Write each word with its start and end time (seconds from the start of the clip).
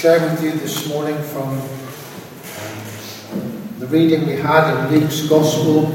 share 0.00 0.30
with 0.30 0.42
you 0.42 0.52
this 0.52 0.88
morning 0.88 1.22
from 1.24 1.50
um, 1.50 1.68
the 3.80 3.86
reading 3.88 4.26
we 4.26 4.32
had 4.32 4.88
in 4.88 4.98
Luke's 4.98 5.28
Gospel, 5.28 5.88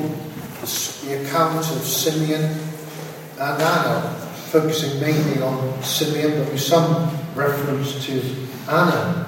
the 1.08 1.24
account 1.24 1.58
of 1.58 1.82
Simeon 1.82 2.44
and 2.44 3.62
Anna, 3.64 4.16
focusing 4.52 5.02
mainly 5.02 5.42
on 5.42 5.82
Simeon, 5.82 6.38
but 6.38 6.52
with 6.52 6.62
some 6.62 7.10
reference 7.34 8.06
to 8.06 8.22
Anna. 8.70 9.26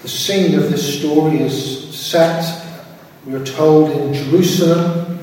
The 0.00 0.08
scene 0.08 0.58
of 0.58 0.70
this 0.70 0.98
story 0.98 1.42
is 1.42 1.94
set, 1.94 2.42
we 3.26 3.34
are 3.34 3.44
told, 3.44 3.90
in 3.90 4.14
Jerusalem 4.14 5.18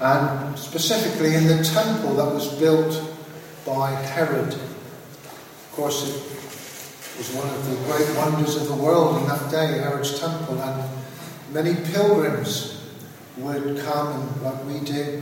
and 0.00 0.56
specifically 0.56 1.34
in 1.34 1.48
the 1.48 1.64
temple 1.64 2.14
that 2.14 2.32
was 2.32 2.54
built 2.60 3.02
by 3.66 3.90
Herod. 3.90 4.56
Course, 5.74 6.04
it 6.06 7.18
was 7.18 7.34
one 7.34 7.48
of 7.48 7.68
the 7.68 7.74
great 7.86 8.16
wonders 8.16 8.54
of 8.54 8.68
the 8.68 8.76
world 8.76 9.20
in 9.20 9.26
that 9.26 9.50
day, 9.50 9.78
Herod's 9.78 10.20
temple, 10.20 10.62
and 10.62 10.88
many 11.52 11.74
pilgrims 11.90 12.80
would 13.38 13.80
come 13.80 14.20
and, 14.20 14.42
like 14.42 14.64
we 14.66 14.78
do, 14.86 15.20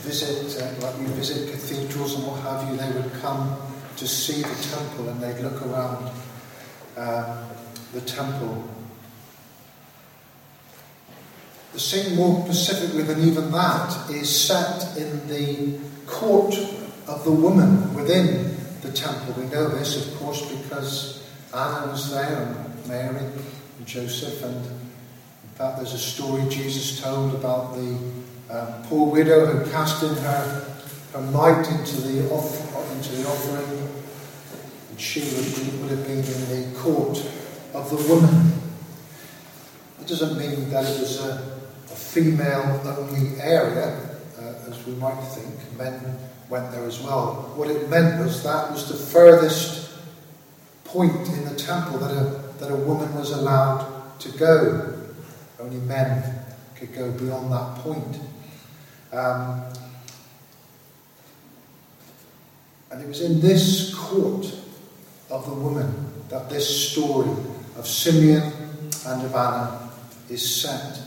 visit, 0.00 0.62
uh, 0.62 0.80
like 0.80 0.98
we 0.98 1.04
visit 1.12 1.50
cathedrals 1.50 2.14
and 2.14 2.26
what 2.26 2.40
have 2.40 2.70
you, 2.70 2.76
they 2.78 2.90
would 2.98 3.12
come 3.20 3.54
to 3.98 4.08
see 4.08 4.40
the 4.40 4.74
temple 4.74 5.10
and 5.10 5.22
they'd 5.22 5.42
look 5.42 5.60
around 5.66 6.10
uh, 6.96 7.44
the 7.92 8.00
temple. 8.00 8.66
The 11.74 11.80
scene 11.80 12.16
more 12.16 12.46
specifically 12.46 13.02
than 13.02 13.20
even 13.28 13.52
that 13.52 14.10
is 14.10 14.34
set 14.34 14.96
in 14.96 15.28
the 15.28 15.78
court 16.06 16.54
of 17.06 17.24
the 17.24 17.32
woman 17.32 17.94
within 17.94 18.51
the 18.82 18.92
temple. 18.92 19.34
We 19.40 19.48
know 19.48 19.68
this, 19.68 20.06
of 20.06 20.18
course, 20.18 20.42
because 20.50 21.22
Anna 21.54 21.86
was 21.90 22.10
there, 22.10 22.42
and 22.42 22.88
Mary, 22.88 23.24
and 23.78 23.86
Joseph, 23.86 24.42
and 24.42 24.56
in 24.56 25.48
fact, 25.54 25.76
there's 25.76 25.94
a 25.94 25.98
story 25.98 26.42
Jesus 26.48 27.00
told 27.00 27.34
about 27.34 27.74
the 27.74 27.98
um, 28.50 28.82
poor 28.84 29.10
widow 29.10 29.46
who 29.46 29.70
cast 29.70 30.02
in 30.02 30.14
her, 30.14 30.66
her 31.12 31.20
mite 31.30 31.68
into 31.70 32.00
the, 32.00 32.28
off, 32.30 32.92
into 32.92 33.16
the 33.16 33.28
offering, 33.28 33.88
and 34.90 35.00
she 35.00 35.20
would, 35.20 35.80
would 35.80 35.90
have 35.90 36.06
been 36.06 36.18
in 36.18 36.72
the 36.72 36.78
court 36.78 37.18
of 37.74 37.88
the 37.90 38.12
woman. 38.12 38.52
It 40.00 40.08
doesn't 40.08 40.36
mean 40.38 40.70
that 40.70 40.84
it 40.84 41.00
was 41.00 41.20
a, 41.20 41.62
a 41.86 41.94
female 41.94 42.80
only 42.98 43.40
area, 43.40 44.10
uh, 44.38 44.70
as 44.70 44.84
we 44.86 44.94
might 44.94 45.20
think. 45.20 45.54
Men 45.78 46.18
went 46.52 46.70
there 46.70 46.84
as 46.84 47.00
well. 47.00 47.50
What 47.56 47.70
it 47.70 47.88
meant 47.88 48.22
was 48.22 48.42
that 48.42 48.70
was 48.70 48.86
the 48.86 48.94
furthest 48.94 49.90
point 50.84 51.26
in 51.28 51.46
the 51.46 51.54
temple 51.54 51.98
that 52.00 52.10
a, 52.10 52.24
that 52.58 52.70
a 52.70 52.76
woman 52.76 53.14
was 53.14 53.30
allowed 53.30 54.20
to 54.20 54.28
go. 54.32 54.98
Only 55.58 55.78
men 55.78 56.22
could 56.76 56.94
go 56.94 57.10
beyond 57.12 57.50
that 57.52 57.76
point. 57.76 58.20
Um, 59.14 59.62
and 62.90 63.02
it 63.02 63.08
was 63.08 63.22
in 63.22 63.40
this 63.40 63.94
court 63.94 64.44
of 65.30 65.46
the 65.46 65.54
woman 65.54 66.12
that 66.28 66.50
this 66.50 66.92
story 66.92 67.30
of 67.78 67.86
Simeon 67.86 68.52
and 69.06 69.22
of 69.24 69.34
Anna 69.34 69.90
is 70.28 70.62
set. 70.62 71.00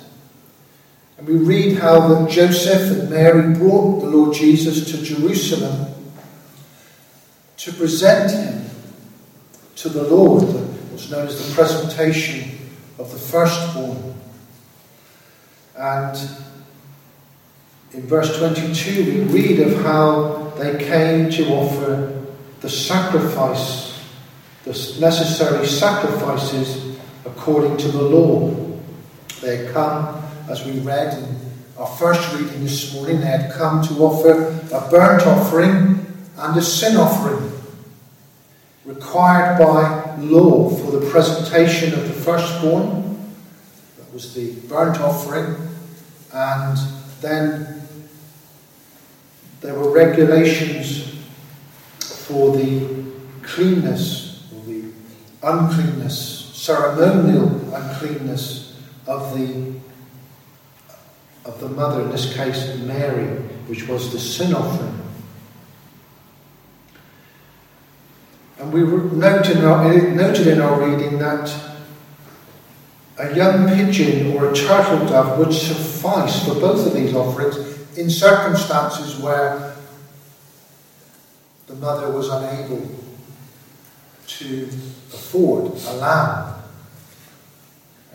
And 1.18 1.28
we 1.28 1.36
read 1.36 1.78
how 1.78 2.08
that 2.08 2.30
Joseph 2.30 3.00
and 3.00 3.10
Mary 3.10 3.54
brought 3.54 4.02
the 4.02 4.10
Lord 4.10 4.36
Jesus 4.36 4.92
to 4.92 5.02
Jerusalem 5.02 5.94
to 7.58 7.74
present 7.74 8.32
him 8.32 8.70
to 9.78 9.90
the 9.90 10.04
Lord, 10.04 10.44
what's 10.44 11.10
known 11.10 11.28
as 11.28 11.48
the 11.48 11.56
presentation 11.56 12.58
of 13.00 13.12
the 13.12 13.18
firstborn. 13.18 14.14
And 15.78 16.18
in 17.94 18.02
verse 18.02 18.38
22, 18.38 19.06
we 19.06 19.22
read 19.42 19.60
of 19.62 19.82
how 19.84 20.54
they 20.58 20.78
came 20.78 21.30
to 21.32 21.48
offer 21.50 22.26
the 22.60 22.70
sacrifice, 22.70 24.02
the 24.64 24.72
necessary 25.00 25.66
sacrifices 25.66 26.98
according 27.26 27.78
to 27.78 27.88
the 27.90 28.02
law. 28.02 28.54
They 29.42 29.72
come 29.72 30.25
as 30.48 30.66
we 30.66 30.80
read 30.80 31.18
in 31.18 31.38
our 31.78 31.88
first 31.88 32.34
reading 32.34 32.64
this 32.64 32.94
morning, 32.94 33.20
they 33.20 33.26
had 33.26 33.52
come 33.52 33.86
to 33.88 33.94
offer 33.96 34.48
a 34.72 34.90
burnt 34.90 35.26
offering 35.26 36.06
and 36.38 36.58
a 36.58 36.62
sin 36.62 36.96
offering, 36.98 37.52
required 38.86 39.58
by 39.58 40.16
law 40.18 40.70
for 40.70 40.92
the 40.92 41.10
presentation 41.10 41.94
of 41.94 42.08
the 42.08 42.14
firstborn. 42.14 43.18
That 43.98 44.14
was 44.14 44.34
the 44.34 44.54
burnt 44.68 45.00
offering. 45.02 45.56
And 46.32 46.78
then 47.22 47.82
there 49.62 49.74
were 49.74 49.92
regulations 49.92 51.16
for 52.00 52.56
the 52.56 53.06
cleanness 53.42 54.48
or 54.54 54.64
the 54.66 54.92
uncleanness, 55.42 56.52
ceremonial 56.54 57.74
uncleanness 57.74 58.78
of 59.08 59.38
the 59.38 59.76
of 61.46 61.60
the 61.60 61.70
mother, 61.70 62.02
in 62.02 62.10
this 62.10 62.34
case 62.34 62.78
Mary, 62.80 63.28
which 63.68 63.88
was 63.88 64.12
the 64.12 64.20
sin 64.20 64.54
offering. 64.54 65.00
And 68.60 68.74
we 68.74 68.82
noted 68.84 69.58
in, 69.58 69.66
our, 69.66 69.94
noted 69.94 70.48
in 70.48 70.62
our 70.62 70.82
reading 70.82 71.20
that 71.20 71.54
a 73.18 73.36
young 73.36 73.68
pigeon 73.70 74.36
or 74.36 74.52
a 74.52 74.56
turtle 74.56 75.06
dove 75.08 75.38
would 75.40 75.54
suffice 75.54 76.46
for 76.46 76.56
both 76.56 76.86
of 76.88 76.94
these 76.94 77.14
offerings 77.14 77.58
in 77.98 78.10
circumstances 78.10 79.18
where 79.22 79.76
the 81.68 81.76
mother 81.76 82.12
was 82.12 82.30
unable 82.30 82.90
to 84.28 84.68
afford 85.14 85.72
a 85.72 85.94
lamb. 85.94 86.56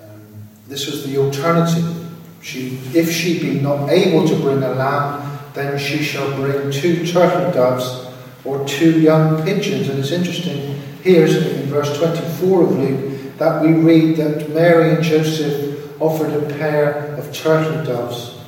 Um, 0.03 0.49
this 0.69 0.87
was 0.87 1.07
the 1.07 1.19
alternative. 1.19 2.00
She, 2.43 2.79
if 2.95 3.11
she 3.11 3.39
be 3.39 3.61
not 3.61 3.91
able 3.91 4.27
to 4.27 4.35
bring 4.37 4.63
a 4.63 4.71
lamb, 4.71 5.39
then 5.55 5.79
she 5.79 6.03
shall 6.03 6.35
bring 6.37 6.71
two 6.71 7.07
turtle 7.07 7.53
doves 7.53 8.07
or 8.45 8.67
two 8.67 9.01
young 9.01 9.45
pigeons. 9.45 9.89
And 9.89 9.99
it's 9.99 10.11
interesting 10.11 10.81
here 11.03 11.27
in 11.27 11.67
verse 11.67 11.97
24 11.99 12.63
of 12.63 12.79
Luke 12.79 13.39
that 13.39 13.63
we 13.63 13.73
read 13.73 14.17
that 14.17 14.51
Mary 14.51 14.95
and 14.95 15.03
Joseph 15.03 16.01
offered 16.01 16.33
a 16.33 16.55
pair 16.55 17.15
of 17.17 17.33
turtle 17.33 17.85
doves 17.85 18.39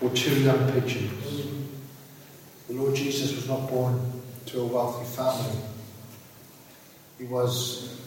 or 0.00 0.10
two 0.10 0.40
young 0.40 0.72
pigeons. 0.72 1.46
The 2.68 2.74
Lord 2.74 2.94
Jesus 2.94 3.34
was 3.34 3.48
not 3.48 3.68
born 3.68 4.00
to 4.46 4.60
a 4.60 4.66
wealthy 4.66 5.04
family. 5.14 5.60
He 7.18 7.24
was 7.24 8.00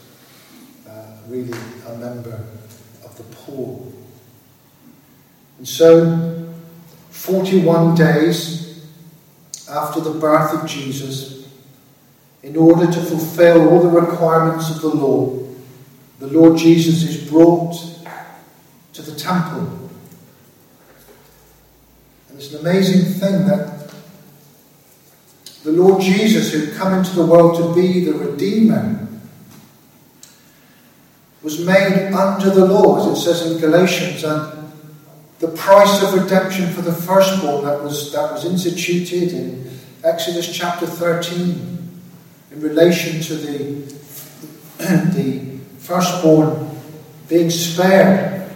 uh, 0.88 1.18
really 1.28 1.56
a 1.86 1.96
member 1.96 2.44
of 3.04 3.16
the 3.16 3.22
poor. 3.36 3.86
And 5.58 5.68
so, 5.68 6.52
41 7.10 7.94
days 7.94 8.86
after 9.70 10.00
the 10.00 10.12
birth 10.12 10.62
of 10.62 10.68
Jesus, 10.68 11.48
in 12.42 12.56
order 12.56 12.86
to 12.86 13.00
fulfill 13.00 13.68
all 13.70 13.80
the 13.80 14.00
requirements 14.00 14.70
of 14.70 14.82
the 14.82 14.88
law, 14.88 15.38
the 16.18 16.26
Lord 16.26 16.58
Jesus 16.58 17.02
is 17.02 17.28
brought 17.30 17.74
to 18.92 19.02
the 19.02 19.14
temple. 19.18 19.90
And 22.28 22.38
it's 22.38 22.52
an 22.52 22.60
amazing 22.60 23.12
thing 23.14 23.46
that 23.46 23.90
the 25.64 25.72
Lord 25.72 26.02
Jesus, 26.02 26.52
who 26.52 26.66
had 26.66 26.74
come 26.74 26.92
into 26.92 27.14
the 27.14 27.24
world 27.24 27.56
to 27.56 27.74
be 27.74 28.04
the 28.04 28.12
Redeemer, 28.12 29.08
was 31.42 31.64
made 31.64 32.12
under 32.12 32.50
the 32.50 32.66
law, 32.66 33.00
as 33.00 33.18
it 33.18 33.22
says 33.22 33.50
in 33.50 33.60
Galatians, 33.60 34.24
and 34.24 34.63
the 35.44 35.56
price 35.58 36.02
of 36.02 36.14
redemption 36.14 36.72
for 36.72 36.80
the 36.80 36.92
firstborn 36.92 37.66
that 37.66 37.82
was, 37.82 38.12
that 38.12 38.32
was 38.32 38.46
instituted 38.46 39.30
in 39.34 39.70
Exodus 40.02 40.50
chapter 40.50 40.86
13 40.86 42.00
in 42.50 42.60
relation 42.60 43.20
to 43.20 43.34
the, 43.34 43.74
the 44.78 45.58
firstborn 45.78 46.70
being 47.28 47.50
spared 47.50 48.50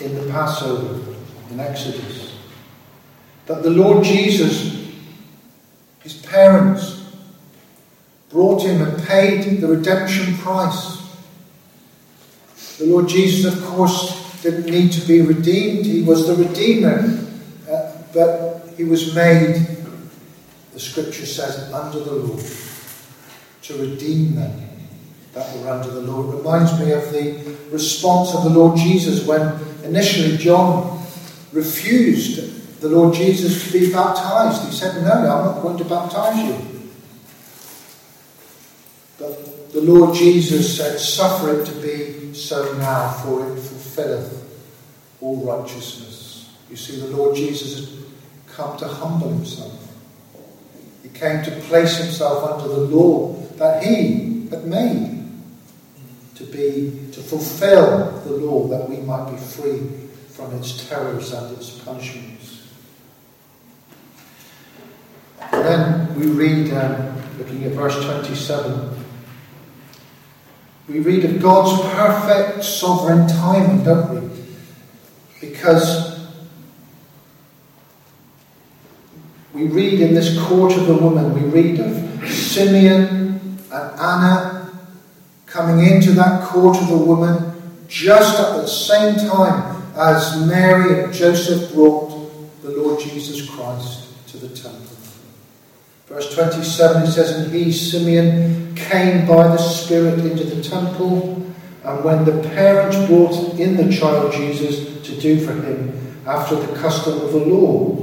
in 0.00 0.14
the 0.16 0.28
Passover 0.32 1.14
in 1.50 1.60
Exodus. 1.60 2.36
That 3.46 3.62
the 3.62 3.70
Lord 3.70 4.02
Jesus, 4.02 4.90
his 6.00 6.14
parents, 6.14 7.14
brought 8.30 8.62
him 8.62 8.82
and 8.82 9.06
paid 9.06 9.60
the 9.60 9.68
redemption 9.68 10.36
price. 10.38 10.96
The 12.78 12.86
Lord 12.86 13.06
Jesus, 13.06 13.54
of 13.54 13.64
course, 13.66 14.25
didn't 14.42 14.66
need 14.66 14.92
to 14.92 15.06
be 15.06 15.22
redeemed. 15.22 15.86
He 15.86 16.02
was 16.02 16.26
the 16.26 16.34
Redeemer. 16.34 17.26
Uh, 17.70 17.92
but 18.12 18.68
he 18.76 18.84
was 18.84 19.14
made, 19.14 19.56
the 20.72 20.80
scripture 20.80 21.26
says, 21.26 21.72
under 21.72 22.00
the 22.00 22.12
law. 22.12 22.38
to 23.62 23.74
redeem 23.78 24.36
them 24.36 24.62
that 25.32 25.56
were 25.56 25.68
under 25.68 25.90
the 25.90 26.00
law. 26.00 26.32
It 26.32 26.36
reminds 26.36 26.78
me 26.78 26.92
of 26.92 27.10
the 27.12 27.56
response 27.70 28.34
of 28.34 28.44
the 28.44 28.50
Lord 28.50 28.78
Jesus 28.78 29.26
when 29.26 29.58
initially 29.84 30.36
John 30.36 31.04
refused 31.52 32.80
the 32.80 32.88
Lord 32.88 33.14
Jesus 33.14 33.66
to 33.66 33.72
be 33.78 33.92
baptized. 33.92 34.64
He 34.66 34.72
said, 34.72 35.02
No, 35.02 35.10
I'm 35.10 35.24
not 35.46 35.62
going 35.62 35.78
to 35.78 35.84
baptize 35.84 36.38
you. 36.38 36.56
But 39.18 39.72
the 39.72 39.80
Lord 39.80 40.14
Jesus 40.14 40.76
said, 40.76 40.98
Suffer 40.98 41.60
it 41.60 41.66
to 41.66 41.72
be 41.82 42.25
so 42.36 42.76
now, 42.78 43.10
for 43.22 43.46
it 43.46 43.58
fulfilleth 43.58 44.44
all 45.20 45.44
righteousness. 45.44 46.50
You 46.70 46.76
see, 46.76 47.00
the 47.00 47.16
Lord 47.16 47.36
Jesus 47.36 47.90
had 47.90 48.54
come 48.54 48.76
to 48.78 48.88
humble 48.88 49.30
himself. 49.30 49.72
He 51.02 51.08
came 51.10 51.42
to 51.44 51.50
place 51.62 51.98
himself 51.98 52.44
under 52.44 52.68
the 52.68 52.80
law 52.80 53.34
that 53.56 53.82
he 53.82 54.48
had 54.50 54.66
made 54.66 55.16
to 56.34 56.44
be 56.44 57.08
to 57.12 57.20
fulfill 57.22 58.20
the 58.24 58.32
law 58.32 58.66
that 58.68 58.88
we 58.88 58.96
might 58.98 59.30
be 59.30 59.36
free 59.38 59.80
from 60.28 60.54
its 60.54 60.86
terrors 60.86 61.32
and 61.32 61.56
its 61.56 61.70
punishments. 61.70 62.68
And 65.40 65.64
then 65.64 66.20
we 66.20 66.26
read, 66.26 66.72
um, 66.74 67.16
looking 67.38 67.64
at 67.64 67.72
verse 67.72 68.04
27, 68.04 69.05
we 70.88 71.00
read 71.00 71.24
of 71.24 71.42
God's 71.42 71.80
perfect 71.94 72.64
sovereign 72.64 73.26
timing, 73.26 73.82
don't 73.84 74.22
we? 74.22 74.44
Because 75.40 76.28
we 79.52 79.64
read 79.64 80.00
in 80.00 80.14
this 80.14 80.38
court 80.42 80.76
of 80.76 80.86
the 80.86 80.96
woman, 80.96 81.34
we 81.34 81.48
read 81.48 81.80
of 81.80 82.30
Simeon 82.30 83.58
and 83.72 84.00
Anna 84.00 84.70
coming 85.46 85.86
into 85.86 86.12
that 86.12 86.44
court 86.44 86.76
of 86.76 86.88
the 86.88 86.96
woman 86.96 87.52
just 87.88 88.38
at 88.38 88.56
the 88.56 88.66
same 88.66 89.16
time 89.28 89.82
as 89.96 90.46
Mary 90.46 91.02
and 91.02 91.12
Joseph 91.12 91.72
brought 91.72 92.10
the 92.62 92.70
Lord 92.70 93.00
Jesus 93.00 93.48
Christ 93.48 94.28
to 94.28 94.36
the 94.36 94.48
temple. 94.48 94.95
Verse 96.06 96.32
27 96.34 97.02
it 97.02 97.06
says, 97.08 97.30
And 97.32 97.52
he, 97.52 97.72
Simeon, 97.72 98.74
came 98.76 99.26
by 99.26 99.48
the 99.48 99.58
Spirit 99.58 100.20
into 100.20 100.44
the 100.44 100.62
temple, 100.62 101.42
and 101.84 102.04
when 102.04 102.24
the 102.24 102.48
parents 102.50 102.96
brought 103.08 103.58
in 103.58 103.76
the 103.76 103.94
child 103.94 104.32
Jesus 104.32 105.02
to 105.06 105.20
do 105.20 105.44
for 105.44 105.52
him 105.52 106.22
after 106.26 106.56
the 106.56 106.76
custom 106.78 107.20
of 107.20 107.32
the 107.32 107.38
law. 107.38 107.96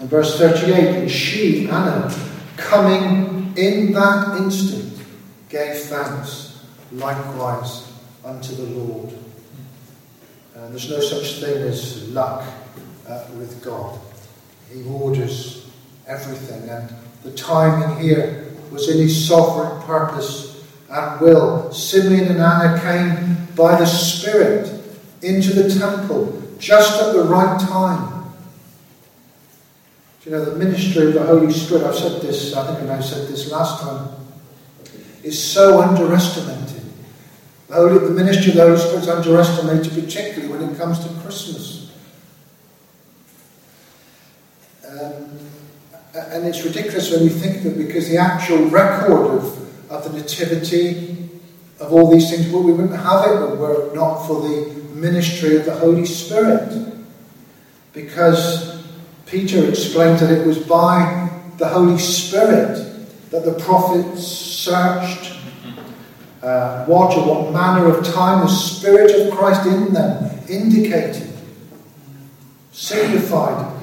And 0.00 0.10
verse 0.10 0.38
38 0.38 0.96
And 0.96 1.10
she, 1.10 1.68
Anna, 1.68 2.12
coming 2.56 3.52
in 3.56 3.92
that 3.92 4.36
instant, 4.38 4.92
gave 5.48 5.76
thanks 5.76 6.64
likewise 6.92 7.92
unto 8.24 8.54
the 8.54 8.64
Lord. 8.64 9.12
And 10.54 10.72
there's 10.72 10.88
no 10.88 11.00
such 11.00 11.40
thing 11.40 11.62
as 11.62 12.08
luck 12.10 12.44
uh, 13.08 13.26
with 13.38 13.62
God. 13.62 13.98
He 14.72 14.84
orders 14.84 15.68
everything, 16.06 16.68
and 16.68 16.94
the 17.24 17.32
timing 17.32 17.98
here 18.00 18.52
was 18.70 18.88
in 18.88 18.98
his 18.98 19.26
sovereign 19.26 19.82
purpose 19.82 20.64
and 20.90 21.20
will. 21.20 21.72
Simeon 21.72 22.28
and 22.28 22.40
Anna 22.40 22.80
came 22.80 23.46
by 23.56 23.78
the 23.78 23.86
Spirit 23.86 24.70
into 25.22 25.54
the 25.54 25.72
temple 25.78 26.42
just 26.58 27.02
at 27.02 27.12
the 27.14 27.24
right 27.24 27.58
time. 27.60 28.32
Do 30.22 30.30
you 30.30 30.36
know, 30.36 30.44
the 30.44 30.56
ministry 30.56 31.08
of 31.08 31.14
the 31.14 31.24
Holy 31.24 31.52
Spirit, 31.52 31.84
I've 31.84 31.94
said 31.94 32.22
this, 32.22 32.54
I 32.54 32.74
think 32.74 32.90
I 32.90 33.00
said 33.00 33.28
this 33.28 33.50
last 33.50 33.82
time, 33.82 34.08
is 35.22 35.42
so 35.42 35.80
underestimated. 35.80 36.82
The, 37.68 37.74
Holy, 37.74 37.98
the 37.98 38.10
ministry 38.10 38.52
of 38.52 38.56
the 38.56 38.62
Holy 38.62 38.78
Spirit 38.78 39.02
is 39.02 39.08
underestimated, 39.08 39.92
particularly 39.92 40.48
when 40.48 40.70
it 40.70 40.78
comes 40.78 40.98
to 41.00 41.12
Christmas. 41.20 41.92
Um, 44.88 45.38
and 46.14 46.46
it's 46.46 46.64
ridiculous 46.64 47.10
when 47.10 47.24
you 47.24 47.28
think 47.28 47.58
of 47.58 47.66
it 47.66 47.76
because 47.76 48.08
the 48.08 48.18
actual 48.18 48.66
record 48.66 49.10
of, 49.10 49.90
of 49.90 50.04
the 50.04 50.18
Nativity, 50.18 51.28
of 51.80 51.92
all 51.92 52.10
these 52.10 52.30
things, 52.30 52.50
well, 52.52 52.62
we 52.62 52.72
wouldn't 52.72 52.96
have 52.96 53.26
it 53.26 53.58
were 53.58 53.86
it 53.86 53.94
not 53.94 54.24
for 54.26 54.40
the 54.40 54.72
ministry 54.94 55.56
of 55.56 55.64
the 55.64 55.74
Holy 55.74 56.06
Spirit. 56.06 56.94
Because 57.92 58.84
Peter 59.26 59.68
explained 59.68 60.20
that 60.20 60.30
it 60.30 60.46
was 60.46 60.58
by 60.58 61.30
the 61.58 61.68
Holy 61.68 61.98
Spirit 61.98 62.76
that 63.30 63.44
the 63.44 63.54
prophets 63.64 64.24
searched 64.24 65.36
uh, 66.42 66.84
what 66.84 67.16
or 67.16 67.26
what 67.26 67.52
manner 67.52 67.86
of 67.88 68.04
time 68.04 68.40
the 68.40 68.48
Spirit 68.48 69.26
of 69.26 69.36
Christ 69.36 69.66
in 69.66 69.92
them 69.92 70.30
indicated, 70.48 71.32
signified 72.70 73.73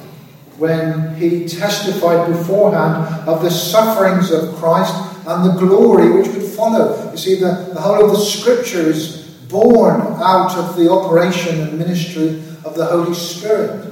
when 0.57 1.15
he 1.15 1.47
testified 1.47 2.27
beforehand 2.27 3.27
of 3.27 3.41
the 3.41 3.49
sufferings 3.49 4.31
of 4.31 4.55
Christ 4.55 4.93
and 5.27 5.45
the 5.45 5.53
glory 5.59 6.11
which 6.11 6.27
would 6.27 6.43
follow. 6.43 7.11
You 7.11 7.17
see, 7.17 7.35
the, 7.39 7.71
the 7.73 7.81
whole 7.81 8.05
of 8.05 8.11
the 8.11 8.19
scripture 8.19 8.81
is 8.81 9.21
born 9.49 10.01
out 10.21 10.55
of 10.55 10.75
the 10.75 10.89
operation 10.89 11.59
and 11.59 11.77
ministry 11.77 12.41
of 12.63 12.75
the 12.75 12.85
Holy 12.85 13.13
Spirit. 13.13 13.91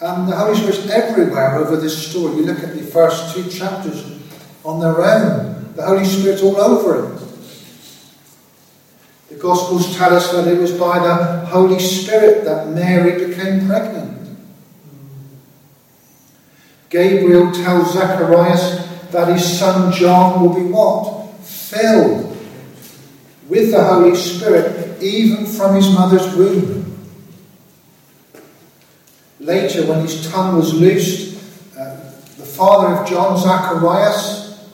And 0.00 0.28
the 0.28 0.36
Holy 0.36 0.56
Spirit's 0.56 0.88
everywhere 0.90 1.56
over 1.56 1.76
this 1.76 2.10
story. 2.10 2.36
You 2.36 2.46
look 2.46 2.58
at 2.58 2.74
the 2.74 2.82
first 2.82 3.34
two 3.34 3.48
chapters 3.48 4.18
on 4.64 4.80
their 4.80 5.00
own, 5.00 5.72
the 5.74 5.82
Holy 5.82 6.04
Spirit's 6.04 6.42
all 6.42 6.56
over 6.56 7.06
it. 7.06 7.22
The 9.28 9.36
Gospels 9.36 9.96
tell 9.96 10.14
us 10.14 10.30
that 10.32 10.46
it 10.46 10.58
was 10.58 10.72
by 10.72 10.98
the 10.98 11.46
Holy 11.46 11.78
Spirit 11.78 12.44
that 12.44 12.68
Mary 12.68 13.26
became 13.26 13.66
pregnant. 13.66 14.11
Gabriel 16.92 17.50
tells 17.52 17.94
Zacharias 17.94 18.86
that 19.12 19.28
his 19.28 19.58
son 19.58 19.90
John 19.94 20.42
will 20.42 20.54
be 20.54 20.70
what? 20.70 21.32
Filled 21.40 22.36
with 23.48 23.70
the 23.70 23.82
Holy 23.82 24.14
Spirit, 24.14 25.02
even 25.02 25.46
from 25.46 25.74
his 25.74 25.90
mother's 25.90 26.36
womb. 26.36 26.82
Later, 29.40 29.86
when 29.86 30.02
his 30.02 30.30
tongue 30.30 30.56
was 30.56 30.74
loosed, 30.74 31.42
uh, 31.78 31.96
the 32.36 32.44
father 32.44 32.94
of 32.94 33.08
John, 33.08 33.38
Zacharias, 33.38 34.68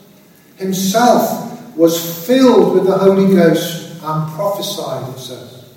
himself 0.57 1.77
was 1.77 2.27
filled 2.27 2.75
with 2.75 2.85
the 2.85 2.99
Holy 2.99 3.33
Ghost 3.33 3.93
and 4.03 4.33
prophesied, 4.33 5.15
it 5.15 5.21
says. 5.21 5.73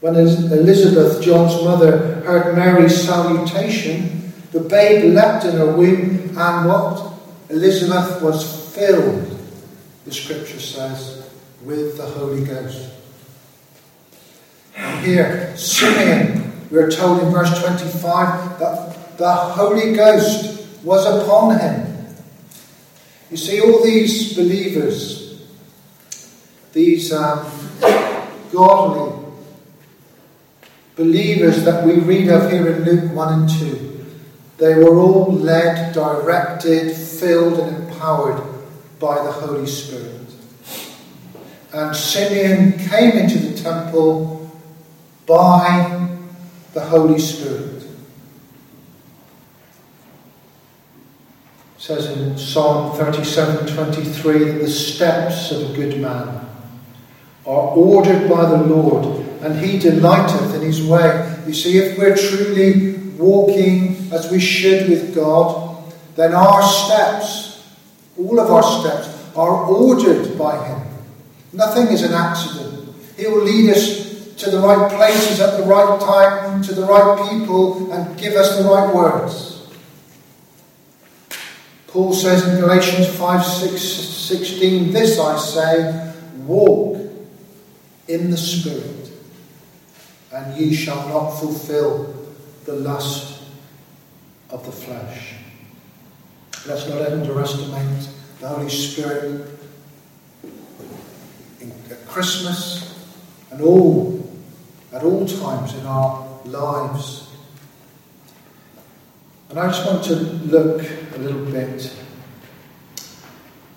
When 0.00 0.14
Elizabeth, 0.14 1.20
John's 1.20 1.64
mother, 1.64 2.22
heard 2.22 2.54
Mary's 2.54 3.02
salutation, 3.02 4.17
the 4.52 4.60
babe 4.60 5.14
leapt 5.14 5.44
in 5.44 5.56
her 5.56 5.72
womb, 5.74 6.36
and 6.36 6.68
what? 6.68 7.12
Elizabeth 7.50 8.22
was 8.22 8.74
filled, 8.74 9.38
the 10.04 10.12
scripture 10.12 10.60
says, 10.60 11.28
with 11.62 11.96
the 11.96 12.04
Holy 12.04 12.44
Ghost. 12.44 12.90
And 14.76 15.04
here, 15.04 15.56
Simeon, 15.56 16.52
we 16.70 16.78
are 16.78 16.90
told 16.90 17.22
in 17.22 17.30
verse 17.30 17.60
25 17.62 18.58
that 18.58 19.18
the 19.18 19.32
Holy 19.34 19.94
Ghost 19.94 20.84
was 20.84 21.04
upon 21.06 21.58
him. 21.58 22.14
You 23.30 23.36
see, 23.36 23.60
all 23.60 23.82
these 23.82 24.34
believers, 24.34 25.42
these 26.72 27.12
um, 27.12 27.50
godly 28.52 29.26
believers 30.96 31.64
that 31.64 31.84
we 31.84 31.94
read 31.94 32.28
of 32.28 32.50
here 32.50 32.68
in 32.68 32.84
Luke 32.84 33.12
1 33.12 33.32
and 33.32 33.48
2, 33.48 33.97
they 34.58 34.74
were 34.74 34.98
all 34.98 35.32
led, 35.32 35.94
directed, 35.94 36.94
filled, 36.94 37.60
and 37.60 37.76
empowered 37.76 38.42
by 38.98 39.14
the 39.22 39.30
Holy 39.30 39.66
Spirit. 39.66 40.14
And 41.72 41.94
Simeon 41.94 42.72
came 42.88 43.12
into 43.12 43.38
the 43.38 43.56
temple 43.56 44.50
by 45.26 46.08
the 46.72 46.80
Holy 46.80 47.20
Spirit. 47.20 47.84
It 51.76 51.80
says 51.80 52.06
in 52.18 52.36
Psalm 52.36 52.98
37 52.98 53.74
23 53.74 54.38
that 54.38 54.58
the 54.58 54.68
steps 54.68 55.52
of 55.52 55.70
a 55.70 55.74
good 55.74 56.00
man 56.00 56.46
are 57.46 57.68
ordered 57.76 58.28
by 58.28 58.44
the 58.44 58.64
Lord, 58.64 59.24
and 59.42 59.64
he 59.64 59.78
delighteth 59.78 60.56
in 60.56 60.62
his 60.62 60.84
way. 60.84 61.36
You 61.46 61.54
see, 61.54 61.78
if 61.78 61.96
we're 61.96 62.16
truly 62.16 62.97
walking 63.18 64.08
as 64.12 64.30
we 64.30 64.40
should 64.40 64.88
with 64.88 65.14
God, 65.14 65.92
then 66.16 66.34
our 66.34 66.62
steps, 66.62 67.66
all 68.16 68.40
of 68.40 68.50
our 68.50 68.62
steps, 68.62 69.36
are 69.36 69.66
ordered 69.66 70.38
by 70.38 70.66
him. 70.66 70.88
Nothing 71.52 71.88
is 71.88 72.02
an 72.02 72.12
accident. 72.12 72.94
He 73.16 73.26
will 73.26 73.42
lead 73.42 73.70
us 73.70 74.34
to 74.36 74.50
the 74.50 74.60
right 74.60 74.90
places 74.92 75.40
at 75.40 75.58
the 75.58 75.64
right 75.64 76.00
time, 76.00 76.62
to 76.62 76.74
the 76.74 76.84
right 76.84 77.30
people, 77.30 77.92
and 77.92 78.18
give 78.18 78.34
us 78.34 78.56
the 78.56 78.64
right 78.64 78.94
words. 78.94 79.66
Paul 81.88 82.12
says 82.12 82.46
in 82.46 82.60
Galatians 82.60 83.08
5 83.16 83.44
6, 83.44 83.82
16, 83.82 84.92
This 84.92 85.18
I 85.18 85.38
say, 85.38 86.14
walk 86.44 86.98
in 88.06 88.30
the 88.30 88.36
Spirit, 88.36 89.10
and 90.32 90.56
ye 90.56 90.74
shall 90.74 91.08
not 91.08 91.30
fulfill 91.30 92.17
the 92.68 92.74
lust 92.74 93.44
of 94.50 94.62
the 94.66 94.70
flesh. 94.70 95.36
Let's 96.66 96.86
not 96.86 97.00
underestimate 97.00 98.06
the 98.40 98.48
Holy 98.48 98.68
Spirit 98.68 99.48
at 101.90 102.06
Christmas 102.06 103.08
and 103.50 103.62
all 103.62 104.22
at 104.92 105.02
all 105.02 105.26
times 105.26 105.72
in 105.76 105.86
our 105.86 106.28
lives. 106.44 107.30
And 109.48 109.58
I 109.58 109.68
just 109.68 109.86
want 109.86 110.04
to 110.04 110.16
look 110.16 110.82
a 111.14 111.18
little 111.18 111.46
bit 111.46 111.90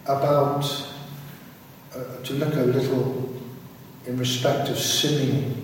about, 0.04 0.66
uh, 1.96 2.22
to 2.26 2.34
look 2.34 2.56
a 2.56 2.66
little 2.66 3.42
in 4.06 4.18
respect 4.18 4.68
of 4.68 4.78
Simeon. 4.78 5.61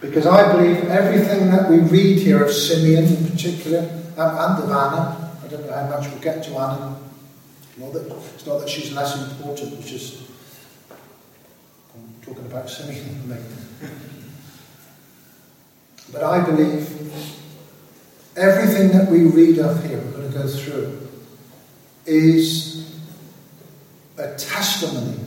Because 0.00 0.26
I 0.26 0.52
believe 0.52 0.84
everything 0.84 1.50
that 1.50 1.68
we 1.68 1.78
read 1.78 2.18
here 2.18 2.44
of 2.44 2.52
Simeon 2.52 3.04
in 3.04 3.30
particular, 3.30 3.80
and, 3.80 4.62
of 4.62 4.70
Anna, 4.70 5.32
I 5.42 5.48
don't 5.48 5.66
know 5.66 5.72
how 5.72 5.88
much 5.88 6.08
we'll 6.08 6.20
get 6.20 6.44
to 6.44 6.50
Anna. 6.52 6.96
It's 7.80 8.46
not 8.46 8.60
that 8.60 8.68
she's 8.68 8.92
less 8.92 9.30
important, 9.30 9.72
it's 9.74 9.90
just 9.90 10.22
I'm 11.94 12.14
talking 12.22 12.46
about 12.46 12.70
Simeon 12.70 13.30
But 16.12 16.22
I 16.22 16.44
believe 16.44 16.88
everything 18.36 18.96
that 18.96 19.10
we 19.10 19.24
read 19.24 19.58
of 19.58 19.84
here, 19.84 19.98
we're 19.98 20.12
going 20.12 20.32
to 20.32 20.38
go 20.38 20.48
through, 20.48 21.08
is 22.06 22.96
a 24.16 24.34
testimony, 24.36 25.18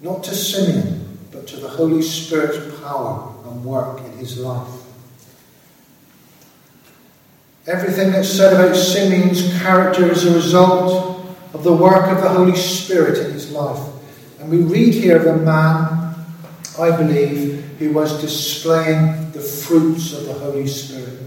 not 0.00 0.24
to 0.24 0.34
Simeon, 0.34 1.01
but 1.32 1.46
to 1.48 1.56
the 1.56 1.68
Holy 1.68 2.02
Spirit's 2.02 2.80
power 2.80 3.34
and 3.44 3.64
work 3.64 4.00
in 4.00 4.12
his 4.18 4.38
life. 4.38 4.68
Everything 7.66 8.10
that's 8.10 8.28
said 8.28 8.52
about 8.52 8.76
Simeon's 8.76 9.58
character 9.60 10.10
is 10.10 10.26
a 10.26 10.34
result 10.34 11.24
of 11.54 11.62
the 11.62 11.72
work 11.72 12.10
of 12.10 12.22
the 12.22 12.28
Holy 12.28 12.56
Spirit 12.56 13.24
in 13.24 13.32
his 13.32 13.50
life. 13.50 13.80
And 14.40 14.50
we 14.50 14.58
read 14.58 14.94
here 14.94 15.16
of 15.16 15.26
a 15.26 15.36
man, 15.36 16.14
I 16.78 16.96
believe, 16.96 17.64
who 17.78 17.92
was 17.92 18.20
displaying 18.20 19.30
the 19.30 19.40
fruits 19.40 20.12
of 20.12 20.26
the 20.26 20.34
Holy 20.34 20.66
Spirit. 20.66 21.20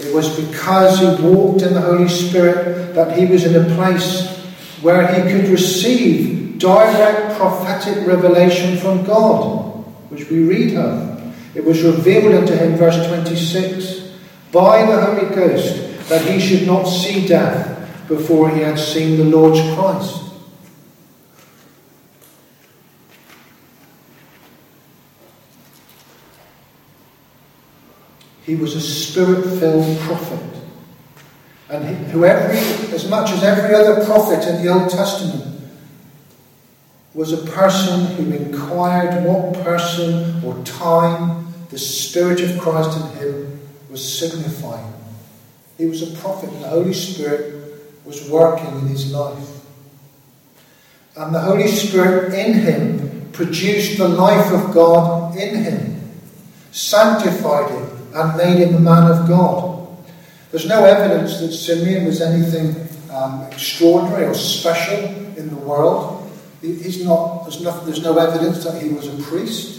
It 0.00 0.14
was 0.14 0.38
because 0.38 0.98
he 0.98 1.06
walked 1.24 1.62
in 1.62 1.74
the 1.74 1.80
Holy 1.80 2.08
Spirit 2.08 2.94
that 2.94 3.16
he 3.18 3.26
was 3.26 3.44
in 3.44 3.54
a 3.54 3.74
place 3.74 4.36
where 4.80 5.06
he 5.12 5.22
could 5.30 5.50
receive 5.50 6.37
direct 6.58 7.38
prophetic 7.38 8.06
revelation 8.06 8.76
from 8.76 9.04
God, 9.04 9.84
which 10.10 10.28
we 10.28 10.44
read 10.44 10.76
of. 10.76 11.56
It 11.56 11.64
was 11.64 11.82
revealed 11.82 12.34
unto 12.34 12.54
him, 12.54 12.76
verse 12.76 13.06
26, 13.08 14.12
by 14.52 14.84
the 14.84 15.00
Holy 15.00 15.34
Ghost, 15.34 16.08
that 16.08 16.22
he 16.22 16.40
should 16.40 16.66
not 16.66 16.84
see 16.84 17.26
death 17.26 18.06
before 18.08 18.50
he 18.50 18.60
had 18.60 18.78
seen 18.78 19.18
the 19.18 19.24
Lord's 19.24 19.60
Christ. 19.74 20.24
He 28.44 28.56
was 28.56 28.74
a 28.74 28.80
spirit 28.80 29.44
filled 29.58 29.98
prophet. 30.00 30.40
And 31.68 31.84
who 32.06 32.24
every, 32.24 32.56
as 32.94 33.06
much 33.10 33.30
as 33.30 33.44
every 33.44 33.74
other 33.74 34.06
prophet 34.06 34.48
in 34.48 34.64
the 34.64 34.72
Old 34.72 34.88
Testament 34.88 35.57
was 37.14 37.32
a 37.32 37.50
person 37.50 38.06
who 38.16 38.32
inquired 38.32 39.24
what 39.24 39.54
person 39.64 40.44
or 40.44 40.62
time 40.64 41.52
the 41.70 41.78
Spirit 41.78 42.40
of 42.40 42.58
Christ 42.58 42.98
in 42.98 43.18
him 43.18 43.60
was 43.90 44.18
signifying. 44.18 44.92
He 45.76 45.86
was 45.86 46.02
a 46.02 46.16
prophet, 46.18 46.50
and 46.50 46.64
the 46.64 46.68
Holy 46.68 46.92
Spirit 46.92 47.54
was 48.04 48.28
working 48.28 48.78
in 48.80 48.88
his 48.88 49.12
life. 49.12 49.48
And 51.16 51.34
the 51.34 51.40
Holy 51.40 51.68
Spirit 51.68 52.34
in 52.34 52.54
him 52.54 53.30
produced 53.32 53.98
the 53.98 54.08
life 54.08 54.52
of 54.52 54.74
God 54.74 55.36
in 55.36 55.62
him, 55.62 56.10
sanctified 56.72 57.70
him, 57.70 57.88
and 58.14 58.36
made 58.36 58.58
him 58.58 58.74
a 58.74 58.80
man 58.80 59.10
of 59.10 59.28
God. 59.28 59.78
There's 60.50 60.66
no 60.66 60.84
evidence 60.84 61.40
that 61.40 61.52
Simeon 61.52 62.06
was 62.06 62.20
anything 62.20 62.88
um, 63.12 63.42
extraordinary 63.50 64.26
or 64.26 64.34
special 64.34 65.04
in 65.36 65.50
the 65.50 65.56
world. 65.56 66.17
He's 66.60 67.04
not, 67.04 67.44
there's, 67.44 67.62
no, 67.62 67.84
there's 67.84 68.02
no 68.02 68.18
evidence 68.18 68.64
that 68.64 68.82
he 68.82 68.88
was 68.88 69.06
a 69.06 69.22
priest. 69.22 69.78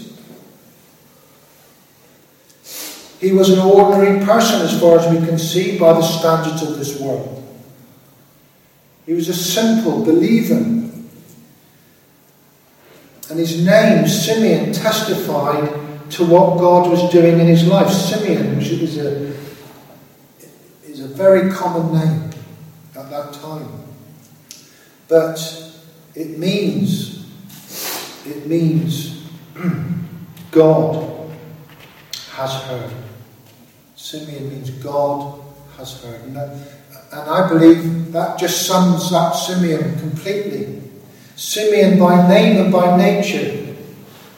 He 3.20 3.32
was 3.32 3.50
an 3.50 3.58
ordinary 3.58 4.24
person 4.24 4.62
as 4.62 4.80
far 4.80 4.98
as 4.98 5.06
we 5.14 5.26
can 5.26 5.38
see 5.38 5.78
by 5.78 5.92
the 5.92 6.02
standards 6.02 6.62
of 6.62 6.78
this 6.78 6.98
world. 6.98 7.36
He 9.04 9.12
was 9.12 9.28
a 9.28 9.34
simple 9.34 10.02
believer. 10.02 10.54
And 13.28 13.38
his 13.38 13.64
name, 13.64 14.08
Simeon, 14.08 14.72
testified 14.72 15.68
to 16.12 16.24
what 16.24 16.58
God 16.58 16.90
was 16.90 17.12
doing 17.12 17.38
in 17.38 17.46
his 17.46 17.66
life. 17.66 17.90
Simeon, 17.90 18.56
which 18.56 18.68
is 18.68 18.96
a, 18.96 19.36
is 20.84 21.00
a 21.00 21.08
very 21.08 21.52
common 21.52 21.92
name 21.92 22.30
at 22.96 23.10
that 23.10 23.34
time. 23.34 23.68
But 25.08 25.59
it 26.20 26.38
means, 26.38 27.26
it 28.26 28.46
means 28.46 29.28
God 30.50 31.30
has 32.32 32.62
heard. 32.64 32.92
Simeon 33.96 34.48
means 34.50 34.70
God 34.70 35.40
has 35.76 36.02
heard. 36.02 36.22
And, 36.22 36.36
that, 36.36 36.50
and 37.12 37.30
I 37.30 37.48
believe 37.48 38.12
that 38.12 38.38
just 38.38 38.66
sums 38.66 39.12
up 39.12 39.34
Simeon 39.34 39.98
completely. 39.98 40.82
Simeon 41.36 41.98
by 41.98 42.28
name 42.28 42.60
and 42.60 42.72
by 42.72 42.96
nature 42.96 43.60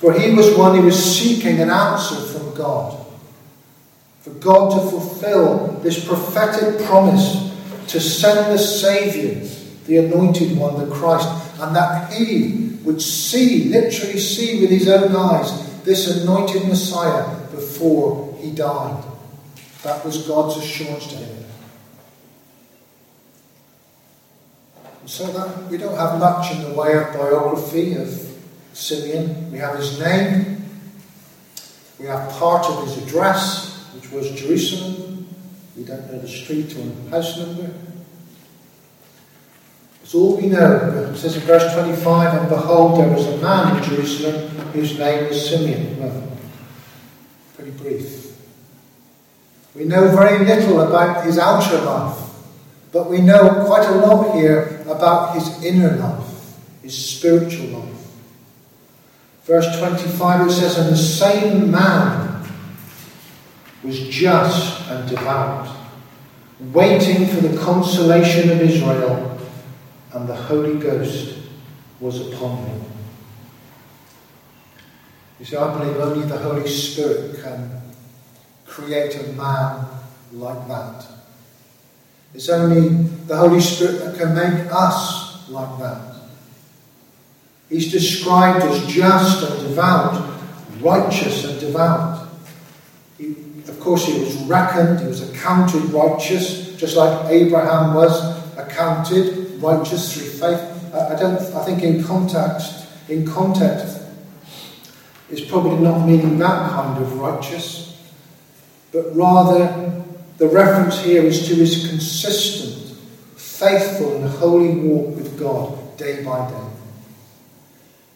for 0.03 0.13
he 0.13 0.35
was 0.35 0.53
one 0.57 0.75
who 0.77 0.83
was 0.83 1.17
seeking 1.17 1.61
an 1.61 1.71
answer 1.71 2.17
from 2.17 2.53
God. 2.57 3.07
For 4.23 4.31
God 4.31 4.73
to 4.73 4.91
fulfill 4.91 5.79
this 5.81 6.05
prophetic 6.05 6.85
promise 6.85 7.55
to 7.87 8.01
send 8.01 8.53
the 8.53 8.59
Saviour, 8.59 9.49
the 9.87 9.99
anointed 9.99 10.59
one, 10.59 10.77
the 10.77 10.93
Christ, 10.93 11.29
and 11.63 11.77
that 11.77 12.13
he 12.13 12.77
would 12.83 13.01
see, 13.01 13.65
literally 13.65 14.19
see 14.19 14.61
with 14.61 14.71
his 14.71 14.89
own 14.89 15.15
eyes, 15.15 15.83
this 15.85 16.23
anointed 16.23 16.67
Messiah 16.67 17.37
before 17.53 18.37
he 18.41 18.51
died. 18.51 19.05
That 19.85 20.05
was 20.05 20.27
God's 20.27 20.57
assurance 20.57 21.07
to 21.09 21.17
him. 21.17 21.45
So 25.07 25.27
that 25.27 25.71
we 25.71 25.79
don't 25.79 25.97
have 25.97 26.19
much 26.19 26.53
in 26.53 26.63
the 26.63 26.75
way 26.75 26.97
of 26.97 27.13
biography 27.13 27.95
of 27.95 28.09
Simeon. 28.73 29.53
We 29.53 29.59
have 29.59 29.77
his 29.77 30.01
name. 30.01 30.65
We 32.01 32.07
have 32.07 32.29
part 32.33 32.67
of 32.67 32.85
his 32.85 33.05
address, 33.05 33.87
which 33.95 34.11
was 34.11 34.31
Jerusalem. 34.33 35.29
We 35.77 35.85
don't 35.85 36.11
know 36.11 36.19
the 36.19 36.29
street 36.29 36.77
or 36.77 37.11
house 37.11 37.39
number. 37.39 37.73
It's 40.03 40.15
all 40.15 40.37
we 40.37 40.49
know. 40.49 41.11
It 41.13 41.17
says 41.17 41.37
in 41.37 41.43
verse 41.43 41.73
25, 41.75 42.41
And 42.41 42.49
behold, 42.49 43.01
there 43.01 43.09
was 43.09 43.27
a 43.27 43.37
man 43.39 43.77
in 43.77 43.83
Jerusalem 43.83 44.49
whose 44.73 44.99
name 44.99 45.29
was 45.29 45.49
Simeon. 45.49 45.99
Well, 46.01 46.37
pretty 47.57 47.71
brief. 47.73 48.37
We 49.75 49.85
know 49.85 50.09
very 50.09 50.45
little 50.45 50.81
about 50.81 51.25
his 51.25 51.39
outer 51.39 51.79
life, 51.79 52.19
but 52.93 53.09
we 53.09 53.21
know 53.21 53.65
quite 53.67 53.89
a 53.89 53.95
lot 53.95 54.35
here 54.35 54.85
about 54.87 55.35
his 55.35 55.65
inner 55.65 55.97
life, 55.97 56.59
his 56.83 56.95
spiritual 56.95 57.79
life. 57.79 57.93
Verse 59.45 59.79
25 59.79 60.47
it 60.47 60.53
says, 60.53 60.79
And 60.79 60.91
the 60.91 60.97
same 60.97 61.71
man 61.71 62.45
was 63.83 63.99
just 64.09 64.89
and 64.91 65.09
devout, 65.09 65.75
waiting 66.61 67.27
for 67.27 67.41
the 67.41 67.59
consolation 67.59 68.51
of 68.51 68.61
Israel, 68.61 69.32
and 70.15 70.29
the 70.29 70.35
Holy 70.35 70.79
Ghost 70.79 71.39
was 72.01 72.33
upon 72.33 72.59
him. 72.67 72.83
You 75.39 75.47
see, 75.47 75.57
I 75.57 75.79
believe 75.79 75.97
only 75.97 76.27
the 76.27 76.39
Holy 76.39 76.69
Spirit 76.69 77.43
can 77.43 77.83
create 78.67 79.17
a 79.17 79.33
man 79.33 79.87
like 80.33 80.69
that. 80.69 81.07
It's 82.35 82.49
only 82.49 82.89
the 83.27 83.37
Holy 83.37 83.61
Spirit 83.61 84.05
that 84.05 84.19
can 84.19 84.35
make 84.35 84.71
us 84.73 85.49
like 85.49 85.79
that. 85.81 86.17
He's 87.69 87.91
described 87.91 88.65
as 88.65 88.87
just 88.87 89.51
and 89.51 89.69
devout, 89.69 90.31
righteous 90.81 91.45
and 91.45 91.59
devout. 91.59 92.29
He, 93.19 93.35
of 93.67 93.81
course, 93.81 94.07
he 94.07 94.19
was 94.21 94.37
reckoned, 94.45 95.01
he 95.01 95.07
was 95.07 95.29
accounted 95.31 95.83
righteous, 95.85 96.77
just 96.77 96.97
like 96.97 97.31
Abraham 97.31 97.95
was 97.95 98.57
accounted 98.59 99.42
righteous 99.63 100.13
through 100.13 100.29
faith. 100.31 100.95
I 100.95 101.19
don't. 101.19 101.41
I 101.55 101.65
think 101.65 101.83
in 101.83 102.05
context, 102.05 102.87
in 103.09 103.27
context, 103.27 104.03
it's 105.31 105.41
probably 105.41 105.79
not 105.79 106.07
meaning 106.07 106.39
that 106.39 106.71
kind 106.71 107.03
of 107.03 107.19
righteous, 107.19 107.97
but 108.93 109.15
rather 109.15 110.03
the 110.39 110.49
reference 110.49 111.03
here 111.03 111.23
is 111.23 111.47
to 111.49 111.55
his 111.55 111.89
consistent, 111.89 112.99
faithful, 113.37 114.17
and 114.17 114.29
holy 114.29 114.75
walk 114.75 115.17
with 115.17 115.39
God 115.39 115.97
day 115.97 116.25
by 116.25 116.51
day. 116.51 116.57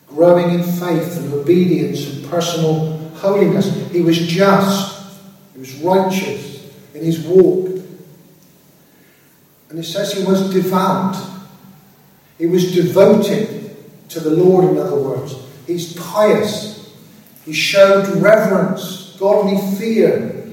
Growing 0.09 0.51
in 0.51 0.63
faith 0.63 1.17
and 1.19 1.33
obedience 1.33 2.07
and 2.07 2.29
personal 2.29 2.97
holiness. 3.17 3.91
He 3.91 4.03
was 4.03 4.19
just, 4.19 5.13
he 5.55 5.61
was 5.61 5.75
righteous 5.77 6.71
in 6.95 7.05
his 7.05 7.21
walk. 7.21 7.69
And 9.69 9.79
it 9.79 9.85
says 9.85 10.13
he 10.13 10.25
was 10.25 10.53
devout. 10.53 11.36
He 12.39 12.47
was 12.47 12.75
devoted 12.75 13.77
to 14.11 14.21
the 14.21 14.31
Lord, 14.31 14.65
in 14.71 14.79
other 14.79 14.97
words. 14.97 15.35
He's 15.67 15.95
pious. 15.95 16.95
He 17.45 17.53
showed 17.53 18.09
reverence, 18.21 19.17
godly 19.19 19.59
fear. 19.77 20.53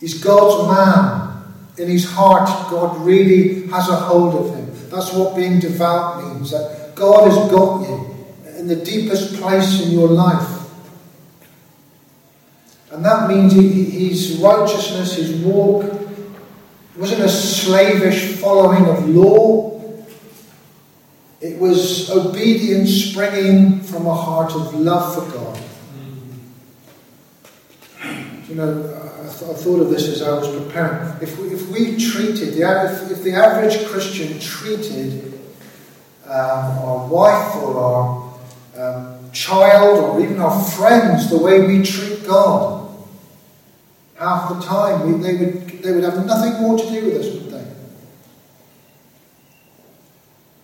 He's 0.00 0.22
God's 0.22 0.68
man. 0.68 1.28
In 1.78 1.88
his 1.88 2.10
heart, 2.10 2.48
God 2.70 3.00
really 3.04 3.66
has 3.68 3.88
a 3.88 3.96
hold 3.96 4.34
of 4.34 4.54
him. 4.54 4.90
That's 4.90 5.12
what 5.12 5.36
being 5.36 5.60
devout 5.60 6.24
means, 6.24 6.50
that 6.50 6.94
God 6.94 7.30
has 7.30 7.50
got 7.50 7.88
you 7.88 8.26
in 8.58 8.66
the 8.66 8.76
deepest 8.76 9.36
place 9.36 9.80
in 9.80 9.92
your 9.92 10.08
life. 10.08 10.58
And 12.92 13.04
that 13.04 13.28
means 13.28 13.52
his 13.52 14.38
righteousness, 14.38 15.14
his 15.14 15.32
walk, 15.42 15.84
wasn't 16.96 17.22
a 17.22 17.28
slavish 17.28 18.36
following 18.36 18.84
of 18.86 19.08
law. 19.08 19.69
It 21.40 21.58
was 21.58 22.10
obedience 22.10 22.90
springing 22.90 23.80
from 23.80 24.06
a 24.06 24.14
heart 24.14 24.52
of 24.52 24.74
love 24.74 25.14
for 25.14 25.32
God. 25.32 25.58
You 28.46 28.56
know, 28.56 28.80
I, 28.80 29.22
th- 29.22 29.50
I 29.50 29.54
thought 29.54 29.80
of 29.80 29.90
this 29.90 30.08
as 30.08 30.22
I 30.22 30.34
was 30.34 30.48
preparing. 30.64 31.16
If 31.22 31.38
we, 31.38 31.48
if 31.48 31.68
we 31.70 31.96
treated, 31.96 32.54
the, 32.54 32.62
if, 32.62 33.10
if 33.10 33.22
the 33.22 33.32
average 33.32 33.86
Christian 33.86 34.38
treated 34.38 35.32
um, 36.26 36.78
our 36.78 37.06
wife 37.06 37.56
or 37.56 37.80
our 37.80 38.34
um, 38.76 39.30
child 39.32 39.98
or 39.98 40.20
even 40.20 40.40
our 40.40 40.62
friends 40.62 41.30
the 41.30 41.38
way 41.38 41.66
we 41.66 41.82
treat 41.82 42.26
God, 42.26 42.86
half 44.18 44.50
the 44.50 44.60
time. 44.60 45.10
We, 45.10 45.22
they, 45.22 45.36
would, 45.36 45.82
they 45.82 45.92
would 45.92 46.04
have 46.04 46.26
nothing 46.26 46.60
more 46.60 46.76
to 46.76 46.84
do 46.84 47.06
with 47.06 47.16
us, 47.16 47.32
would 47.32 47.50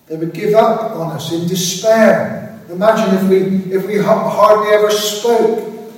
they? 0.07 0.17
Would 0.17 0.33
give 0.33 0.53
up 0.55 0.91
on 0.91 1.15
us 1.15 1.31
in 1.31 1.47
despair. 1.47 2.59
Imagine 2.69 3.15
if 3.15 3.29
we, 3.29 3.73
if 3.73 3.87
we 3.87 3.97
hardly 3.97 4.73
ever 4.73 4.91
spoke 4.91 5.93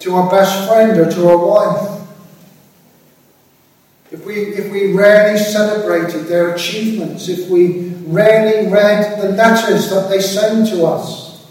to 0.00 0.14
our 0.14 0.30
best 0.30 0.68
friend 0.68 0.98
or 0.98 1.10
to 1.10 1.28
our 1.28 1.36
wife. 1.36 2.00
If 4.10 4.26
we, 4.26 4.34
if 4.34 4.72
we 4.72 4.92
rarely 4.92 5.38
celebrated 5.38 6.26
their 6.26 6.54
achievements, 6.54 7.28
if 7.28 7.48
we 7.48 7.90
rarely 8.06 8.68
read 8.68 9.20
the 9.20 9.30
letters 9.30 9.88
that 9.90 10.08
they 10.10 10.20
send 10.20 10.66
to 10.68 10.84
us, 10.84 11.46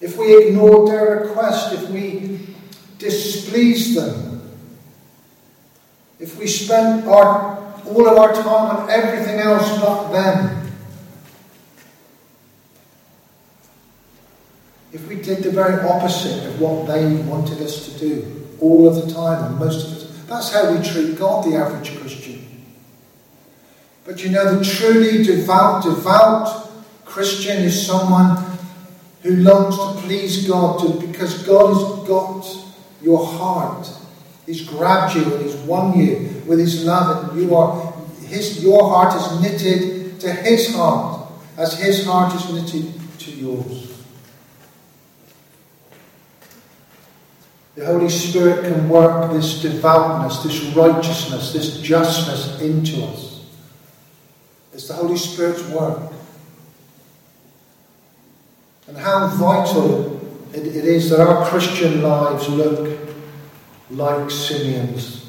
if 0.00 0.16
we 0.16 0.46
ignored 0.46 0.88
their 0.88 1.20
request, 1.20 1.72
if 1.72 1.88
we 1.90 2.54
displeased 2.98 3.96
them, 3.96 4.42
if 6.20 6.38
we 6.38 6.46
spent 6.46 7.06
our, 7.06 7.58
all 7.86 8.08
of 8.08 8.16
our 8.16 8.32
time 8.32 8.76
on 8.76 8.90
everything 8.90 9.40
else 9.40 9.68
not 9.80 10.12
them, 10.12 10.72
if 14.92 15.06
we 15.08 15.15
did 15.26 15.42
the 15.42 15.50
very 15.50 15.80
opposite 15.86 16.46
of 16.46 16.60
what 16.60 16.86
they 16.86 17.16
wanted 17.22 17.60
us 17.60 17.92
to 17.92 17.98
do 17.98 18.46
all 18.60 18.88
of 18.88 18.94
the 18.94 19.12
time 19.12 19.44
and 19.44 19.58
most 19.58 19.86
of 19.86 19.92
us, 19.92 20.24
that's 20.26 20.52
how 20.52 20.72
we 20.72 20.82
treat 20.88 21.18
God, 21.18 21.44
the 21.44 21.56
average 21.56 21.98
Christian. 21.98 22.64
But 24.04 24.22
you 24.22 24.30
know, 24.30 24.56
the 24.56 24.64
truly 24.64 25.24
devout, 25.24 25.82
devout 25.82 26.70
Christian 27.04 27.64
is 27.64 27.86
someone 27.86 28.36
who 29.22 29.36
longs 29.36 29.76
to 29.76 30.06
please 30.06 30.46
God 30.46 30.80
to, 30.80 31.06
because 31.06 31.42
God 31.44 31.74
has 31.74 32.08
got 32.08 32.72
your 33.02 33.26
heart. 33.26 33.88
He's 34.46 34.66
grabbed 34.66 35.16
you 35.16 35.34
and 35.34 35.44
He's 35.44 35.56
won 35.56 35.98
you 35.98 36.42
with 36.46 36.60
His 36.60 36.84
love, 36.84 37.30
and 37.30 37.42
you 37.42 37.54
are 37.56 37.92
His. 38.26 38.62
Your 38.62 38.88
heart 38.88 39.14
is 39.20 39.40
knitted 39.40 40.20
to 40.20 40.32
His 40.32 40.72
heart, 40.74 41.28
as 41.56 41.80
His 41.80 42.06
heart 42.06 42.32
is 42.34 42.52
knitted 42.52 43.18
to 43.18 43.30
yours. 43.32 43.95
The 47.76 47.84
Holy 47.84 48.08
Spirit 48.08 48.64
can 48.64 48.88
work 48.88 49.30
this 49.32 49.60
devoutness, 49.60 50.42
this 50.42 50.74
righteousness, 50.74 51.52
this 51.52 51.78
justness 51.82 52.58
into 52.62 53.04
us. 53.04 53.44
It's 54.72 54.88
the 54.88 54.94
Holy 54.94 55.18
Spirit's 55.18 55.62
work. 55.68 56.00
And 58.88 58.96
how 58.96 59.28
vital 59.28 60.16
it, 60.54 60.66
it 60.66 60.84
is 60.86 61.10
that 61.10 61.20
our 61.20 61.46
Christian 61.48 62.02
lives 62.02 62.48
look 62.48 62.98
like 63.90 64.30
Simeon's. 64.30 65.26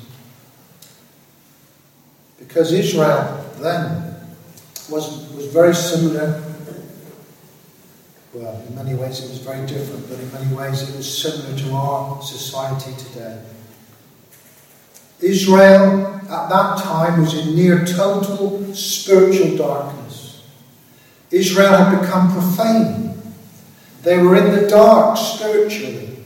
Because 2.39 2.71
Israel 2.71 3.45
then 3.57 4.15
was, 4.89 5.29
was 5.33 5.47
very 5.47 5.75
similar. 5.75 6.46
Well, 8.33 8.61
in 8.67 8.75
many 8.75 8.93
ways 8.93 9.23
it 9.23 9.29
was 9.29 9.39
very 9.39 9.65
different, 9.65 10.09
but 10.09 10.19
in 10.19 10.31
many 10.33 10.53
ways 10.53 10.89
it 10.89 10.95
was 10.95 11.17
similar 11.21 11.57
to 11.57 11.73
our 11.73 12.21
society 12.21 12.91
today. 12.97 13.41
Israel 15.21 16.07
at 16.29 16.49
that 16.49 16.83
time 16.83 17.21
was 17.21 17.33
in 17.33 17.55
near 17.55 17.85
total 17.85 18.73
spiritual 18.75 19.57
darkness. 19.57 20.43
Israel 21.31 21.75
had 21.75 22.01
become 22.01 22.31
profane. 22.31 23.17
They 24.03 24.17
were 24.17 24.35
in 24.35 24.51
the 24.51 24.69
dark 24.69 25.17
spiritually. 25.17 26.17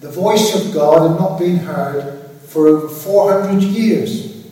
The 0.00 0.10
voice 0.10 0.54
of 0.54 0.74
God 0.74 1.10
had 1.10 1.20
not 1.20 1.38
been 1.38 1.58
heard 1.58 2.28
for 2.46 2.68
over 2.68 2.88
400 2.88 3.62
years. 3.62 4.46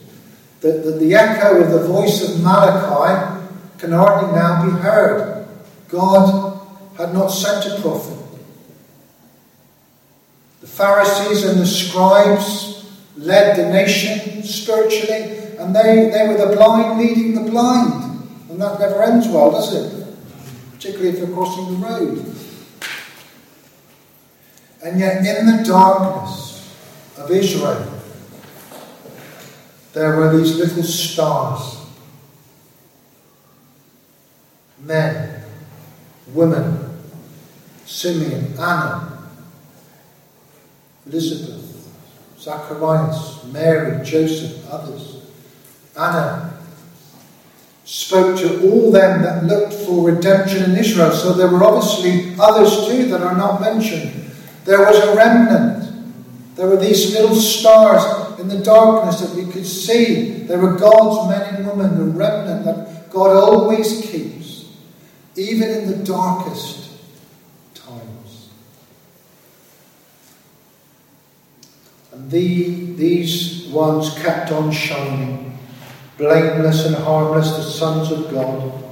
The, 0.60 0.72
the, 0.72 0.90
the 0.92 1.14
echo 1.14 1.62
of 1.62 1.70
the 1.70 1.86
voice 1.86 2.22
of 2.22 2.40
Malachi 2.42 3.46
can 3.78 3.92
hardly 3.92 4.32
now 4.32 4.64
be 4.64 4.72
heard. 4.72 5.48
God 5.88 6.47
had 6.98 7.14
not 7.14 7.28
sent 7.28 7.64
a 7.66 7.80
prophet. 7.80 8.18
The 10.60 10.66
Pharisees 10.66 11.44
and 11.44 11.60
the 11.60 11.66
scribes 11.66 12.92
led 13.16 13.56
the 13.56 13.72
nation 13.72 14.42
spiritually, 14.42 15.56
and 15.58 15.74
they, 15.74 16.10
they 16.10 16.26
were 16.26 16.36
the 16.36 16.56
blind 16.56 16.98
leading 16.98 17.34
the 17.34 17.48
blind. 17.48 18.04
And 18.50 18.60
that 18.60 18.80
never 18.80 19.02
ends 19.02 19.28
well, 19.28 19.52
does 19.52 19.74
it? 19.74 20.06
Particularly 20.74 21.10
if 21.10 21.18
you're 21.18 21.34
crossing 21.34 21.80
the 21.80 21.86
road. 21.86 22.34
And 24.82 24.98
yet, 24.98 25.24
in 25.24 25.46
the 25.46 25.64
darkness 25.64 26.74
of 27.16 27.30
Israel, 27.30 28.00
there 29.92 30.16
were 30.16 30.36
these 30.36 30.56
little 30.56 30.82
stars 30.82 31.78
men, 34.80 35.42
women, 36.32 36.87
Simeon, 37.88 38.52
Anna, 38.58 39.18
Elizabeth, 41.06 41.88
Zacharias, 42.38 43.44
Mary, 43.44 44.04
Joseph, 44.04 44.70
others. 44.70 45.22
Anna 45.98 46.52
spoke 47.86 48.38
to 48.38 48.70
all 48.70 48.92
them 48.92 49.22
that 49.22 49.44
looked 49.44 49.72
for 49.72 50.10
redemption 50.10 50.70
in 50.70 50.76
Israel. 50.76 51.10
So 51.12 51.32
there 51.32 51.48
were 51.48 51.64
obviously 51.64 52.34
others 52.38 52.86
too 52.86 53.08
that 53.08 53.22
are 53.22 53.36
not 53.36 53.62
mentioned. 53.62 54.32
There 54.66 54.80
was 54.80 54.98
a 54.98 55.16
remnant. 55.16 56.56
There 56.56 56.66
were 56.66 56.76
these 56.76 57.14
little 57.14 57.34
stars 57.34 58.38
in 58.38 58.48
the 58.48 58.58
darkness 58.58 59.20
that 59.22 59.34
we 59.34 59.50
could 59.50 59.66
see. 59.66 60.42
There 60.42 60.58
were 60.58 60.76
God's 60.76 61.30
men 61.30 61.54
and 61.54 61.66
women, 61.66 61.96
the 61.98 62.04
remnant 62.04 62.66
that 62.66 63.10
God 63.10 63.34
always 63.34 64.02
keeps, 64.02 64.66
even 65.36 65.70
in 65.70 65.88
the 65.88 66.04
darkest 66.04 66.90
times. 67.88 68.48
And 72.07 72.07
the, 72.26 72.94
these 72.94 73.66
ones 73.68 74.18
kept 74.18 74.50
on 74.50 74.72
shining, 74.72 75.56
blameless 76.16 76.86
and 76.86 76.96
harmless, 76.96 77.50
the 77.56 77.62
sons 77.62 78.10
of 78.10 78.30
God, 78.30 78.84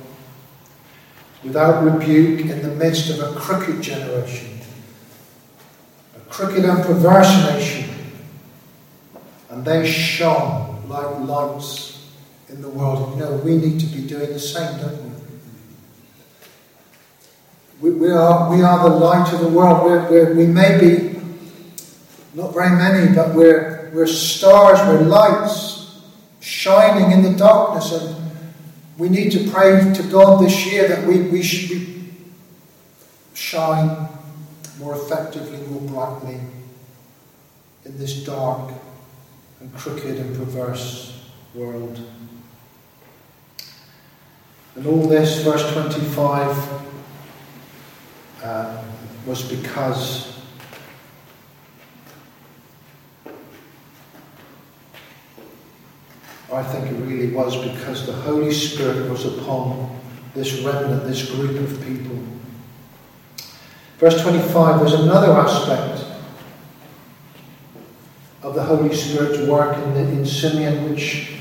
without 1.43 1.83
rebuke 1.83 2.41
in 2.41 2.63
the 2.63 2.75
midst 2.75 3.11
of 3.11 3.21
a 3.21 3.39
crooked 3.39 3.83
generation 3.83 4.57
a 6.17 6.21
crooked 6.31 6.65
and 6.65 6.83
perverse 6.85 7.45
nation. 7.45 7.91
And 9.51 9.65
they 9.65 9.91
shone 9.91 10.89
like 10.89 11.21
lights 11.21 12.11
in 12.49 12.63
the 12.63 12.69
world. 12.69 13.15
You 13.15 13.25
know, 13.25 13.37
we 13.37 13.57
need 13.57 13.81
to 13.81 13.87
be 13.87 14.07
doing 14.07 14.33
the 14.33 14.41
same, 14.41 14.79
don't 14.81 15.03
we? 15.03 15.11
We, 17.79 17.91
we 17.99 18.11
are, 18.11 18.51
we 18.51 18.63
are 18.63 18.89
the 18.89 18.97
light 18.97 19.33
of 19.33 19.41
the 19.41 19.49
world. 19.49 19.85
We're, 19.85 20.11
we're, 20.11 20.35
we 20.35 20.47
may 20.47 20.79
be 20.81 21.16
not 22.37 22.53
very 22.53 22.69
many, 22.69 23.15
but 23.15 23.35
we're, 23.35 23.91
we're 23.95 24.07
stars, 24.07 24.79
we're 24.81 25.01
lights 25.01 26.03
shining 26.41 27.11
in 27.11 27.23
the 27.23 27.33
darkness. 27.37 27.93
And 27.93 28.31
we 28.99 29.09
need 29.09 29.33
to 29.33 29.51
pray 29.51 29.93
to 29.95 30.03
God 30.03 30.45
this 30.45 30.67
year 30.67 30.87
that 30.87 31.07
we, 31.07 31.23
we 31.23 31.43
should 31.43 31.89
shine 33.33 34.09
more 34.79 34.95
effectively, 34.95 35.67
more 35.69 35.81
brightly 35.81 36.41
in 37.87 37.97
this 37.97 38.23
dark 38.23 38.71
and 39.61 39.75
crooked 39.75 40.19
and 40.19 40.37
perverse 40.37 41.19
world. 41.55 41.99
And 44.75 44.87
all 44.87 45.09
this, 45.09 45.43
verse 45.43 45.73
25, 45.73 46.69
uh, 48.43 48.85
was 49.25 49.43
because 49.43 50.36
I 56.53 56.63
think 56.63 56.87
it 56.87 56.95
really 57.03 57.35
was 57.35 57.57
because 57.57 58.07
the 58.07 58.13
Holy 58.13 58.53
Spirit 58.53 59.11
was 59.11 59.25
upon 59.27 59.99
this 60.35 60.61
remnant, 60.61 61.05
this 61.05 61.29
group 61.31 61.59
of 61.59 61.85
people. 61.85 62.17
Verse 63.99 64.21
25, 64.23 64.81
there's 64.81 64.93
another 64.93 65.33
aspect 65.33 66.05
of 68.43 68.55
the 68.55 68.63
Holy 68.63 68.95
Spirit's 68.95 69.49
work 69.49 69.77
in, 69.77 69.95
the, 69.95 70.01
in 70.01 70.25
Simeon, 70.25 70.91
which 70.91 71.33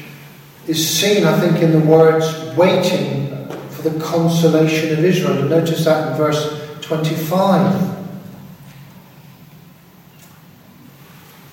is 0.65 0.89
seen, 0.89 1.23
I 1.25 1.39
think, 1.39 1.61
in 1.61 1.71
the 1.71 1.85
words 1.85 2.25
waiting 2.55 3.47
for 3.69 3.87
the 3.87 3.99
consolation 4.03 4.97
of 4.97 5.05
Israel. 5.05 5.43
You 5.43 5.49
notice 5.49 5.85
that 5.85 6.11
in 6.11 6.17
verse 6.17 6.79
25. 6.81 7.95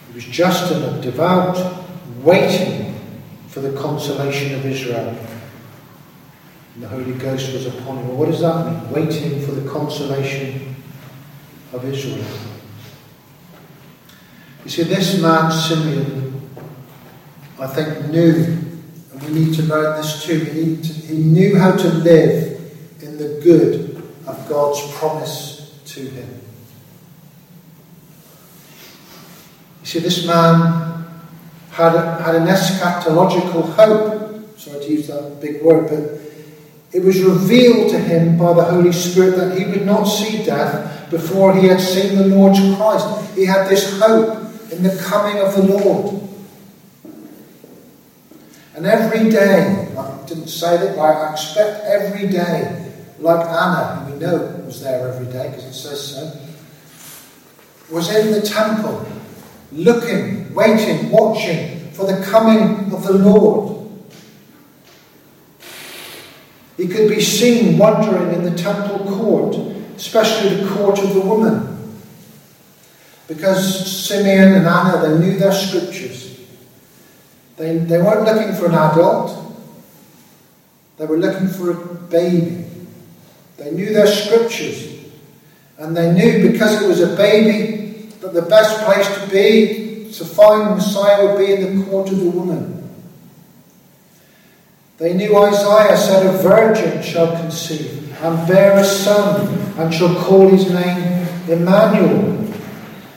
He 0.08 0.14
was 0.14 0.24
just 0.24 0.72
and 0.72 1.02
devout, 1.02 1.84
waiting 2.22 2.81
for 3.52 3.60
the 3.60 3.78
consolation 3.78 4.54
of 4.54 4.64
Israel. 4.64 5.14
And 6.74 6.82
the 6.82 6.88
Holy 6.88 7.12
Ghost 7.12 7.52
was 7.52 7.66
upon 7.66 7.98
him. 7.98 8.16
What 8.16 8.30
does 8.30 8.40
that 8.40 8.66
mean? 8.66 8.90
Waiting 8.90 9.44
for 9.44 9.52
the 9.52 9.70
consolation 9.70 10.74
of 11.74 11.84
Israel. 11.84 12.24
You 14.64 14.70
see, 14.70 14.84
this 14.84 15.20
man, 15.20 15.52
Simeon, 15.52 16.50
I 17.60 17.66
think 17.66 18.06
knew, 18.06 18.32
and 19.12 19.22
we 19.22 19.32
need 19.32 19.54
to 19.56 19.62
learn 19.64 20.00
this 20.00 20.24
too, 20.24 20.38
he, 20.38 20.76
to, 20.76 20.92
he 20.92 21.18
knew 21.18 21.58
how 21.58 21.76
to 21.76 21.88
live 21.88 22.58
in 23.02 23.18
the 23.18 23.38
good 23.44 24.02
of 24.26 24.48
God's 24.48 24.80
promise 24.92 25.78
to 25.88 26.00
him. 26.00 26.40
You 29.80 29.86
see, 29.86 29.98
this 29.98 30.26
man 30.26 30.91
had, 31.72 32.20
had 32.20 32.34
an 32.34 32.46
eschatological 32.46 33.72
hope. 33.74 34.58
Sorry 34.58 34.84
to 34.84 34.92
use 34.92 35.08
that 35.08 35.40
big 35.40 35.62
word, 35.62 35.88
but 35.88 36.20
it 36.92 37.02
was 37.02 37.20
revealed 37.22 37.90
to 37.90 37.98
him 37.98 38.38
by 38.38 38.52
the 38.52 38.64
Holy 38.64 38.92
Spirit 38.92 39.36
that 39.36 39.58
he 39.58 39.64
would 39.64 39.86
not 39.86 40.04
see 40.04 40.44
death 40.44 41.10
before 41.10 41.54
he 41.54 41.66
had 41.66 41.80
seen 41.80 42.16
the 42.16 42.26
Lord's 42.26 42.60
Christ. 42.76 43.34
He 43.34 43.46
had 43.46 43.68
this 43.68 43.98
hope 43.98 44.38
in 44.70 44.82
the 44.82 44.96
coming 45.02 45.42
of 45.42 45.54
the 45.56 45.62
Lord. 45.62 46.22
And 48.74 48.86
every 48.86 49.30
day, 49.30 49.88
I 49.96 50.26
didn't 50.26 50.48
say 50.48 50.76
that, 50.76 50.96
but 50.96 51.02
I 51.02 51.32
expect 51.32 51.84
every 51.84 52.28
day 52.28 52.92
like 53.18 53.46
Anna, 53.46 54.04
who 54.04 54.12
we 54.12 54.18
know 54.18 54.62
was 54.66 54.82
there 54.82 55.08
every 55.08 55.26
day 55.26 55.48
because 55.48 55.64
it 55.64 55.74
says 55.74 56.14
so, 56.14 56.38
was 57.94 58.14
in 58.14 58.32
the 58.32 58.40
temple, 58.40 59.06
looking, 59.70 60.41
waiting, 60.54 61.10
watching 61.10 61.90
for 61.92 62.06
the 62.06 62.24
coming 62.24 62.92
of 62.92 63.02
the 63.04 63.12
Lord. 63.12 63.90
He 66.76 66.88
could 66.88 67.08
be 67.08 67.20
seen 67.20 67.78
wandering 67.78 68.34
in 68.34 68.42
the 68.42 68.56
temple 68.56 68.98
court, 69.00 69.54
especially 69.96 70.56
the 70.56 70.68
court 70.74 70.98
of 70.98 71.14
the 71.14 71.20
woman. 71.20 71.68
Because 73.28 74.06
Simeon 74.06 74.54
and 74.54 74.66
Anna, 74.66 75.08
they 75.08 75.18
knew 75.18 75.38
their 75.38 75.52
scriptures. 75.52 76.40
They, 77.56 77.78
they 77.78 77.98
weren't 77.98 78.24
looking 78.24 78.54
for 78.54 78.66
an 78.66 78.74
adult, 78.74 79.38
they 80.96 81.06
were 81.06 81.18
looking 81.18 81.48
for 81.48 81.70
a 81.70 81.74
baby. 81.74 82.64
They 83.56 83.70
knew 83.70 83.92
their 83.92 84.06
scriptures. 84.06 84.88
And 85.78 85.96
they 85.96 86.12
knew 86.12 86.50
because 86.50 86.82
it 86.82 86.88
was 86.88 87.00
a 87.00 87.16
baby 87.16 88.08
that 88.20 88.34
the 88.34 88.42
best 88.42 88.84
place 88.84 89.06
to 89.18 89.30
be, 89.30 89.81
to 90.18 90.24
find 90.24 90.76
Messiah, 90.76 91.26
would 91.26 91.38
be 91.38 91.52
in 91.52 91.80
the 91.80 91.86
court 91.86 92.10
of 92.10 92.18
the 92.18 92.30
woman. 92.30 92.90
They 94.98 95.14
knew 95.14 95.36
Isaiah 95.36 95.96
said, 95.96 96.26
A 96.26 96.38
virgin 96.38 97.02
shall 97.02 97.36
conceive 97.36 98.02
and 98.22 98.46
bear 98.46 98.78
a 98.78 98.84
son, 98.84 99.48
and 99.78 99.92
shall 99.92 100.14
call 100.14 100.48
his 100.48 100.70
name 100.70 101.26
Emmanuel. 101.48 102.52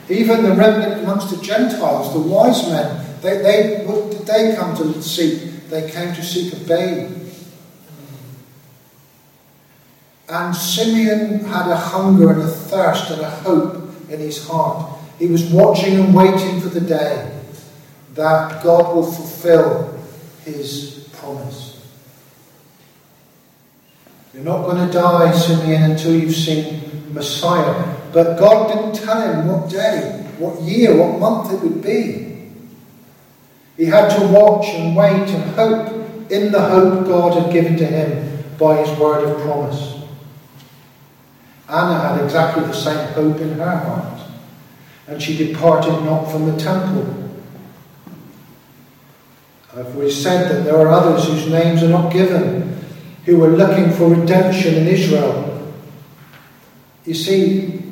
Even 0.08 0.42
the 0.42 0.52
remnant 0.52 1.02
amongst 1.02 1.30
the 1.30 1.42
Gentiles, 1.44 2.12
the 2.12 2.20
wise 2.20 2.68
men, 2.68 3.04
they, 3.20 3.38
they, 3.38 3.84
what 3.86 4.10
did 4.10 4.26
they 4.26 4.56
come 4.56 4.76
to 4.76 5.00
seek? 5.02 5.68
They 5.68 5.90
came 5.90 6.14
to 6.14 6.22
seek 6.22 6.52
a 6.52 6.56
babe. 6.56 7.12
And 10.28 10.54
Simeon 10.54 11.44
had 11.44 11.70
a 11.70 11.76
hunger 11.76 12.32
and 12.32 12.42
a 12.42 12.48
thirst 12.48 13.10
and 13.10 13.20
a 13.20 13.30
hope 13.30 13.94
in 14.10 14.18
his 14.18 14.46
heart. 14.46 14.95
He 15.18 15.26
was 15.26 15.44
watching 15.50 15.98
and 15.98 16.14
waiting 16.14 16.60
for 16.60 16.68
the 16.68 16.80
day 16.80 17.40
that 18.14 18.62
God 18.62 18.94
will 18.94 19.10
fulfill 19.10 19.98
his 20.44 21.08
promise. 21.12 21.66
You're 24.34 24.44
not 24.44 24.64
going 24.64 24.86
to 24.86 24.92
die, 24.92 25.32
Simeon, 25.32 25.92
until 25.92 26.14
you've 26.14 26.34
seen 26.34 27.12
Messiah. 27.12 27.96
But 28.12 28.38
God 28.38 28.68
didn't 28.68 28.94
tell 28.94 29.20
him 29.22 29.46
what 29.46 29.70
day, 29.70 30.26
what 30.38 30.60
year, 30.60 30.94
what 30.96 31.18
month 31.18 31.52
it 31.52 31.62
would 31.62 31.82
be. 31.82 32.50
He 33.76 33.86
had 33.86 34.08
to 34.18 34.26
watch 34.28 34.66
and 34.68 34.96
wait 34.96 35.28
and 35.28 35.54
hope 35.54 36.30
in 36.30 36.52
the 36.52 36.60
hope 36.60 37.06
God 37.06 37.42
had 37.42 37.52
given 37.52 37.76
to 37.76 37.86
him 37.86 38.44
by 38.58 38.82
his 38.84 38.98
word 38.98 39.24
of 39.24 39.40
promise. 39.42 39.94
Anna 41.68 41.98
had 41.98 42.24
exactly 42.24 42.64
the 42.64 42.72
same 42.72 43.12
hope 43.12 43.40
in 43.40 43.58
her 43.58 43.76
heart, 43.76 44.15
and 45.06 45.22
she 45.22 45.36
departed 45.36 45.92
not 46.04 46.24
from 46.30 46.50
the 46.50 46.56
temple. 46.58 47.30
I've 49.74 49.94
already 49.94 50.10
said 50.10 50.50
that 50.50 50.64
there 50.64 50.76
are 50.78 50.88
others 50.88 51.28
whose 51.28 51.48
names 51.48 51.82
are 51.82 51.88
not 51.88 52.12
given, 52.12 52.80
who 53.24 53.36
were 53.38 53.48
looking 53.48 53.92
for 53.92 54.08
redemption 54.08 54.74
in 54.74 54.86
Israel. 54.86 55.74
You 57.04 57.14
see, 57.14 57.82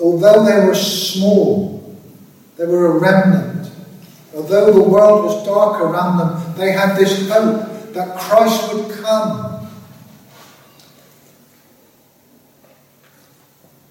although 0.00 0.44
they 0.44 0.66
were 0.66 0.74
small, 0.74 1.96
they 2.56 2.66
were 2.66 2.86
a 2.86 2.98
remnant. 2.98 3.70
Although 4.34 4.72
the 4.72 4.82
world 4.82 5.24
was 5.24 5.46
dark 5.46 5.80
around 5.80 6.18
them, 6.18 6.54
they 6.56 6.72
had 6.72 6.96
this 6.96 7.28
hope 7.30 7.92
that 7.94 8.18
Christ 8.18 8.74
would 8.74 8.90
come 8.98 9.57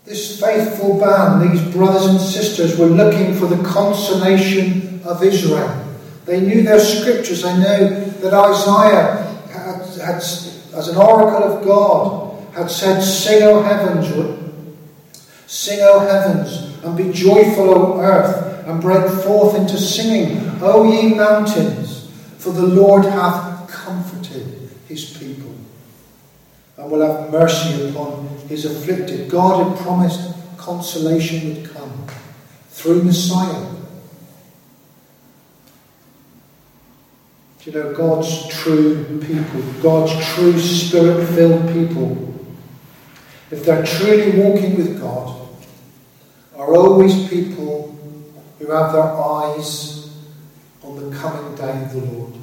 This 0.08 0.40
faithful 0.40 0.98
band, 0.98 1.52
these 1.52 1.62
brothers 1.74 2.06
and 2.06 2.18
sisters, 2.18 2.80
were 2.80 2.86
looking 2.86 3.34
for 3.34 3.46
the 3.46 3.62
consolation 3.62 5.02
of 5.04 5.22
Israel. 5.22 5.86
They 6.24 6.40
knew 6.40 6.64
their 6.64 6.80
scriptures. 6.80 7.42
They 7.42 7.58
know 7.58 8.00
that 8.22 8.34
Isaiah, 8.34 9.38
had, 9.52 9.86
had, 10.00 10.16
as 10.16 10.88
an 10.88 10.96
oracle 10.96 11.44
of 11.44 11.66
God, 11.66 12.54
had 12.54 12.72
said, 12.72 13.02
Sing, 13.02 13.44
O 13.44 13.62
heavens, 13.62 14.08
sing, 15.46 15.80
O 15.82 16.00
heavens, 16.00 16.82
and 16.86 16.96
be 16.96 17.12
joyful, 17.12 17.70
O 17.70 18.00
earth, 18.00 18.66
and 18.66 18.82
break 18.82 19.10
forth 19.24 19.58
into 19.58 19.78
singing, 19.78 20.58
O 20.62 20.90
ye 20.90 21.16
mountains, 21.16 22.10
for 22.38 22.54
the 22.54 22.66
Lord 22.66 23.04
hath 23.04 23.70
comforted 23.70 24.70
his 24.88 25.18
people 25.18 25.47
and 26.78 26.92
will 26.92 27.02
have 27.02 27.32
mercy 27.32 27.90
upon 27.90 28.28
his 28.48 28.66
afflicted. 28.66 29.30
God 29.30 29.68
had 29.68 29.78
promised 29.80 30.34
consolation 30.58 31.56
would 31.56 31.72
come 31.72 32.08
through 32.70 33.04
Messiah. 33.04 33.74
You 37.64 37.74
know, 37.74 37.94
God's 37.94 38.48
true 38.48 39.20
people, 39.20 39.62
God's 39.82 40.14
true 40.34 40.58
spirit 40.58 41.28
filled 41.28 41.74
people, 41.74 42.34
if 43.52 43.66
they're 43.66 43.86
truly 43.86 44.40
walking 44.40 44.78
with 44.78 45.02
God, 45.02 45.50
are 46.56 46.74
always 46.74 47.28
people 47.28 47.94
who 48.58 48.72
have 48.72 48.94
their 48.94 49.04
eyes 49.04 50.16
on 50.82 51.10
the 51.10 51.16
coming 51.18 51.56
day 51.56 51.84
of 51.84 51.92
the 51.92 52.00
Lord. 52.00 52.34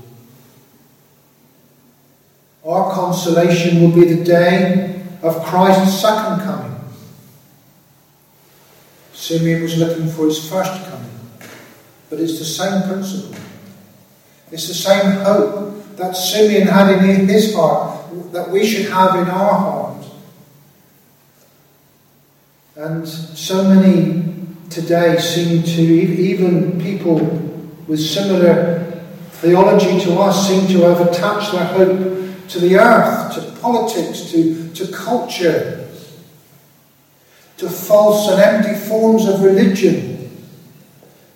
Our 2.67 2.93
consolation 2.93 3.83
will 3.83 3.95
be 3.95 4.15
the 4.15 4.25
day 4.25 5.03
of 5.23 5.45
Christ's 5.45 6.01
second 6.01 6.41
coming. 6.41 6.81
Simeon 9.13 9.63
was 9.63 9.77
looking 9.77 10.09
for 10.09 10.27
his 10.27 10.49
first 10.49 10.85
coming, 10.89 11.11
but 12.09 12.21
it's 12.21 12.39
the 12.39 12.45
same 12.45 12.89
principle. 12.89 13.37
It's 14.51 14.69
the 14.69 14.75
same 14.75 15.25
hope 15.25 15.97
that 15.97 16.17
Simeon 16.17 16.69
had 16.69 17.05
in 17.05 17.29
his 17.29 17.55
heart 17.55 18.01
that 18.33 18.51
we 18.51 18.67
should 18.67 18.91
have 18.91 19.17
in 19.17 19.29
our 19.29 19.55
heart. 19.55 20.07
And 22.77 23.07
so 23.07 23.63
many 23.63 24.47
today 24.71 25.19
seem 25.19 25.63
to, 25.63 25.83
even 25.83 26.81
people 26.81 27.19
with 27.87 28.01
similar 28.01 29.03
theology 29.33 30.01
to 30.01 30.19
us, 30.19 30.49
seem 30.49 30.67
to 30.69 30.83
have 30.85 31.01
attached 31.03 31.53
their 31.53 31.65
hope 31.65 32.24
to 32.49 32.59
the 32.61 32.77
earth, 32.77 33.35
to 33.35 33.61
politics, 33.61 34.31
to, 34.33 34.73
to 34.75 34.93
culture, 34.93 35.89
to 37.57 37.69
false 37.69 38.31
and 38.31 38.41
empty 38.41 38.75
forms 38.89 39.27
of 39.27 39.43
religion. 39.43 40.31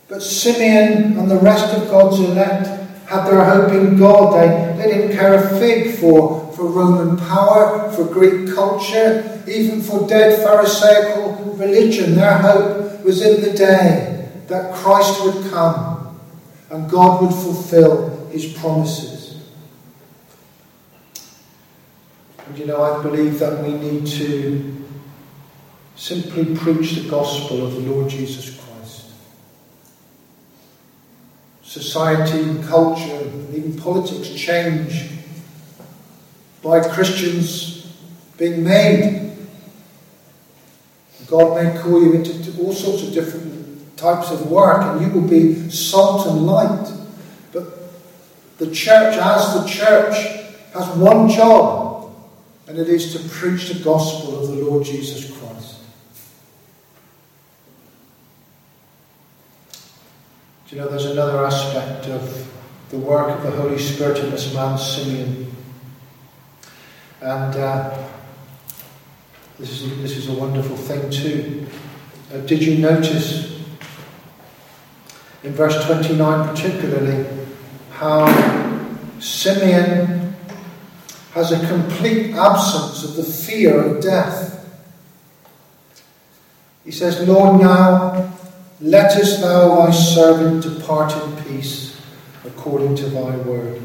But 0.09 0.23
Simeon 0.23 1.18
and 1.18 1.31
the 1.31 1.38
rest 1.38 1.75
of 1.75 1.88
God's 1.90 2.21
elect 2.21 2.66
had 3.07 3.27
their 3.27 3.44
hope 3.44 3.73
in 3.73 3.97
God. 3.97 4.35
They, 4.35 4.83
they 4.83 4.92
didn't 4.92 5.16
care 5.16 5.35
a 5.35 5.59
fig 5.59 5.97
for, 5.97 6.53
for 6.53 6.66
Roman 6.66 7.16
power, 7.16 7.90
for 7.92 8.05
Greek 8.05 8.55
culture, 8.55 9.42
even 9.47 9.81
for 9.81 10.07
dead 10.07 10.42
Pharisaical 10.42 11.55
religion. 11.57 12.14
Their 12.14 12.38
hope 12.38 13.05
was 13.05 13.23
in 13.23 13.40
the 13.42 13.57
day 13.57 14.31
that 14.49 14.75
Christ 14.75 15.25
would 15.25 15.51
come 15.51 16.18
and 16.71 16.90
God 16.90 17.23
would 17.23 17.35
fulfill 17.35 18.27
his 18.29 18.53
promises. 18.53 19.17
And 22.48 22.58
you 22.58 22.66
know, 22.66 22.82
I 22.82 23.02
believe 23.02 23.38
that 23.40 23.62
we 23.62 23.72
need 23.72 24.06
to 24.06 24.74
simply 25.96 26.56
preach 26.56 26.92
the 26.92 27.08
gospel 27.11 27.66
of 27.66 27.74
the 27.74 27.80
Lord 27.80 28.08
Jesus 28.08 28.58
Christ. 28.58 29.11
Society 31.62 32.40
and 32.40 32.64
culture 32.64 33.18
and 33.18 33.54
even 33.54 33.78
politics 33.78 34.30
change 34.30 35.11
by 36.62 36.80
Christians 36.88 37.92
being 38.38 38.64
made. 38.64 39.37
God 41.26 41.62
may 41.62 41.78
call 41.78 42.02
you 42.02 42.14
into 42.14 42.62
all 42.62 42.72
sorts 42.72 43.02
of 43.02 43.12
different 43.12 43.96
types 43.98 44.30
of 44.30 44.50
work, 44.50 44.82
and 44.82 45.02
you 45.02 45.20
will 45.20 45.28
be 45.28 45.68
salt 45.68 46.26
and 46.26 46.46
light. 46.46 46.90
But 47.52 47.64
the 48.56 48.70
church, 48.70 49.16
as 49.18 49.54
the 49.54 49.68
church, 49.68 50.14
has 50.72 50.88
one 50.96 51.28
job, 51.28 51.88
and 52.68 52.78
it 52.78 52.88
is 52.88 53.14
to 53.14 53.28
preach 53.31 53.70
the 53.70 53.83
gospel 53.83 54.38
of 54.38 54.48
the 54.48 54.62
Lord 54.62 54.85
Jesus 54.85 55.31
Christ. 55.38 55.76
Do 60.68 60.76
you 60.76 60.83
know 60.83 60.88
there's 60.88 61.07
another 61.07 61.46
aspect 61.46 62.09
of 62.09 62.52
the 62.90 62.98
work 62.98 63.31
of 63.31 63.42
the 63.42 63.50
Holy 63.52 63.78
Spirit 63.78 64.18
in 64.18 64.31
this 64.31 64.52
man, 64.52 64.76
Simeon? 64.76 65.50
And 67.22 67.57
uh, 67.57 68.07
this, 69.59 69.70
is, 69.70 70.02
this 70.02 70.16
is 70.18 70.28
a 70.28 70.35
wonderful 70.35 70.76
thing, 70.76 71.09
too. 71.11 71.66
Uh, 72.31 72.40
did 72.40 72.62
you 72.62 72.76
notice 72.76 73.62
in 75.42 75.54
verse 75.54 75.83
29 75.87 76.48
particularly 76.48 77.26
how 77.92 78.26
Simeon 79.20 80.17
has 81.32 81.52
a 81.52 81.66
complete 81.68 82.34
absence 82.34 83.04
of 83.04 83.16
the 83.16 83.24
fear 83.24 83.80
of 83.80 84.02
death? 84.02 84.54
He 86.84 86.90
says, 86.90 87.26
Lord, 87.28 87.60
now 87.60 88.38
Lettest 88.80 89.40
thou 89.40 89.74
thy 89.74 89.90
servant 89.90 90.62
depart 90.62 91.12
in 91.12 91.44
peace 91.44 92.00
according 92.44 92.94
to 92.96 93.06
thy 93.06 93.36
word. 93.38 93.82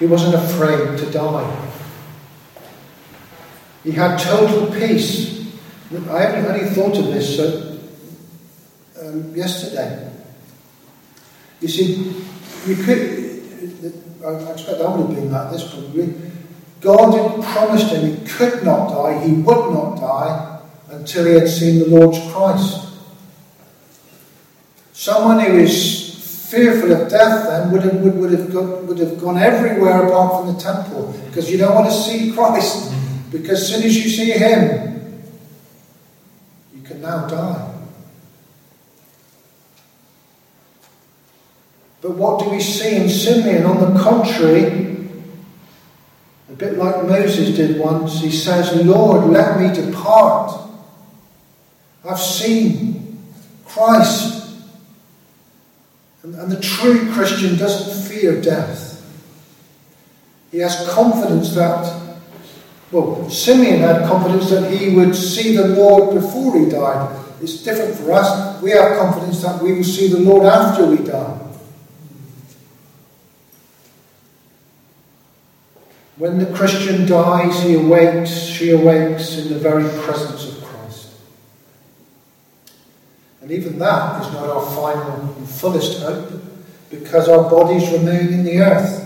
He 0.00 0.06
wasn't 0.06 0.34
afraid 0.34 0.98
to 0.98 1.10
die. 1.12 1.70
He 3.84 3.92
had 3.92 4.18
total 4.18 4.66
peace. 4.72 5.54
I 6.10 6.26
only, 6.26 6.48
only 6.48 6.70
thought 6.70 6.98
of 6.98 7.06
this 7.06 7.38
uh, 7.38 7.78
um, 9.00 9.34
yesterday. 9.34 10.12
You 11.60 11.68
see, 11.68 12.24
you 12.66 12.76
could, 12.76 13.94
I 14.24 14.52
expect 14.52 14.80
I 14.80 14.94
would 14.94 15.06
have 15.06 15.16
been 15.16 15.30
like 15.30 15.50
this 15.52 15.70
probably. 15.70 16.14
God 16.80 17.12
had 17.14 17.44
promised 17.44 17.92
him 17.92 18.16
he 18.16 18.26
could 18.26 18.64
not 18.64 18.88
die, 18.90 19.24
he 19.26 19.32
would 19.32 19.72
not 19.72 19.96
die 19.96 20.60
until 20.90 21.26
he 21.26 21.34
had 21.34 21.48
seen 21.48 21.80
the 21.80 21.86
Lord's 21.86 22.18
Christ. 22.32 22.86
Someone 24.92 25.40
who 25.40 25.58
is 25.58 26.46
fearful 26.50 26.92
of 26.92 27.08
death 27.08 27.46
then 27.48 27.70
would 27.70 27.82
have, 27.82 27.94
would, 27.96 28.16
would, 28.16 28.32
have 28.32 28.52
gone, 28.52 28.86
would 28.86 28.98
have 28.98 29.20
gone 29.20 29.38
everywhere 29.38 30.06
apart 30.06 30.44
from 30.44 30.54
the 30.54 30.60
temple 30.60 31.12
because 31.26 31.50
you 31.50 31.58
don't 31.58 31.74
want 31.74 31.86
to 31.86 31.92
see 31.92 32.32
Christ. 32.32 32.92
Because 33.30 33.60
as 33.60 33.68
soon 33.68 33.82
as 33.82 33.96
you 33.96 34.08
see 34.08 34.30
Him, 34.30 35.22
you 36.74 36.82
can 36.82 37.02
now 37.02 37.26
die. 37.26 37.67
But 42.08 42.16
what 42.16 42.42
do 42.42 42.48
we 42.48 42.58
see 42.58 42.96
in 42.96 43.06
Simeon? 43.06 43.66
On 43.66 43.92
the 43.92 44.00
contrary, 44.00 44.96
a 46.48 46.54
bit 46.56 46.78
like 46.78 47.04
Moses 47.04 47.54
did 47.54 47.78
once, 47.78 48.22
he 48.22 48.30
says, 48.30 48.74
Lord, 48.82 49.26
let 49.30 49.60
me 49.60 49.74
depart. 49.74 50.58
I've 52.08 52.18
seen 52.18 53.18
Christ. 53.66 54.56
And, 56.22 56.34
and 56.36 56.50
the 56.50 56.58
true 56.62 57.12
Christian 57.12 57.58
doesn't 57.58 58.08
fear 58.10 58.40
death. 58.40 59.04
He 60.50 60.60
has 60.60 60.88
confidence 60.88 61.54
that, 61.56 62.16
well, 62.90 63.28
Simeon 63.28 63.80
had 63.80 64.08
confidence 64.08 64.48
that 64.48 64.72
he 64.72 64.96
would 64.96 65.14
see 65.14 65.54
the 65.54 65.68
Lord 65.68 66.14
before 66.14 66.58
he 66.58 66.70
died. 66.70 67.22
It's 67.42 67.62
different 67.62 67.96
for 67.96 68.12
us. 68.12 68.62
We 68.62 68.70
have 68.70 68.96
confidence 68.96 69.42
that 69.42 69.62
we 69.62 69.74
will 69.74 69.84
see 69.84 70.08
the 70.08 70.20
Lord 70.20 70.46
after 70.46 70.86
we 70.86 71.04
die. 71.04 71.44
When 76.18 76.38
the 76.38 76.46
Christian 76.46 77.06
dies, 77.06 77.62
he 77.62 77.74
awakes, 77.74 78.30
she 78.30 78.70
awakes 78.70 79.38
in 79.38 79.52
the 79.52 79.58
very 79.58 79.88
presence 80.02 80.48
of 80.48 80.64
Christ. 80.64 81.10
and 83.40 83.52
even 83.52 83.78
that 83.78 84.26
is 84.26 84.32
not 84.32 84.50
our 84.50 84.66
final 84.74 85.36
and 85.36 85.48
fullest 85.48 86.02
hope, 86.02 86.42
because 86.90 87.28
our 87.28 87.48
bodies 87.48 87.88
remain 87.92 88.32
in 88.32 88.42
the 88.42 88.58
earth. 88.58 89.04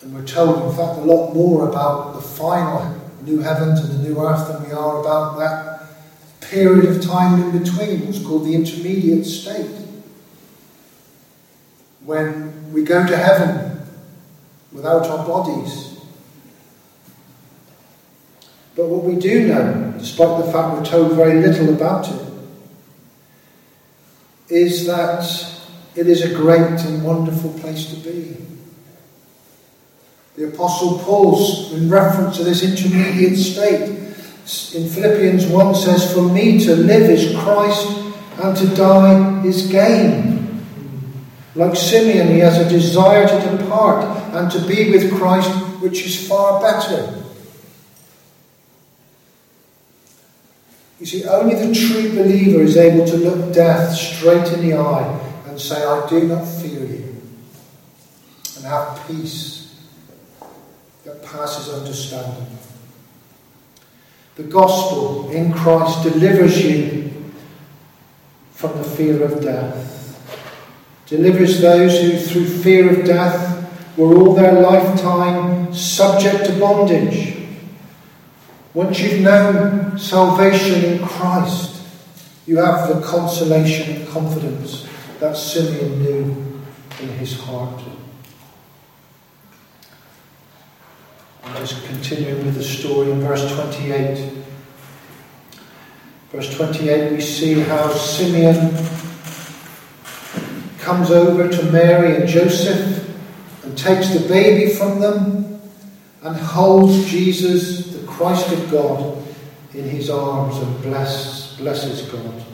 And 0.00 0.14
we're 0.14 0.26
told, 0.26 0.70
in 0.70 0.76
fact, 0.76 0.98
a 0.98 1.02
lot 1.02 1.34
more 1.34 1.68
about 1.68 2.14
the 2.14 2.22
final 2.22 2.98
new 3.22 3.40
heavens 3.40 3.80
and 3.80 4.02
the 4.02 4.08
new 4.08 4.18
earth 4.18 4.48
than 4.48 4.66
we 4.66 4.72
are 4.72 5.00
about 5.00 5.38
that 5.38 5.82
period 6.40 6.86
of 6.86 7.02
time 7.02 7.40
in 7.40 7.62
between, 7.62 8.06
what's 8.06 8.18
called 8.18 8.46
the 8.46 8.54
intermediate 8.54 9.26
state. 9.26 9.70
When 12.04 12.72
we 12.72 12.82
go 12.82 13.06
to 13.06 13.16
heaven 13.16 13.71
without 14.72 15.06
our 15.06 15.26
bodies. 15.26 15.92
But 18.74 18.88
what 18.88 19.04
we 19.04 19.16
do 19.16 19.48
know, 19.48 19.94
despite 19.98 20.44
the 20.44 20.50
fact 20.50 20.76
we're 20.76 20.84
told 20.84 21.12
very 21.12 21.40
little 21.40 21.74
about 21.74 22.10
it, 22.10 22.26
is 24.48 24.86
that 24.86 25.24
it 25.94 26.06
is 26.08 26.22
a 26.22 26.34
great 26.34 26.80
and 26.80 27.04
wonderful 27.04 27.52
place 27.60 27.86
to 27.90 27.96
be. 27.96 28.36
The 30.36 30.48
Apostle 30.48 30.98
Paul's, 31.00 31.72
in 31.72 31.90
reference 31.90 32.38
to 32.38 32.44
this 32.44 32.62
intermediate 32.62 33.36
state, 33.36 33.90
in 34.74 34.88
Philippians 34.88 35.46
1 35.46 35.74
says, 35.74 36.14
For 36.14 36.22
me 36.22 36.58
to 36.64 36.74
live 36.74 37.10
is 37.10 37.38
Christ, 37.40 37.86
and 38.42 38.56
to 38.56 38.66
die 38.74 39.44
is 39.44 39.66
gain. 39.66 40.64
Like 41.54 41.76
Simeon, 41.76 42.28
he 42.28 42.38
has 42.38 42.56
a 42.56 42.68
desire 42.68 43.28
to 43.28 43.56
depart 43.58 44.21
and 44.32 44.50
to 44.50 44.66
be 44.66 44.90
with 44.90 45.12
Christ, 45.14 45.50
which 45.80 46.04
is 46.04 46.26
far 46.26 46.60
better. 46.60 47.22
You 50.98 51.06
see, 51.06 51.24
only 51.24 51.54
the 51.54 51.74
true 51.74 52.10
believer 52.10 52.62
is 52.62 52.76
able 52.76 53.04
to 53.06 53.16
look 53.16 53.52
death 53.52 53.94
straight 53.94 54.52
in 54.52 54.68
the 54.68 54.76
eye 54.76 55.20
and 55.46 55.60
say, 55.60 55.84
I 55.84 56.08
do 56.08 56.26
not 56.28 56.44
fear 56.44 56.84
you, 56.84 57.20
and 58.56 58.64
have 58.64 59.06
peace 59.06 59.78
that 61.04 61.22
passes 61.24 61.74
understanding. 61.74 62.46
The 64.36 64.44
gospel 64.44 65.30
in 65.30 65.52
Christ 65.52 66.04
delivers 66.04 66.64
you 66.64 67.12
from 68.52 68.78
the 68.78 68.84
fear 68.84 69.22
of 69.24 69.42
death, 69.42 70.08
delivers 71.06 71.60
those 71.60 72.00
who, 72.00 72.16
through 72.16 72.46
fear 72.46 72.88
of 72.98 73.04
death, 73.04 73.51
were 73.96 74.14
all 74.16 74.34
their 74.34 74.60
lifetime 74.60 75.72
subject 75.74 76.46
to 76.46 76.58
bondage. 76.58 77.36
Once 78.74 79.00
you've 79.00 79.20
known 79.20 79.98
salvation 79.98 80.84
in 80.84 81.06
Christ, 81.06 81.84
you 82.46 82.56
have 82.56 82.88
the 82.88 83.06
consolation 83.06 83.96
and 83.96 84.08
confidence 84.08 84.88
that 85.20 85.36
Simeon 85.36 86.02
knew 86.02 86.60
in 87.00 87.08
his 87.18 87.38
heart. 87.38 87.82
I'm 91.44 91.56
just 91.56 91.84
continuing 91.84 92.46
with 92.46 92.54
the 92.54 92.64
story 92.64 93.10
in 93.10 93.20
verse 93.20 93.52
28. 93.54 94.32
Verse 96.30 96.56
28, 96.56 97.12
we 97.12 97.20
see 97.20 97.60
how 97.60 97.90
Simeon 97.90 98.74
comes 100.78 101.10
over 101.10 101.46
to 101.46 101.62
Mary 101.70 102.16
and 102.16 102.26
Joseph 102.26 103.01
and 103.62 103.78
takes 103.78 104.10
the 104.10 104.28
baby 104.28 104.72
from 104.72 105.00
them 105.00 105.60
and 106.22 106.36
holds 106.36 107.08
Jesus, 107.10 107.88
the 107.88 108.06
Christ 108.06 108.50
of 108.52 108.70
God, 108.70 109.18
in 109.74 109.88
his 109.88 110.10
arms 110.10 110.58
and 110.58 110.82
bless, 110.82 111.56
blesses 111.56 112.02
God. 112.10 112.44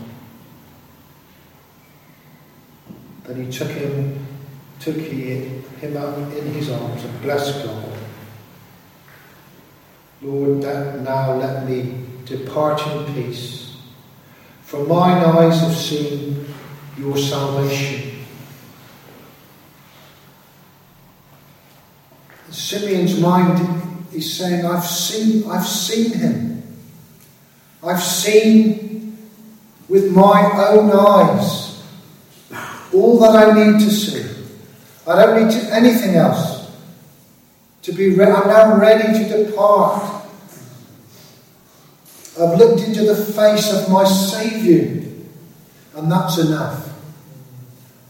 Then 3.24 3.44
he 3.44 3.52
took 3.52 3.68
him, 3.68 4.26
took 4.80 4.96
him 4.96 5.96
out 5.96 6.16
in 6.18 6.46
his 6.52 6.70
arms 6.70 7.04
and 7.04 7.22
blessed 7.22 7.64
God. 7.64 7.92
Lord, 10.22 10.58
now 10.58 11.34
let 11.34 11.68
me 11.68 12.04
depart 12.24 12.86
in 12.86 13.14
peace. 13.14 13.76
For 14.62 14.84
mine 14.84 15.22
eyes 15.24 15.60
have 15.60 15.76
seen 15.76 16.46
your 16.96 17.16
salvation 17.16 18.17
Simeon's 22.68 23.18
mind 23.18 24.06
is 24.12 24.30
saying, 24.36 24.66
I've 24.66 24.84
seen, 24.84 25.50
I've 25.50 25.66
seen 25.66 26.12
him. 26.12 26.62
I've 27.82 28.02
seen 28.02 29.16
with 29.88 30.12
my 30.14 30.66
own 30.68 30.90
eyes 30.90 31.82
all 32.92 33.18
that 33.20 33.34
I 33.34 33.54
need 33.54 33.80
to 33.80 33.90
see. 33.90 34.22
I 35.06 35.16
don't 35.16 35.42
need 35.42 35.58
to, 35.58 35.74
anything 35.74 36.16
else. 36.16 36.70
To 37.84 37.92
be 37.92 38.14
re- 38.14 38.26
I'm 38.26 38.48
now 38.48 38.76
ready 38.76 39.18
to 39.18 39.44
depart. 39.46 40.26
I've 42.38 42.58
looked 42.58 42.82
into 42.82 43.04
the 43.04 43.16
face 43.16 43.72
of 43.72 43.90
my 43.90 44.04
Saviour, 44.04 45.04
and 45.96 46.12
that's 46.12 46.36
enough. 46.36 46.90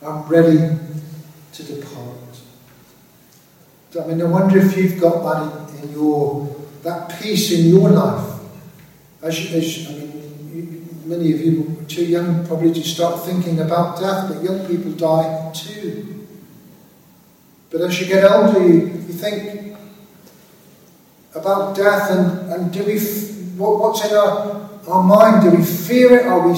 I'm 0.03 0.23
ready 0.23 0.77
to 1.53 1.63
depart. 1.63 2.19
I 3.99 4.07
mean, 4.07 4.23
I 4.23 4.25
wonder 4.25 4.59
if 4.59 4.77
you've 4.77 5.01
got 5.01 5.23
that 5.25 5.83
in, 5.83 5.89
in 5.89 5.93
your 5.93 6.57
that 6.83 7.19
peace 7.21 7.51
in 7.53 7.67
your 7.67 7.91
life. 7.91 8.41
As, 9.23 9.37
as 9.53 9.89
I 9.89 9.93
mean, 9.95 10.89
many 11.05 11.33
of 11.33 11.41
you 11.41 11.77
are 11.81 11.85
too 11.89 12.05
young 12.05 12.47
probably 12.47 12.73
to 12.73 12.85
start 12.85 13.25
thinking 13.25 13.59
about 13.61 13.99
death, 13.99 14.29
but 14.29 14.43
young 14.43 14.67
people 14.67 14.93
die 14.93 15.51
too. 15.53 16.27
But 17.71 17.81
as 17.83 18.01
you 18.01 18.07
get 18.07 18.31
older, 18.31 18.61
you, 18.67 18.87
you 18.87 19.13
think 19.13 19.77
about 21.35 21.77
death, 21.77 22.11
and, 22.11 22.53
and 22.53 22.73
do 22.73 22.85
we 22.85 22.99
what, 23.59 23.81
what's 23.81 24.05
in 24.09 24.17
our, 24.17 24.71
our 24.87 25.03
mind? 25.03 25.51
Do 25.51 25.57
we 25.57 25.65
fear 25.65 26.21
it? 26.21 26.27
Are 26.27 26.47
we 26.47 26.53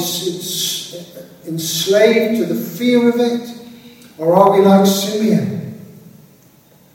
enslaved 1.47 2.41
to 2.41 2.47
the 2.47 2.61
fear 2.61 3.09
of 3.09 3.19
it, 3.19 3.49
or 4.19 4.35
are 4.35 4.59
we 4.59 4.65
like 4.65 4.87
Simeon? 4.87 5.60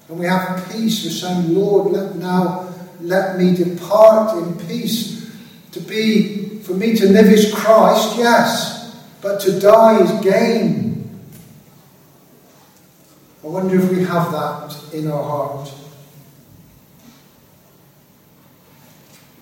And 0.08 0.20
we 0.20 0.26
have 0.26 0.72
peace. 0.72 1.04
We're 1.04 1.12
saying, 1.12 1.56
Lord, 1.56 1.92
let 1.92 2.16
now 2.16 2.74
let 3.02 3.38
me 3.38 3.56
depart 3.56 4.38
in 4.38 4.56
peace. 4.68 5.16
To 5.72 5.80
be, 5.82 6.60
for 6.60 6.74
me 6.74 6.96
to 6.96 7.08
live 7.08 7.26
is 7.26 7.54
Christ, 7.54 8.18
yes, 8.18 9.06
but 9.22 9.42
to 9.42 9.60
die 9.60 10.02
is 10.02 10.12
gain. 10.24 11.20
I 13.44 13.48
wonder 13.48 13.80
if 13.80 13.92
we 13.92 14.04
have 14.04 14.32
that 14.32 14.94
in 14.94 15.12
our 15.12 15.22
heart. 15.22 15.74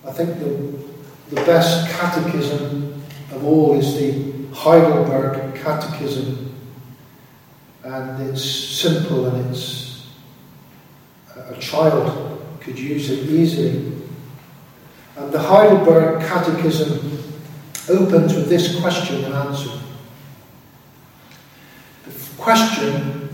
I 0.06 0.12
think 0.12 0.38
the, 0.38 1.34
the 1.34 1.36
best 1.46 1.90
catechism 1.92 3.02
of 3.32 3.44
all 3.44 3.78
is 3.78 3.94
the 3.94 4.54
Heidelberg 4.54 5.54
Catechism. 5.54 6.52
And 7.84 8.28
it's 8.28 8.44
simple 8.44 9.26
and 9.26 9.50
it's 9.50 9.83
a 11.36 11.56
child 11.58 12.40
could 12.60 12.78
use 12.78 13.10
it 13.10 13.28
easily. 13.28 13.92
And 15.16 15.30
the 15.32 15.38
Heidelberg 15.38 16.26
Catechism 16.26 17.22
opens 17.88 18.34
with 18.34 18.48
this 18.48 18.80
question 18.80 19.24
and 19.24 19.34
answer. 19.34 19.70
The 22.04 22.12
question 22.38 23.28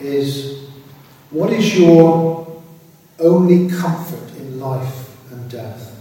is 0.00 0.68
What 1.30 1.52
is 1.52 1.78
your 1.78 2.62
only 3.18 3.68
comfort 3.68 4.36
in 4.38 4.60
life 4.60 5.10
and 5.30 5.50
death? 5.50 5.94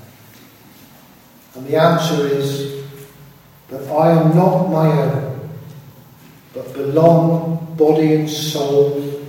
And 1.55 1.65
the 1.65 1.81
answer 1.81 2.27
is 2.27 2.85
that 3.69 3.89
I 3.91 4.11
am 4.11 4.35
not 4.35 4.69
my 4.69 4.87
own, 4.87 5.49
but 6.53 6.71
belong, 6.73 7.75
body 7.75 8.13
and 8.13 8.29
soul, 8.29 9.25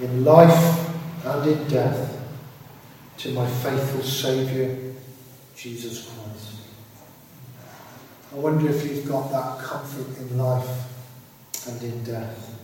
in 0.00 0.24
life 0.24 0.77
in 1.36 1.68
death 1.68 2.18
to 3.18 3.32
my 3.32 3.46
faithful 3.46 4.02
Saviour, 4.02 4.76
Jesus 5.56 6.08
Christ. 6.08 6.60
I 8.32 8.36
wonder 8.36 8.68
if 8.70 8.84
you've 8.84 9.08
got 9.08 9.30
that 9.30 9.58
comfort 9.64 10.18
in 10.18 10.38
life 10.38 10.86
and 11.66 11.82
in 11.82 12.04
death. 12.04 12.54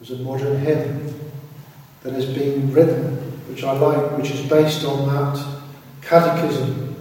There's 0.00 0.18
a 0.18 0.22
modern 0.22 0.60
hymn 0.60 1.32
that 2.02 2.12
has 2.12 2.26
been 2.26 2.72
written, 2.72 3.16
which 3.48 3.64
I 3.64 3.72
like, 3.72 4.16
which 4.16 4.30
is 4.30 4.48
based 4.48 4.84
on 4.84 5.06
that 5.08 5.60
catechism. 6.02 6.96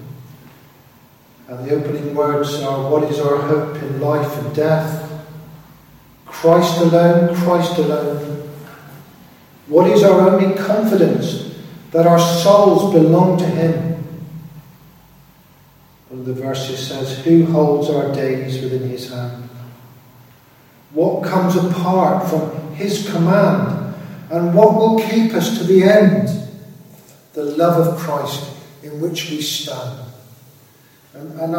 And 1.48 1.68
the 1.68 1.76
opening 1.76 2.16
words 2.16 2.62
are 2.62 2.90
What 2.90 3.04
is 3.04 3.20
our 3.20 3.38
hope 3.38 3.76
in 3.78 4.02
life 4.02 4.38
and 4.38 4.56
death? 4.56 5.04
Christ 6.26 6.80
alone, 6.82 7.36
Christ 7.36 7.78
alone, 7.78 8.47
what 9.68 9.90
is 9.90 10.04
our 10.04 10.30
only 10.30 10.56
confidence? 10.56 11.56
That 11.92 12.08
our 12.08 12.20
souls 12.20 12.94
belong 12.94 13.38
to 13.40 13.46
Him. 13.46 14.04
One 16.10 16.22
of 16.22 16.26
the 16.26 16.34
verses 16.34 16.88
says, 16.88 17.24
Who 17.26 17.46
holds 17.46 17.90
our 17.90 18.14
days 18.14 18.62
within 18.62 18.90
His 18.90 19.12
hand? 19.12 19.50
What 20.92 21.24
comes 21.24 21.56
apart 21.56 22.30
from 22.30 22.74
His 22.76 23.10
command? 23.10 23.96
And 24.30 24.54
what 24.54 24.76
will 24.76 25.00
keep 25.00 25.34
us 25.34 25.58
to 25.58 25.64
the 25.64 25.84
end? 25.84 26.30
The 27.34 27.44
love 27.44 27.88
of 27.88 28.00
Christ 28.00 28.54
in 28.84 29.02
which 29.02 29.30
we 29.30 29.42
stand. 29.42 30.00
And, 31.14 31.40
and 31.40 31.54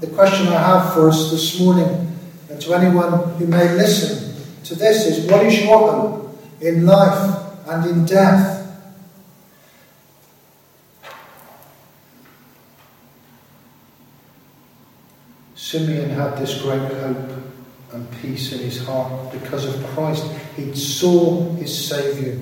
the 0.00 0.08
question 0.08 0.48
I 0.48 0.58
have 0.58 0.94
for 0.94 1.08
us 1.08 1.30
this 1.30 1.60
morning, 1.60 2.16
and 2.50 2.60
to 2.60 2.74
anyone 2.74 3.30
who 3.34 3.46
may 3.46 3.74
listen 3.74 4.34
to 4.64 4.74
this, 4.74 5.06
is 5.06 5.30
what 5.30 5.44
is 5.46 5.62
your 5.62 5.78
hope? 5.78 6.19
In 6.60 6.84
life 6.84 7.66
and 7.66 7.90
in 7.90 8.04
death. 8.04 8.58
Simeon 15.54 16.10
had 16.10 16.36
this 16.36 16.60
great 16.62 16.80
hope 16.80 17.30
and 17.92 18.10
peace 18.20 18.52
in 18.52 18.58
his 18.58 18.84
heart 18.84 19.32
because 19.32 19.64
of 19.64 19.86
Christ. 19.88 20.24
He 20.56 20.74
saw 20.74 21.54
his 21.54 21.88
Saviour. 21.88 22.40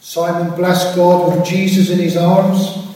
Simon 0.00 0.54
blessed 0.54 0.96
God 0.96 1.36
with 1.36 1.46
Jesus 1.46 1.90
in 1.90 1.98
his 1.98 2.16
arms. 2.16 2.86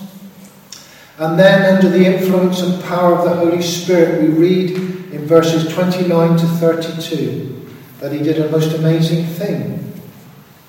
And 1.18 1.38
then, 1.38 1.76
under 1.76 1.88
the 1.88 2.05
influence 2.05 2.61
and 2.61 2.82
power 2.84 3.14
of 3.14 3.24
the 3.24 3.36
Holy 3.36 3.62
Spirit, 3.62 4.22
we 4.22 4.28
read 4.28 4.70
in 4.70 5.26
verses 5.26 5.72
29 5.72 6.38
to 6.38 6.47
32 6.47 7.64
that 8.05 8.13
he 8.13 8.19
did 8.19 8.39
a 8.39 8.51
most 8.51 8.77
amazing 8.77 9.25
thing. 9.25 9.99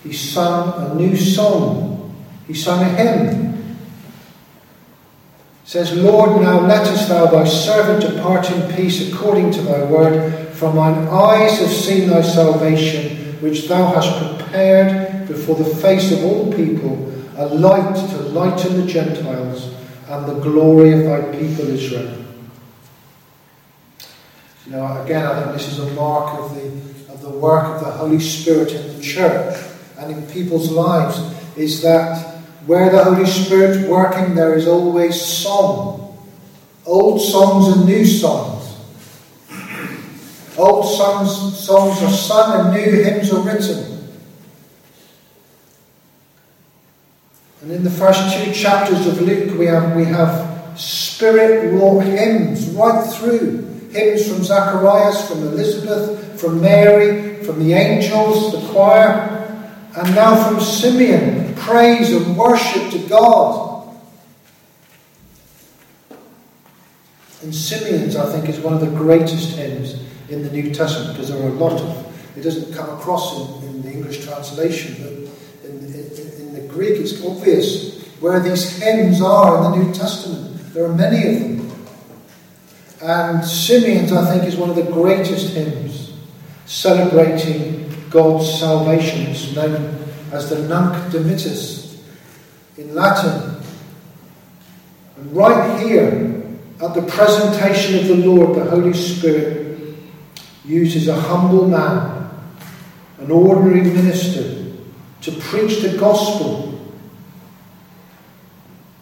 He 0.03 0.13
sung 0.13 0.89
a 0.89 0.95
new 0.95 1.17
song. 1.17 2.15
He 2.47 2.53
sung 2.53 2.81
a 2.81 2.87
hymn. 2.87 3.75
It 5.65 5.67
says, 5.67 5.93
Lord, 5.97 6.41
now 6.41 6.61
lettest 6.61 7.09
thou 7.09 7.25
thy 7.25 7.43
servant 7.43 8.09
depart 8.09 8.49
in 8.49 8.73
peace 8.73 9.11
according 9.11 9.51
to 9.51 9.61
thy 9.63 9.83
word, 9.83 10.47
for 10.53 10.71
mine 10.71 11.09
eyes 11.09 11.59
have 11.59 11.71
seen 11.71 12.09
thy 12.09 12.21
salvation, 12.21 13.33
which 13.41 13.67
thou 13.67 13.85
hast 13.93 14.37
prepared 14.37 15.27
before 15.27 15.57
the 15.57 15.65
face 15.65 16.13
of 16.13 16.23
all 16.23 16.53
people, 16.53 17.13
a 17.35 17.47
light 17.47 17.97
to 18.11 18.17
lighten 18.29 18.79
the 18.79 18.87
Gentiles 18.87 19.75
and 20.07 20.25
the 20.25 20.39
glory 20.39 20.93
of 20.93 21.03
thy 21.03 21.37
people 21.37 21.67
Israel. 21.67 22.15
Know, 24.67 25.03
again, 25.03 25.25
I 25.25 25.43
think 25.43 25.53
this 25.57 25.67
is 25.67 25.79
a 25.79 25.93
mark 25.95 26.39
of 26.39 26.55
the, 26.55 26.94
the 27.25 27.31
work 27.31 27.65
of 27.65 27.79
the 27.79 27.91
Holy 27.91 28.19
Spirit 28.19 28.71
in 28.71 28.95
the 28.95 29.01
church 29.01 29.57
and 29.97 30.11
in 30.11 30.27
people's 30.27 30.69
lives, 30.69 31.19
is 31.57 31.81
that 31.81 32.23
where 32.67 32.91
the 32.91 33.03
Holy 33.03 33.25
Spirit's 33.25 33.87
working, 33.87 34.35
there 34.35 34.53
is 34.53 34.67
always 34.67 35.19
song. 35.19 36.15
Old 36.85 37.19
songs 37.19 37.75
and 37.75 37.87
new 37.87 38.05
songs. 38.05 38.77
Old 40.55 40.85
songs, 40.85 41.57
songs 41.57 42.03
are 42.03 42.11
sung 42.11 42.67
and 42.67 42.75
new 42.75 43.03
hymns 43.03 43.33
are 43.33 43.41
written. 43.41 44.07
And 47.63 47.71
in 47.71 47.83
the 47.83 47.89
first 47.89 48.37
two 48.37 48.53
chapters 48.53 49.07
of 49.07 49.19
Luke, 49.19 49.57
we 49.57 49.65
have, 49.65 49.95
we 49.95 50.05
have 50.05 50.79
spirit 50.79 51.73
wrought 51.73 52.03
hymns 52.03 52.67
right 52.69 53.03
through. 53.13 53.63
Hymns 53.91 54.27
from 54.27 54.43
Zacharias, 54.43 55.27
from 55.27 55.39
Elizabeth, 55.39 56.24
from 56.37 56.61
Mary, 56.61 57.43
from 57.43 57.59
the 57.59 57.73
angels, 57.73 58.51
the 58.51 58.71
choir, 58.71 59.35
and 59.97 60.15
now 60.15 60.49
from 60.49 60.59
Simeon, 60.59 61.55
praise 61.55 62.11
and 62.11 62.37
worship 62.37 62.91
to 62.91 62.99
God. 63.07 63.95
And 67.41 67.53
Simeon's, 67.53 68.15
I 68.15 68.31
think, 68.31 68.49
is 68.49 68.59
one 68.59 68.73
of 68.73 68.81
the 68.81 68.87
greatest 68.87 69.55
hymns 69.55 70.01
in 70.29 70.43
the 70.43 70.51
New 70.51 70.73
Testament 70.73 71.13
because 71.13 71.29
there 71.29 71.41
are 71.41 71.49
a 71.49 71.53
lot 71.53 71.79
of, 71.79 72.37
it 72.37 72.41
doesn't 72.41 72.73
come 72.73 72.89
across 72.97 73.61
in, 73.61 73.69
in 73.69 73.81
the 73.83 73.91
English 73.91 74.25
translation, 74.25 74.95
but 74.99 75.69
in, 75.69 75.77
in, 75.85 76.31
in 76.41 76.53
the 76.53 76.67
Greek, 76.67 76.99
it's 76.99 77.23
obvious 77.23 78.03
where 78.19 78.39
these 78.39 78.79
hymns 78.79 79.21
are 79.21 79.57
in 79.57 79.79
the 79.79 79.85
New 79.85 79.93
Testament. 79.93 80.73
There 80.73 80.85
are 80.85 80.93
many 80.93 81.27
of 81.27 81.39
them. 81.39 81.85
And 83.01 83.45
Simeon's, 83.45 84.11
I 84.11 84.25
think, 84.33 84.45
is 84.45 84.57
one 84.57 84.69
of 84.69 84.75
the 84.75 84.91
greatest 84.91 85.53
hymns 85.53 86.04
celebrating 86.65 87.93
God's 88.09 88.59
salvation. 88.59 89.27
It's 89.27 89.55
known 89.55 90.03
as 90.31 90.49
the 90.49 90.67
Nunc 90.67 91.11
Dimittis 91.11 91.99
in 92.77 92.93
Latin. 92.93 93.61
And 95.17 95.35
right 95.35 95.81
here, 95.81 96.43
at 96.81 96.93
the 96.93 97.03
presentation 97.03 97.99
of 97.99 98.07
the 98.07 98.15
Lord, 98.15 98.57
the 98.57 98.69
Holy 98.69 98.93
Spirit 98.93 99.95
uses 100.65 101.07
a 101.07 101.19
humble 101.19 101.67
man, 101.67 102.29
an 103.19 103.31
ordinary 103.31 103.81
minister, 103.81 104.73
to 105.21 105.31
preach 105.31 105.81
the 105.81 105.97
gospel. 105.97 106.79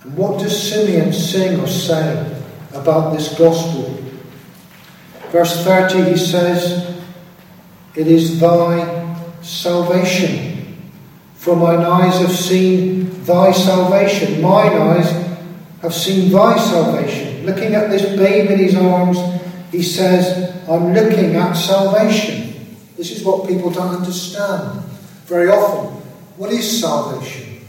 And 0.03 0.16
what 0.18 0.39
does 0.39 0.72
Simeon 0.72 1.14
sing 1.14 1.59
or 1.59 1.68
say 1.68 2.41
about 2.74 3.11
this 3.11 3.38
gospel? 3.38 3.97
Verse 5.32 5.64
30 5.64 6.11
he 6.11 6.18
says, 6.18 6.93
It 7.96 8.08
is 8.08 8.39
thy 8.39 9.16
salvation. 9.41 10.78
For 11.36 11.56
mine 11.56 11.80
eyes 11.80 12.20
have 12.22 12.32
seen 12.32 13.24
thy 13.24 13.52
salvation. 13.52 14.41
Mine 14.41 14.74
eyes 14.74 15.12
have 15.82 15.94
seen 15.94 16.32
thy 16.32 16.58
salvation. 16.58 17.46
Looking 17.46 17.76
at 17.76 17.89
this 17.89 18.04
babe 18.18 18.50
in 18.50 18.60
his 18.60 18.76
arms, 18.76 19.18
he 19.72 19.84
says, 19.84 20.56
I'm 20.70 20.94
looking 20.94 21.36
at 21.36 21.54
salvation. 21.54 22.78
This 22.96 23.12
is 23.12 23.24
what 23.24 23.48
people 23.48 23.70
don't 23.70 23.96
understand 23.96 24.84
very 25.26 25.50
often. 25.50 25.91
What 26.38 26.52
is 26.52 26.80
salvation? 26.80 27.62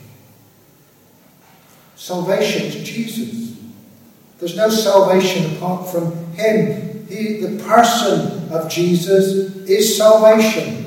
Salvation 1.96 2.66
is 2.66 2.88
Jesus. 2.88 3.58
There's 4.38 4.56
no 4.56 4.68
salvation 4.68 5.56
apart 5.56 5.88
from 5.88 6.12
Him. 6.34 6.93
He, 7.08 7.40
the 7.40 7.62
person 7.64 8.52
of 8.52 8.70
Jesus 8.70 9.56
is 9.66 9.96
salvation. 9.96 10.86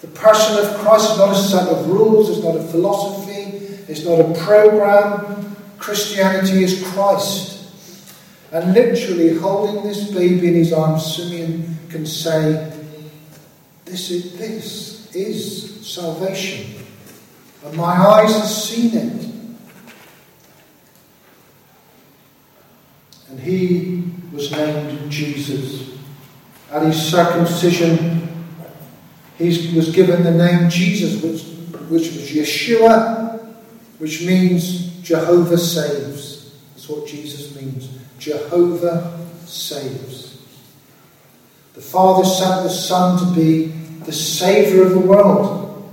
The 0.00 0.08
person 0.08 0.64
of 0.64 0.78
Christ 0.78 1.12
is 1.12 1.18
not 1.18 1.30
a 1.30 1.38
set 1.38 1.68
of 1.68 1.88
rules, 1.88 2.30
it's 2.30 2.44
not 2.44 2.56
a 2.56 2.62
philosophy, 2.62 3.58
it's 3.88 4.04
not 4.04 4.20
a 4.20 4.44
program. 4.44 5.56
Christianity 5.78 6.62
is 6.62 6.82
Christ. 6.88 7.58
And 8.52 8.72
literally 8.72 9.34
holding 9.34 9.82
this 9.82 10.10
baby 10.10 10.48
in 10.48 10.54
his 10.54 10.72
arms, 10.72 11.16
Simeon 11.16 11.76
can 11.90 12.06
say, 12.06 12.72
This 13.84 14.10
is 14.10 14.38
this 14.38 15.14
is 15.14 15.86
salvation. 15.86 16.84
And 17.64 17.76
my 17.76 17.92
eyes 17.92 18.32
have 18.34 18.46
seen 18.46 18.96
it. 18.96 19.24
And 23.28 23.40
he 23.40 23.97
was 24.38 24.52
named 24.52 25.10
Jesus. 25.10 25.98
At 26.70 26.82
his 26.82 27.10
circumcision, 27.10 28.46
he 29.36 29.74
was 29.74 29.90
given 29.90 30.22
the 30.22 30.30
name 30.30 30.70
Jesus, 30.70 31.20
which, 31.20 31.42
which 31.88 32.12
was 32.12 32.30
Yeshua, 32.30 33.44
which 33.98 34.24
means 34.24 35.00
Jehovah 35.02 35.58
saves. 35.58 36.56
That's 36.72 36.88
what 36.88 37.06
Jesus 37.08 37.60
means. 37.60 37.88
Jehovah 38.20 39.18
saves. 39.44 40.38
The 41.74 41.80
Father 41.80 42.24
sent 42.24 42.62
the 42.62 42.70
Son 42.70 43.18
to 43.18 43.40
be 43.40 43.66
the 44.04 44.12
Saviour 44.12 44.86
of 44.86 44.92
the 44.92 45.00
world. 45.00 45.92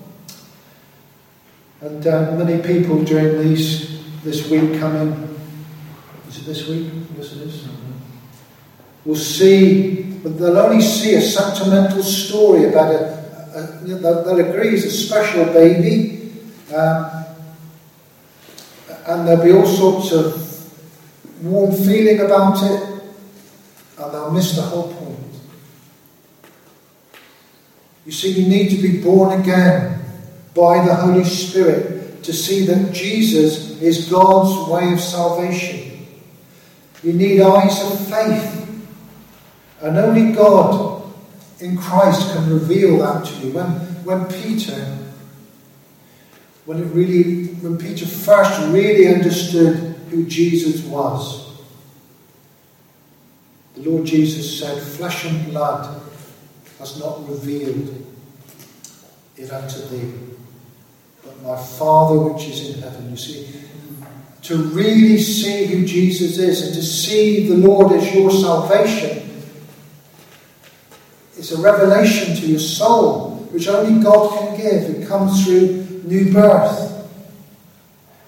And 1.81 2.05
uh, 2.05 2.31
many 2.31 2.61
people 2.61 3.03
during 3.03 3.41
these 3.41 4.03
this 4.23 4.49
week 4.49 4.79
coming, 4.79 5.35
is 6.27 6.39
it 6.39 6.45
this 6.45 6.67
week? 6.67 6.91
Yes, 7.17 7.33
it 7.33 7.41
is. 7.41 7.64
Will 9.05 9.15
see, 9.15 10.01
but 10.23 10.39
they'll 10.39 10.57
only 10.57 10.81
see 10.81 11.13
a 11.13 11.21
sentimental 11.21 12.01
story 12.01 12.65
about 12.65 12.91
a, 12.91 12.97
a, 13.55 13.83
a 13.83 14.23
they'll 14.23 14.39
agree 14.39 14.73
a 14.73 14.79
special 14.79 15.45
baby, 15.45 16.31
um, 16.75 17.25
and 19.05 19.27
there'll 19.27 19.43
be 19.43 19.51
all 19.51 19.67
sorts 19.67 20.11
of 20.11 21.43
warm 21.43 21.71
feeling 21.71 22.21
about 22.21 22.63
it, 22.63 23.03
and 23.99 24.13
they'll 24.13 24.31
miss 24.31 24.55
the 24.55 24.63
whole 24.63 24.91
point. 24.91 25.19
You 28.05 28.11
see, 28.11 28.31
you 28.31 28.47
need 28.47 28.69
to 28.69 28.81
be 28.81 29.01
born 29.01 29.39
again 29.39 29.99
by 30.55 30.85
the 30.85 30.95
Holy 30.95 31.23
Spirit 31.23 32.23
to 32.23 32.33
see 32.33 32.65
that 32.65 32.91
Jesus 32.91 33.79
is 33.81 34.09
God's 34.09 34.67
way 34.69 34.93
of 34.93 34.99
salvation. 34.99 36.07
You 37.03 37.13
need 37.13 37.41
eyes 37.41 37.83
of 37.83 38.07
faith. 38.07 38.64
And 39.81 39.97
only 39.97 40.33
God 40.33 41.13
in 41.59 41.77
Christ 41.77 42.33
can 42.33 42.49
reveal 42.49 42.97
that 42.99 43.25
to 43.25 43.33
you. 43.35 43.53
When, 43.53 43.65
when 44.05 44.25
Peter, 44.25 44.97
when 46.65 46.81
it 46.81 46.87
really, 46.87 47.47
when 47.55 47.77
Peter 47.77 48.05
first 48.05 48.59
really 48.71 49.13
understood 49.13 49.95
who 50.09 50.25
Jesus 50.25 50.83
was, 50.83 51.45
the 53.75 53.89
Lord 53.89 54.05
Jesus 54.05 54.59
said, 54.59 54.81
Flesh 54.81 55.25
and 55.25 55.45
blood 55.47 56.01
has 56.79 56.99
not 56.99 57.27
revealed 57.27 58.05
it 59.37 59.51
unto 59.51 59.79
thee 59.87 60.35
but 61.25 61.41
my 61.41 61.57
Father 61.57 62.19
which 62.19 62.47
is 62.47 62.75
in 62.75 62.81
heaven. 62.81 63.09
You 63.09 63.17
see, 63.17 63.47
to 64.43 64.57
really 64.57 65.17
see 65.17 65.65
who 65.65 65.85
Jesus 65.85 66.37
is 66.37 66.65
and 66.65 66.75
to 66.75 66.83
see 66.83 67.47
the 67.47 67.55
Lord 67.55 67.91
as 67.93 68.13
your 68.13 68.29
salvation 68.29 69.34
is 71.37 71.51
a 71.51 71.61
revelation 71.61 72.35
to 72.35 72.47
your 72.47 72.59
soul, 72.59 73.31
which 73.51 73.67
only 73.67 74.03
God 74.03 74.37
can 74.39 74.57
give. 74.57 75.01
It 75.01 75.07
comes 75.07 75.43
through 75.45 76.01
new 76.03 76.31
birth. 76.31 77.09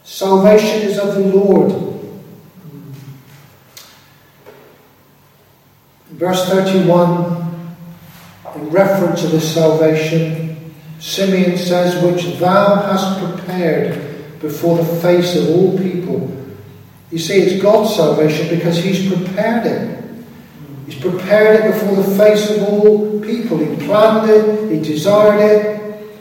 Salvation 0.04 0.82
is 0.82 0.98
of 0.98 1.16
the 1.16 1.22
Lord. 1.22 1.88
Verse 6.12 6.50
31, 6.50 7.68
in 8.56 8.70
reference 8.70 9.22
to 9.22 9.28
this 9.28 9.54
salvation, 9.54 10.74
Simeon 11.00 11.58
says, 11.58 12.04
which 12.04 12.38
thou 12.40 12.76
hast 12.76 13.20
prepared 13.20 14.40
before 14.40 14.78
the 14.78 15.02
face 15.02 15.36
of 15.36 15.50
all 15.50 15.78
people. 15.78 16.34
You 17.12 17.20
see, 17.20 17.36
it's 17.36 17.62
God's 17.62 17.96
salvation 17.96 18.50
because 18.58 18.78
He's 18.78 19.12
prepared 19.12 19.66
it. 19.68 20.07
He's 20.88 20.96
prepared 20.96 21.66
it 21.66 21.74
before 21.74 21.98
the 21.98 22.16
face 22.16 22.50
of 22.50 22.64
all 22.64 23.20
people. 23.20 23.58
He 23.58 23.86
planned 23.86 24.30
it, 24.30 24.72
He 24.72 24.80
desired 24.80 25.42
it, 25.42 26.18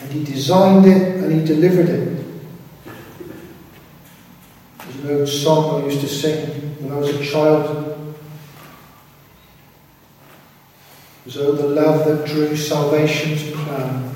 and 0.00 0.10
He 0.10 0.24
designed 0.24 0.84
it, 0.84 1.22
and 1.22 1.32
He 1.32 1.44
delivered 1.46 1.88
it. 1.88 2.24
There's 4.78 5.04
an 5.04 5.20
old 5.20 5.28
song 5.28 5.82
I 5.82 5.84
used 5.86 6.00
to 6.00 6.08
sing 6.08 6.48
when 6.80 6.92
I 6.92 6.96
was 6.96 7.10
a 7.10 7.24
child. 7.24 7.86
It 11.20 11.26
was, 11.26 11.36
oh, 11.36 11.52
the 11.52 11.68
love 11.68 12.04
that 12.04 12.26
drew 12.26 12.56
salvation's 12.56 13.52
plan. 13.52 14.12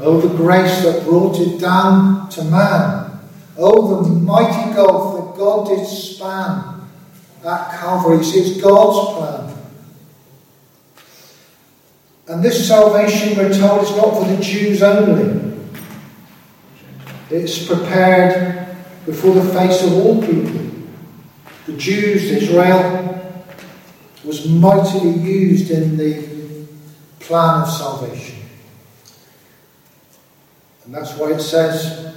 Oh, 0.00 0.20
the 0.20 0.36
grace 0.36 0.82
that 0.82 1.04
brought 1.04 1.38
it 1.38 1.60
down 1.60 2.28
to 2.30 2.42
man. 2.42 3.20
Oh, 3.56 4.02
the 4.02 4.08
mighty 4.08 4.74
gulf 4.74 5.14
that 5.14 5.38
God 5.38 5.68
did 5.68 5.86
span. 5.86 6.71
At 7.44 7.80
Calvary. 7.80 8.18
It's 8.18 8.60
God's 8.60 9.16
plan. 9.16 9.42
And 12.28 12.42
this 12.42 12.66
salvation, 12.66 13.36
we're 13.36 13.52
told, 13.52 13.82
is 13.82 13.96
not 13.96 14.14
for 14.14 14.24
the 14.24 14.42
Jews 14.42 14.82
only. 14.82 15.58
It's 17.30 17.66
prepared 17.66 18.76
before 19.06 19.34
the 19.34 19.52
face 19.52 19.82
of 19.82 19.92
all 19.94 20.20
people. 20.20 20.60
The 21.66 21.72
Jews, 21.76 22.30
Israel, 22.30 23.34
was 24.24 24.48
mightily 24.48 25.10
used 25.10 25.70
in 25.70 25.96
the 25.96 26.66
plan 27.20 27.62
of 27.62 27.70
salvation. 27.70 28.38
And 30.84 30.94
that's 30.94 31.16
why 31.16 31.32
it 31.32 31.40
says, 31.40 32.14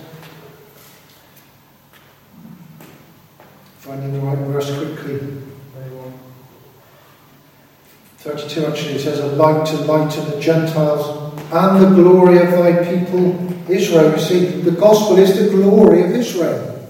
finding 3.85 4.13
the 4.13 4.19
right 4.19 4.37
verse 4.47 4.75
quickly. 4.75 5.19
32 8.17 8.65
actually 8.65 8.97
says, 8.97 9.19
A 9.19 9.27
light 9.27 9.67
to 9.67 9.75
lighten 9.81 10.27
the 10.31 10.39
Gentiles 10.39 11.31
and 11.53 11.79
the 11.79 12.01
glory 12.01 12.39
of 12.39 12.49
thy 12.49 12.83
people 12.83 13.69
Israel. 13.69 14.11
You 14.13 14.17
see, 14.17 14.45
the 14.61 14.71
gospel 14.71 15.19
is 15.19 15.37
the 15.37 15.55
glory 15.55 16.01
of 16.01 16.09
Israel. 16.09 16.89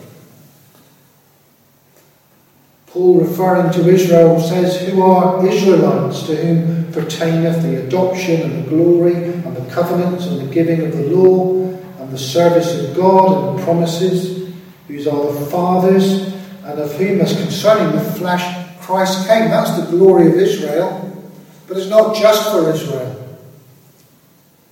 Paul, 2.88 3.20
referring 3.20 3.74
to 3.74 3.90
Israel, 3.90 4.40
says, 4.40 4.80
Who 4.88 5.02
are 5.02 5.46
Israelites 5.46 6.26
to 6.28 6.36
whom 6.38 6.94
pertaineth 6.94 7.62
the 7.62 7.86
adoption 7.86 8.40
and 8.40 8.64
the 8.64 8.70
glory 8.70 9.16
and 9.16 9.58
the 9.58 9.70
covenants 9.70 10.28
and 10.28 10.40
the 10.40 10.54
giving 10.54 10.86
of 10.86 10.94
the 10.94 11.04
law 11.14 11.66
and 12.00 12.10
the 12.10 12.18
service 12.18 12.80
of 12.80 12.96
God 12.96 13.50
and 13.50 13.60
the 13.60 13.64
promises, 13.66 14.54
whose 14.88 15.06
are 15.06 15.34
the 15.34 15.46
fathers, 15.48 16.34
and 16.66 16.80
of 16.80 16.92
whom, 16.96 17.22
as 17.22 17.34
concerning 17.34 17.96
the 17.96 18.04
flesh, 18.04 18.68
Christ 18.82 19.28
came. 19.28 19.50
That's 19.50 19.80
the 19.80 19.86
glory 19.86 20.28
of 20.28 20.34
Israel. 20.34 21.02
But 21.68 21.78
it's 21.78 21.90
not 21.90 22.16
just 22.16 22.52
for 22.52 22.70
Israel. 22.72 23.40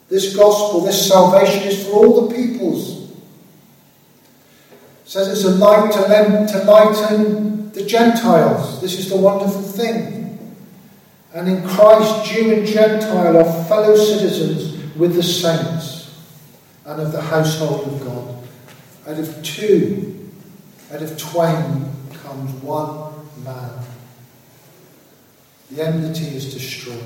This 0.10 0.36
gospel, 0.36 0.82
this 0.82 1.08
salvation 1.08 1.68
is 1.68 1.86
for 1.86 1.94
all 1.94 2.28
the 2.28 2.36
peoples. 2.36 3.12
It 3.12 5.10
says 5.10 5.28
it's 5.28 5.44
a 5.44 5.56
light 5.56 5.91
to, 5.94 6.02
lend, 6.02 6.50
to 6.50 6.64
lighten 6.64 7.72
the 7.72 7.86
Gentiles. 7.86 8.82
This 8.82 8.98
is 8.98 9.10
the 9.10 9.18
wonderful 9.18 9.62
thing. 9.62 10.56
And 11.34 11.48
in 11.48 11.68
Christ, 11.68 12.32
Jew 12.32 12.54
and 12.54 12.66
Gentile 12.66 13.38
are 13.38 13.64
fellow 13.66 13.96
citizens 13.96 14.96
with 14.96 15.16
the 15.16 15.24
saints 15.24 16.20
and 16.86 17.02
of 17.02 17.12
the 17.12 17.22
household 17.22 17.88
of 17.88 18.04
God. 18.04 18.44
Out 19.08 19.20
of 19.20 19.44
two, 19.44 20.22
out 20.94 21.02
of 21.02 21.18
twain 21.18 21.91
comes 22.14 22.52
one 22.62 23.14
man. 23.44 23.72
The 25.72 25.84
enmity 25.84 26.36
is 26.36 26.54
destroyed. 26.54 27.04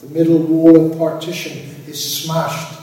The 0.00 0.08
middle 0.08 0.38
wall 0.38 0.92
of 0.92 0.98
partition 0.98 1.52
is 1.88 2.22
smashed. 2.22 2.80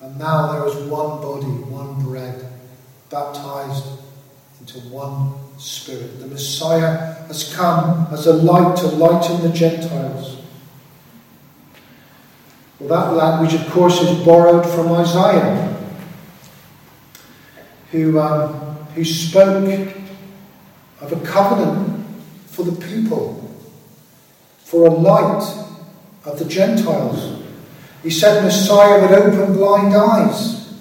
And 0.00 0.18
now 0.18 0.52
there 0.52 0.66
is 0.66 0.74
one 0.88 1.20
body, 1.20 1.46
one 1.46 2.02
bread, 2.02 2.50
baptized 3.10 3.84
into 4.60 4.80
one 4.88 5.34
spirit. 5.58 6.18
The 6.18 6.26
Messiah 6.26 7.14
has 7.26 7.54
come 7.54 8.08
as 8.10 8.26
a 8.26 8.32
light 8.32 8.76
to 8.78 8.86
lighten 8.86 9.40
the 9.42 9.50
Gentiles. 9.50 10.38
Well, 12.80 12.88
that 12.88 13.14
language, 13.14 13.54
of 13.54 13.70
course, 13.70 14.00
is 14.02 14.24
borrowed 14.24 14.66
from 14.66 14.92
Isaiah, 14.92 15.76
who, 17.92 18.18
um, 18.18 18.63
who 18.94 19.04
spoke 19.04 19.64
of 21.00 21.12
a 21.12 21.26
covenant 21.26 22.06
for 22.46 22.62
the 22.64 22.86
people 22.86 23.40
for 24.58 24.86
a 24.86 24.90
light 24.90 25.42
of 26.24 26.38
the 26.38 26.44
Gentiles. 26.44 27.42
He 28.02 28.10
said 28.10 28.42
Messiah 28.42 29.00
would 29.00 29.12
open 29.12 29.54
blind 29.54 29.94
eyes. 29.94 30.74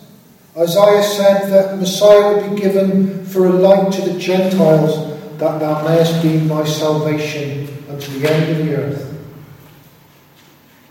Isaiah 0.58 1.04
said 1.04 1.50
that 1.50 1.78
Messiah 1.78 2.34
would 2.34 2.56
be 2.56 2.62
given 2.62 3.26
for 3.26 3.48
a 3.48 3.50
light 3.50 3.92
to 3.94 4.02
the 4.02 4.20
Gentiles, 4.20 5.20
that 5.38 5.60
thou 5.60 5.84
mayest 5.88 6.22
be 6.22 6.40
my 6.40 6.64
salvation 6.64 7.68
unto 7.90 8.20
the 8.20 8.32
end 8.32 8.52
of 8.52 8.66
the 8.66 8.76
earth. 8.76 9.26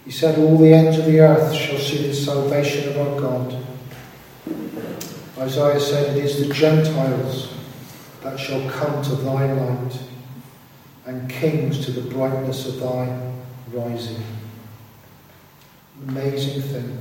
He 0.04 0.10
said, 0.10 0.38
All 0.38 0.58
the 0.58 0.72
ends 0.72 0.98
of 0.98 1.04
the 1.04 1.20
earth 1.20 1.54
shall 1.54 1.78
see 1.78 2.08
the 2.08 2.14
salvation 2.14 2.88
of 2.88 2.98
our 2.98 3.20
God. 3.20 3.56
Isaiah 5.38 5.80
said, 5.80 6.16
It 6.16 6.24
is 6.24 6.46
the 6.46 6.52
Gentiles 6.52 7.54
that 8.22 8.38
shall 8.38 8.68
come 8.70 9.02
to 9.02 9.14
thy 9.16 9.52
light 9.52 9.98
and 11.06 11.28
kings 11.30 11.84
to 11.86 11.92
the 11.92 12.08
brightness 12.10 12.68
of 12.68 12.80
thy 12.80 13.32
rising. 13.72 14.22
Amazing 16.06 16.62
thing 16.62 16.98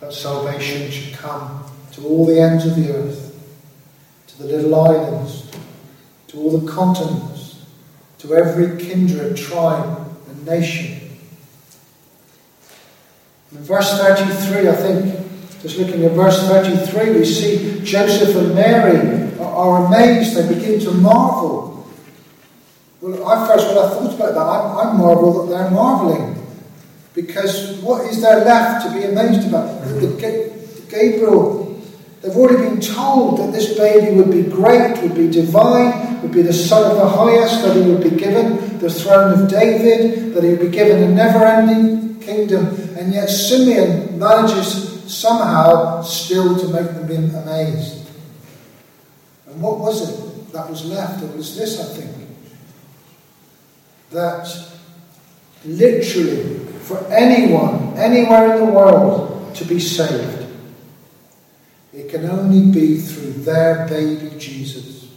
that 0.00 0.12
salvation 0.12 0.90
should 0.90 1.14
come 1.14 1.64
to 1.92 2.06
all 2.06 2.26
the 2.26 2.38
ends 2.38 2.66
of 2.66 2.76
the 2.76 2.92
earth, 2.92 3.56
to 4.26 4.42
the 4.42 4.48
little 4.48 4.74
islands, 4.74 5.50
to 6.28 6.38
all 6.38 6.58
the 6.58 6.70
continents, 6.70 7.64
to 8.18 8.34
every 8.34 8.78
kindred, 8.84 9.36
tribe, 9.36 10.06
and 10.28 10.44
nation. 10.44 11.10
In 13.52 13.58
verse 13.58 13.98
33, 13.98 14.68
I 14.68 14.74
think, 14.74 15.25
just 15.66 15.78
looking 15.78 16.04
at 16.04 16.12
verse 16.12 16.46
33, 16.46 17.18
we 17.18 17.24
see 17.24 17.80
Joseph 17.82 18.36
and 18.36 18.54
Mary 18.54 19.32
are 19.40 19.86
amazed, 19.86 20.36
they 20.36 20.54
begin 20.54 20.80
to 20.80 20.92
marvel 20.92 21.66
well, 23.00 23.28
I 23.28 23.46
first, 23.46 23.68
when 23.68 23.78
I 23.78 23.88
thought 23.88 24.14
about 24.14 24.34
that, 24.34 24.38
I, 24.38 24.90
I 24.90 24.92
marvel 24.96 25.46
that 25.46 25.52
they're 25.52 25.70
marveling. 25.70 26.42
Because 27.14 27.78
what 27.78 28.10
is 28.10 28.20
there 28.20 28.44
left 28.44 28.86
to 28.86 28.92
be 28.92 29.04
amazed 29.04 29.48
about? 29.48 29.82
The, 29.84 30.52
Gabriel, 30.88 31.80
they've 32.22 32.36
already 32.36 32.68
been 32.68 32.80
told 32.80 33.38
that 33.38 33.52
this 33.52 33.76
baby 33.76 34.16
would 34.16 34.30
be 34.30 34.42
great, 34.42 35.00
would 35.02 35.14
be 35.14 35.30
divine, 35.30 36.22
would 36.22 36.32
be 36.32 36.42
the 36.42 36.52
Son 36.52 36.90
of 36.90 36.96
the 36.96 37.08
highest, 37.08 37.62
that 37.62 37.76
he 37.76 37.82
would 37.82 38.02
be 38.02 38.16
given 38.16 38.78
the 38.78 38.90
throne 38.90 39.40
of 39.40 39.48
David, 39.48 40.34
that 40.34 40.42
he 40.42 40.50
would 40.50 40.60
be 40.60 40.68
given 40.68 41.02
a 41.02 41.08
never 41.08 41.44
ending 41.44 42.18
kingdom. 42.20 42.66
And 42.98 43.12
yet 43.12 43.28
Simeon 43.28 44.18
manages 44.18 44.95
somehow 45.08 46.02
still 46.02 46.58
to 46.58 46.68
make 46.68 46.90
them 46.92 47.34
amazed. 47.34 48.08
And 49.46 49.60
what 49.60 49.78
was 49.78 50.08
it 50.08 50.52
that 50.52 50.68
was 50.68 50.84
left? 50.84 51.22
It 51.22 51.36
was 51.36 51.56
this, 51.56 51.80
I 51.80 51.94
think 51.94 52.16
that 54.10 54.68
literally 55.64 56.58
for 56.82 57.04
anyone, 57.08 57.94
anywhere 57.96 58.54
in 58.54 58.66
the 58.66 58.72
world, 58.72 59.54
to 59.56 59.64
be 59.64 59.80
saved, 59.80 60.46
it 61.92 62.10
can 62.10 62.28
only 62.30 62.70
be 62.72 62.98
through 62.98 63.32
their 63.42 63.86
baby 63.88 64.36
Jesus, 64.38 65.08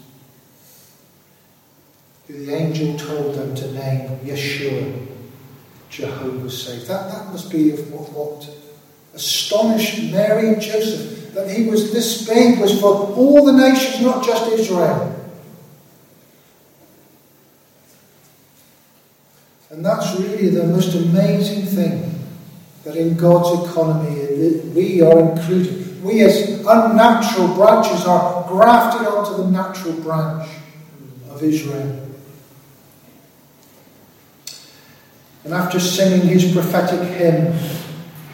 who 2.27 2.45
the 2.45 2.53
angel 2.53 2.97
told 2.97 3.35
them 3.35 3.53
to 3.55 3.71
name 3.73 4.19
Yeshua, 4.19 5.07
Jehovah 5.89 6.49
saved. 6.49 6.87
That, 6.87 7.11
that 7.11 7.25
must 7.27 7.51
be 7.51 7.71
what, 7.71 8.11
what 8.13 8.58
astonished 9.13 10.11
Mary 10.11 10.49
and 10.49 10.61
Joseph, 10.61 11.33
that 11.33 11.49
he 11.49 11.65
was 11.69 11.91
this 11.91 12.27
babe 12.27 12.59
was 12.59 12.79
for 12.79 12.87
all 12.87 13.45
the 13.45 13.53
nations, 13.53 14.01
not 14.01 14.25
just 14.25 14.51
Israel. 14.51 15.15
And 19.69 19.85
that's 19.85 20.19
really 20.19 20.49
the 20.49 20.65
most 20.65 20.95
amazing 20.95 21.63
thing 21.63 22.19
that 22.83 22.95
in 22.95 23.15
God's 23.15 23.69
economy 23.69 24.61
we 24.73 25.01
are 25.01 25.19
included. 25.19 26.03
We, 26.03 26.21
as 26.23 26.65
unnatural 26.65 27.55
branches, 27.55 28.05
are 28.05 28.47
grafted 28.47 29.05
onto 29.07 29.43
the 29.43 29.49
natural 29.49 29.93
branch 29.95 30.49
of 31.29 31.43
Israel. 31.43 32.07
And 35.43 35.53
after 35.53 35.79
singing 35.79 36.27
his 36.27 36.51
prophetic 36.51 37.01
hymn, 37.17 37.53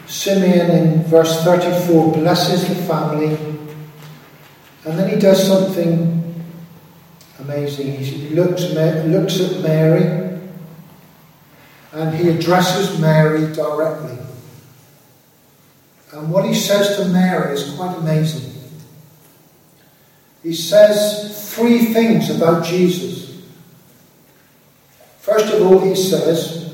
Simeon 0.08 0.72
in 0.72 1.04
verse 1.04 1.44
34 1.44 2.14
blesses 2.14 2.68
the 2.68 2.76
family, 2.84 3.36
and 4.86 5.00
then 5.00 5.10
he 5.10 5.20
does 5.20 5.48
something 5.48 6.46
amazing. 7.40 7.98
He 7.98 8.30
looks, 8.30 8.64
looks 8.64 9.40
at 9.40 9.62
Mary 9.62 10.26
and 11.96 12.14
he 12.14 12.30
addresses 12.30 13.00
Mary 13.00 13.54
directly. 13.54 14.18
And 16.12 16.30
what 16.30 16.46
he 16.46 16.54
says 16.54 16.98
to 16.98 17.06
Mary 17.06 17.54
is 17.54 17.74
quite 17.76 17.98
amazing. 17.98 18.54
He 20.44 20.54
says 20.54 21.54
three 21.56 21.86
things 21.86 22.30
about 22.30 22.66
Jesus. 22.66 23.42
First 25.20 25.54
of 25.54 25.66
all, 25.66 25.80
he 25.80 25.96
says 25.96 26.65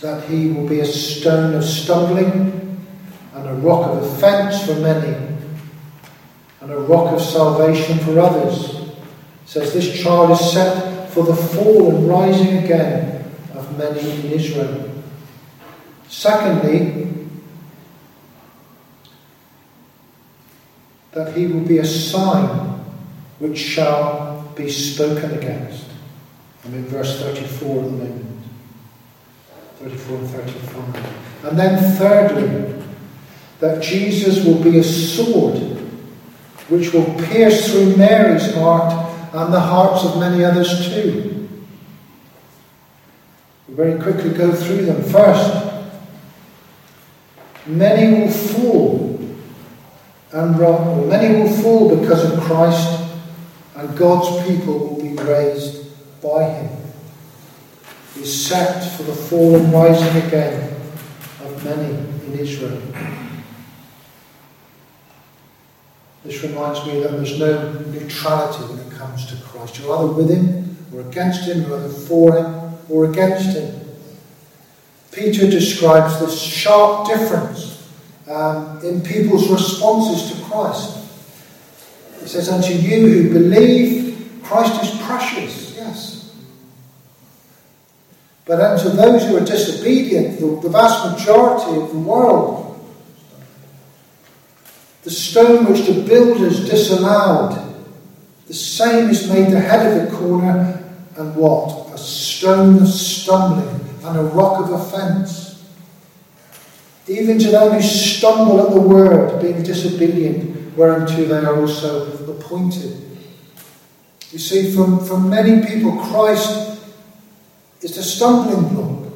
that 0.00 0.28
he 0.28 0.50
will 0.50 0.68
be 0.68 0.80
a 0.80 0.86
stone 0.86 1.54
of 1.54 1.64
stumbling 1.64 2.86
and 3.34 3.48
a 3.48 3.54
rock 3.54 3.90
of 3.90 4.02
offence 4.02 4.64
for 4.66 4.74
many, 4.74 5.16
and 6.60 6.70
a 6.70 6.78
rock 6.78 7.12
of 7.12 7.20
salvation 7.20 7.98
for 8.00 8.18
others. 8.18 8.76
says 9.46 9.72
this 9.72 10.02
child 10.02 10.30
is 10.30 10.52
set 10.52 11.10
for 11.10 11.24
the 11.24 11.34
fall 11.34 11.94
and 11.94 12.08
rising 12.08 12.58
again 12.58 13.24
of 13.54 13.78
many 13.78 14.00
in 14.00 14.32
Israel. 14.32 14.90
Secondly, 16.08 17.08
that 21.12 21.36
he 21.36 21.46
will 21.46 21.66
be 21.66 21.78
a 21.78 21.84
sign 21.84 22.46
which 23.38 23.58
shall 23.58 24.52
be 24.54 24.70
spoken 24.70 25.32
against. 25.38 25.86
I'm 26.64 26.74
in 26.74 26.84
verse 26.86 27.20
34 27.20 27.76
at 27.76 27.84
the 27.84 27.90
moment. 27.90 28.27
34 29.78 30.16
and 30.18 30.28
35. 30.28 31.44
And 31.44 31.58
then 31.58 31.96
thirdly, 31.96 32.84
that 33.60 33.82
Jesus 33.82 34.44
will 34.44 34.62
be 34.62 34.78
a 34.78 34.84
sword 34.84 35.56
which 36.68 36.92
will 36.92 37.12
pierce 37.28 37.70
through 37.70 37.96
Mary's 37.96 38.54
heart 38.54 38.92
and 39.32 39.52
the 39.52 39.60
hearts 39.60 40.04
of 40.04 40.18
many 40.18 40.44
others 40.44 40.88
too. 40.88 41.48
We'll 43.66 43.76
very 43.76 44.00
quickly 44.00 44.30
go 44.30 44.52
through 44.52 44.84
them. 44.84 45.02
First, 45.02 45.84
many 47.66 48.20
will 48.20 48.30
fall 48.30 49.08
and 50.32 50.58
many 51.08 51.40
will 51.40 51.50
fall 51.62 51.96
because 51.96 52.30
of 52.30 52.40
Christ, 52.40 53.02
and 53.76 53.96
God's 53.96 54.46
people 54.46 54.78
will 54.78 55.02
be 55.02 55.14
raised 55.22 55.86
by 56.22 56.44
him. 56.44 56.77
Is 58.18 58.46
set 58.46 58.96
for 58.96 59.04
the 59.04 59.14
fall 59.14 59.56
and 59.56 59.72
rising 59.72 60.22
again 60.26 60.74
of 61.40 61.64
many 61.64 61.94
in 62.26 62.38
Israel. 62.38 62.80
This 66.24 66.42
reminds 66.42 66.84
me 66.84 67.00
that 67.00 67.12
there's 67.12 67.38
no 67.38 67.72
neutrality 67.72 68.64
when 68.64 68.86
it 68.86 68.98
comes 68.98 69.26
to 69.26 69.36
Christ. 69.44 69.78
You're 69.78 69.96
either 69.96 70.12
with 70.12 70.30
him 70.30 70.76
or 70.92 71.02
against 71.02 71.44
him, 71.44 71.62
you're 71.62 71.78
either 71.78 71.88
for 71.88 72.36
him 72.36 72.72
or 72.88 73.10
against 73.10 73.56
him. 73.56 73.80
Peter 75.12 75.48
describes 75.48 76.18
this 76.20 76.40
sharp 76.40 77.06
difference 77.06 77.88
um, 78.28 78.80
in 78.84 79.00
people's 79.00 79.48
responses 79.48 80.36
to 80.36 80.44
Christ. 80.44 80.98
He 82.20 82.28
says, 82.28 82.48
Unto 82.48 82.72
you 82.72 83.06
who 83.06 83.32
believe, 83.32 84.40
Christ 84.42 84.82
is 84.82 85.00
precious. 85.02 85.67
But 88.48 88.62
unto 88.62 88.88
those 88.88 89.26
who 89.26 89.36
are 89.36 89.44
disobedient, 89.44 90.40
the, 90.40 90.58
the 90.62 90.70
vast 90.70 91.12
majority 91.12 91.78
of 91.82 91.92
the 91.92 91.98
world, 91.98 92.64
the 95.02 95.10
stone 95.10 95.70
which 95.70 95.86
the 95.86 96.02
builders 96.02 96.66
disallowed, 96.66 97.62
the 98.46 98.54
same 98.54 99.10
is 99.10 99.30
made 99.30 99.52
the 99.52 99.60
head 99.60 99.86
of 99.86 100.10
the 100.10 100.16
corner, 100.16 100.82
and 101.18 101.36
what? 101.36 101.92
A 101.92 101.98
stone 101.98 102.80
of 102.80 102.88
stumbling 102.88 103.86
and 104.02 104.18
a 104.18 104.22
rock 104.22 104.64
of 104.64 104.72
offence. 104.72 105.68
Even 107.06 107.38
to 107.38 107.50
them 107.50 107.72
who 107.72 107.82
stumble 107.82 108.66
at 108.66 108.72
the 108.72 108.80
word, 108.80 109.42
being 109.42 109.62
disobedient, 109.62 110.74
whereunto 110.74 111.22
they 111.26 111.36
are 111.36 111.60
also 111.60 112.32
appointed. 112.32 112.96
You 114.32 114.38
see, 114.38 114.74
from, 114.74 115.04
from 115.04 115.28
many 115.28 115.66
people, 115.66 115.92
Christ 115.98 116.67
is 117.82 117.94
the 117.96 118.02
stumbling 118.02 118.74
block. 118.74 119.12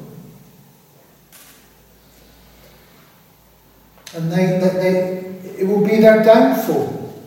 And 4.15 4.31
they, 4.31 4.45
they, 4.59 4.69
they 4.69 5.23
it 5.59 5.67
will 5.67 5.85
be 5.85 5.99
their 5.99 6.23
downfall. 6.23 7.23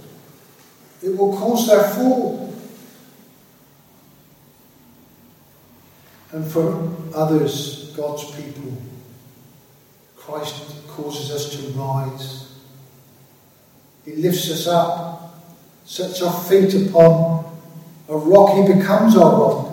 It 1.03 1.17
will 1.17 1.37
cause 1.37 1.69
their 1.69 1.85
fall. 1.85 2.55
And 6.33 6.47
for 6.47 6.93
others, 7.15 7.93
God's 7.97 8.31
people, 8.33 8.77
Christ 10.17 10.87
causes 10.89 11.31
us 11.31 11.57
to 11.57 11.73
rise. 11.79 12.53
He 14.05 14.17
lifts 14.17 14.51
us 14.51 14.67
up, 14.67 15.43
sets 15.85 16.21
our 16.23 16.45
feet 16.45 16.75
upon 16.89 17.45
a 18.09 18.17
rock. 18.17 18.57
He 18.57 18.75
becomes 18.75 19.17
our 19.17 19.41
rock. 19.41 19.66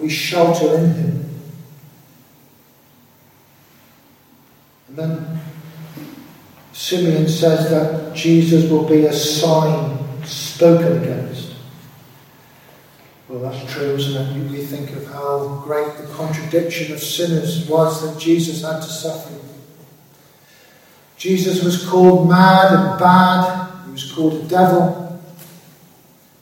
We 0.00 0.08
shelter 0.08 0.78
in 0.78 0.92
him. 0.94 1.24
And 4.88 4.96
then 4.96 5.40
Simeon 6.72 7.28
says 7.28 7.70
that 7.70 8.14
Jesus 8.14 8.70
will 8.70 8.88
be 8.88 9.06
a 9.06 9.12
sign 9.12 9.98
spoken 10.24 11.02
against. 11.02 11.54
Well, 13.28 13.40
that's 13.40 13.72
true, 13.72 13.94
isn't 13.94 14.16
it? 14.16 14.50
We 14.50 14.64
think 14.64 14.96
of 14.96 15.06
how 15.06 15.60
great 15.64 15.98
the 15.98 16.06
contradiction 16.14 16.94
of 16.94 17.00
sinners 17.00 17.68
was 17.68 18.02
that 18.02 18.18
Jesus 18.18 18.62
had 18.62 18.80
to 18.80 18.88
suffer. 18.88 19.34
Jesus 21.18 21.62
was 21.62 21.86
called 21.86 22.28
mad 22.28 22.72
and 22.72 22.98
bad. 22.98 23.86
He 23.86 23.92
was 23.92 24.12
called 24.12 24.34
a 24.34 24.48
devil. 24.48 25.20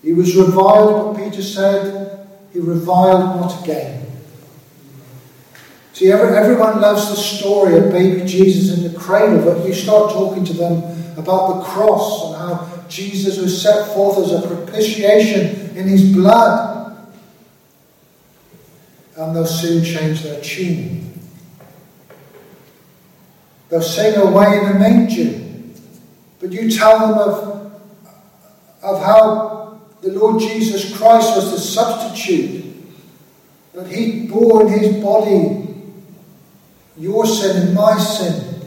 He 0.03 0.13
was 0.13 0.37
reviled, 0.37 1.17
but 1.17 1.25
Peter 1.25 1.43
said, 1.43 2.16
he 2.57 2.63
reviled 2.63 3.39
not 3.39 3.63
again. 3.63 4.07
See, 5.93 6.11
everyone 6.11 6.81
loves 6.81 7.11
the 7.11 7.17
story 7.17 7.77
of 7.77 7.93
baby 7.93 8.25
Jesus 8.25 8.79
in 8.79 8.91
the 8.91 8.99
cradle, 8.99 9.45
but 9.45 9.67
you 9.67 9.75
start 9.75 10.11
talking 10.11 10.43
to 10.47 10.55
them 10.55 10.77
about 11.19 11.59
the 11.59 11.65
cross 11.65 12.29
and 12.29 12.37
how 12.37 12.89
Jesus 12.89 13.39
was 13.39 13.61
set 13.61 13.93
forth 13.93 14.17
as 14.19 14.33
a 14.33 14.47
propitiation 14.47 15.77
in 15.77 15.87
his 15.87 16.15
blood. 16.15 16.97
And 19.19 19.37
they'll 19.37 19.45
soon 19.45 19.85
change 19.85 20.23
their 20.23 20.41
tune. 20.41 21.13
They'll 23.69 23.83
sing 23.83 24.17
away 24.17 24.61
in 24.61 24.65
the 24.73 24.79
manger. 24.79 25.43
But 26.41 26.53
you 26.53 26.71
tell 26.71 27.01
them 27.01 27.19
of, 27.19 27.73
of 28.83 29.03
how 29.03 29.66
the 30.07 30.13
Lord 30.13 30.41
Jesus 30.41 30.97
Christ 30.97 31.35
was 31.35 31.51
the 31.51 31.59
substitute, 31.59 32.65
that 33.75 33.89
he 33.89 34.29
bore 34.29 34.63
in 34.63 34.69
his 34.69 35.03
body 35.03 35.67
your 36.97 37.27
sin 37.27 37.67
and 37.67 37.75
my 37.75 37.99
sin 37.99 38.63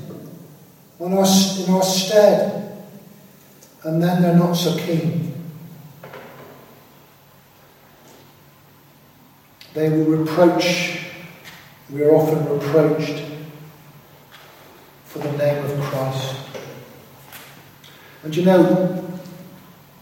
on 1.00 1.14
our, 1.14 1.26
in 1.26 1.74
our 1.74 1.82
stead, 1.82 2.84
and 3.86 4.04
then 4.04 4.22
they're 4.22 4.36
not 4.36 4.54
so 4.54 4.78
keen. 4.78 5.34
They 9.74 9.90
will 9.90 10.18
reproach, 10.18 11.06
we 11.90 12.04
are 12.04 12.14
often 12.16 12.46
reproached 12.50 13.24
for 15.06 15.20
the 15.20 15.32
name 15.38 15.64
of 15.64 15.80
Christ. 15.86 16.36
And 18.24 18.36
you 18.36 18.44
know, 18.44 19.19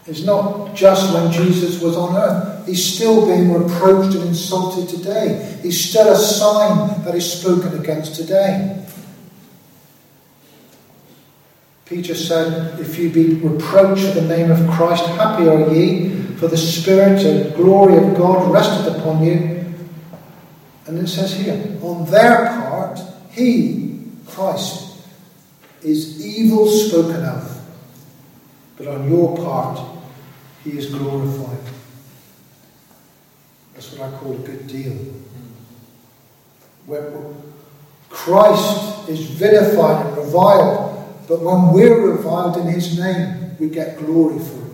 it's 0.08 0.22
not 0.22 0.74
just 0.74 1.12
when 1.12 1.30
Jesus 1.30 1.82
was 1.82 1.96
on 1.96 2.16
earth. 2.16 2.66
He's 2.66 2.94
still 2.94 3.26
being 3.26 3.52
reproached 3.52 4.14
and 4.16 4.28
insulted 4.28 4.88
today. 4.88 5.58
He's 5.62 5.90
still 5.90 6.10
a 6.10 6.16
sign 6.16 7.04
that 7.04 7.14
is 7.14 7.30
spoken 7.30 7.78
against 7.78 8.14
today. 8.14 8.86
Peter 11.84 12.14
said, 12.14 12.78
If 12.80 12.98
you 12.98 13.10
be 13.10 13.34
reproached 13.34 14.04
for 14.04 14.20
the 14.20 14.28
name 14.28 14.50
of 14.50 14.58
Christ, 14.70 15.04
happy 15.06 15.46
are 15.46 15.72
ye, 15.74 16.10
for 16.36 16.48
the 16.48 16.56
Spirit 16.56 17.24
and 17.24 17.54
glory 17.54 17.96
of 17.96 18.16
God 18.16 18.50
rested 18.50 18.96
upon 18.96 19.22
you. 19.22 19.74
And 20.86 20.98
it 20.98 21.08
says 21.08 21.34
here, 21.34 21.78
on 21.82 22.10
their 22.10 22.46
part, 22.46 22.98
he, 23.30 24.00
Christ, 24.26 25.02
is 25.82 26.24
evil 26.24 26.66
spoken 26.66 27.24
of, 27.24 27.60
but 28.78 28.88
on 28.88 29.08
your 29.10 29.36
part, 29.36 29.97
he 30.70 30.78
is 30.78 30.86
glorified. 30.86 31.58
That's 33.74 33.92
what 33.92 34.12
I 34.12 34.18
call 34.18 34.32
a 34.34 34.38
good 34.38 34.66
deal. 34.66 34.96
Where 36.86 37.12
Christ 38.10 39.08
is 39.08 39.20
vilified 39.20 40.06
and 40.06 40.16
reviled, 40.16 41.26
but 41.28 41.40
when 41.40 41.72
we're 41.72 42.10
reviled 42.10 42.56
in 42.58 42.66
his 42.66 42.98
name, 42.98 43.56
we 43.58 43.68
get 43.68 43.98
glory 43.98 44.38
for 44.38 44.66
it. 44.66 44.72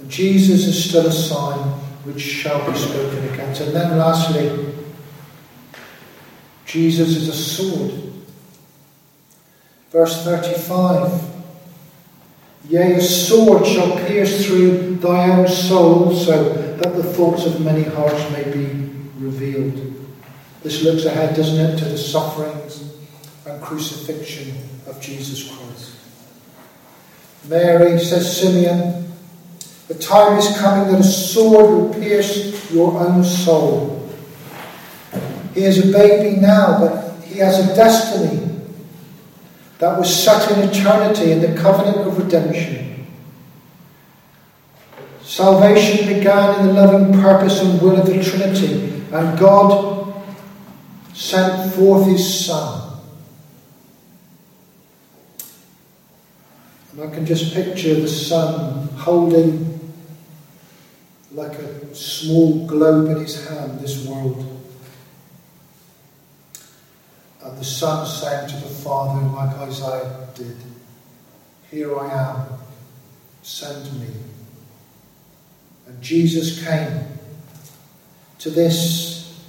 And 0.00 0.10
Jesus 0.10 0.66
is 0.66 0.88
still 0.88 1.06
a 1.06 1.12
sign 1.12 1.58
which 2.04 2.20
shall 2.20 2.70
be 2.70 2.76
spoken 2.76 3.28
against. 3.32 3.60
And 3.60 3.74
then 3.74 3.98
lastly, 3.98 4.74
Jesus 6.64 7.16
is 7.16 7.28
a 7.28 7.32
sword. 7.32 8.07
Verse 9.90 10.22
35 10.24 11.28
Yea, 12.68 12.96
a 12.96 13.00
sword 13.00 13.66
shall 13.66 13.96
pierce 14.06 14.44
through 14.44 14.96
thy 14.96 15.30
own 15.30 15.48
soul, 15.48 16.14
so 16.14 16.52
that 16.52 16.94
the 16.94 17.02
thoughts 17.02 17.46
of 17.46 17.62
many 17.62 17.82
hearts 17.82 18.30
may 18.32 18.44
be 18.44 18.90
revealed. 19.18 19.94
This 20.62 20.82
looks 20.82 21.06
ahead, 21.06 21.34
doesn't 21.34 21.58
it, 21.58 21.78
to 21.78 21.86
the 21.86 21.96
sufferings 21.96 22.94
and 23.46 23.62
crucifixion 23.62 24.54
of 24.86 25.00
Jesus 25.00 25.50
Christ. 25.50 25.94
Mary, 27.48 27.98
says 27.98 28.38
Simeon, 28.38 29.10
the 29.86 29.94
time 29.94 30.36
is 30.36 30.54
coming 30.58 30.92
that 30.92 31.00
a 31.00 31.04
sword 31.04 31.70
will 31.70 31.94
pierce 31.94 32.70
your 32.70 32.98
own 33.00 33.24
soul. 33.24 34.10
He 35.54 35.62
is 35.62 35.88
a 35.88 35.92
baby 35.92 36.38
now, 36.38 36.78
but 36.78 37.24
he 37.24 37.38
has 37.38 37.58
a 37.58 37.74
destiny 37.74 38.47
that 39.78 39.98
was 39.98 40.24
set 40.24 40.50
in 40.50 40.68
eternity 40.68 41.32
in 41.32 41.40
the 41.40 41.58
covenant 41.60 41.98
of 42.06 42.18
redemption. 42.18 43.06
Salvation 45.22 46.08
began 46.08 46.60
in 46.60 46.66
the 46.66 46.72
loving 46.72 47.20
purpose 47.20 47.60
and 47.60 47.80
will 47.80 47.96
of 47.96 48.06
the 48.06 48.22
Trinity, 48.22 49.04
and 49.12 49.38
God 49.38 50.12
sent 51.14 51.74
forth 51.74 52.06
his 52.06 52.46
Son. 52.46 52.98
And 56.92 57.02
I 57.02 57.14
can 57.14 57.24
just 57.24 57.54
picture 57.54 57.94
the 57.94 58.08
Son 58.08 58.88
holding 58.96 59.78
like 61.30 61.52
a 61.52 61.94
small 61.94 62.66
globe 62.66 63.10
in 63.10 63.22
his 63.22 63.48
hand 63.48 63.78
this 63.78 64.04
world. 64.06 64.44
And 67.44 67.47
the 67.58 67.64
Son 67.64 68.06
saying 68.06 68.48
to 68.48 68.54
the 68.68 68.72
Father, 68.72 69.20
like 69.28 69.56
Isaiah 69.58 70.28
did, 70.34 70.56
Here 71.70 71.98
I 71.98 72.30
am, 72.30 72.46
send 73.42 74.00
me. 74.00 74.06
And 75.88 76.00
Jesus 76.00 76.64
came 76.64 77.04
to 78.38 78.50
this 78.50 79.42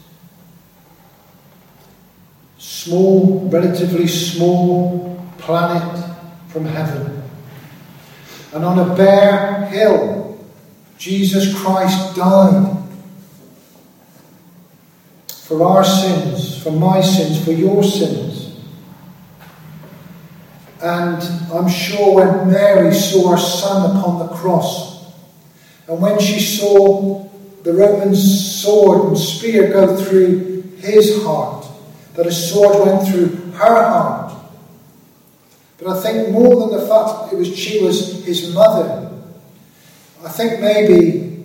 small, 2.58 3.48
relatively 3.50 4.08
small 4.08 5.24
planet 5.38 6.04
from 6.48 6.66
heaven. 6.66 7.22
And 8.54 8.66
on 8.66 8.80
a 8.80 8.96
bare 8.96 9.66
hill, 9.68 10.40
Jesus 10.98 11.56
Christ 11.62 12.16
died 12.16 12.79
for 15.50 15.64
our 15.64 15.84
sins, 15.84 16.62
for 16.62 16.70
my 16.72 17.02
sins, 17.02 17.44
for 17.44 17.52
your 17.52 17.84
sins. 17.84 18.56
And 20.80 21.24
I'm 21.52 21.68
sure 21.68 22.14
when 22.14 22.52
Mary 22.52 22.94
saw 22.94 23.32
her 23.32 23.38
son 23.38 23.98
upon 23.98 24.20
the 24.20 24.28
cross, 24.36 25.12
and 25.88 26.00
when 26.00 26.20
she 26.20 26.40
saw 26.40 27.28
the 27.64 27.74
Roman 27.74 28.14
sword 28.14 29.08
and 29.08 29.18
spear 29.18 29.72
go 29.72 29.98
through 29.98 30.62
his 30.78 31.24
heart, 31.24 31.66
that 32.14 32.28
a 32.28 32.32
sword 32.32 32.88
went 32.88 33.08
through 33.08 33.30
her 33.54 33.90
heart. 33.90 34.32
But 35.80 35.98
I 35.98 36.00
think 36.00 36.30
more 36.30 36.60
than 36.60 36.80
the 36.80 36.86
fact 36.86 37.32
that 37.32 37.34
it 37.34 37.40
was 37.40 37.58
she 37.58 37.84
was 37.84 38.24
his 38.24 38.54
mother, 38.54 39.12
I 40.24 40.30
think 40.30 40.62
maybe 40.62 41.44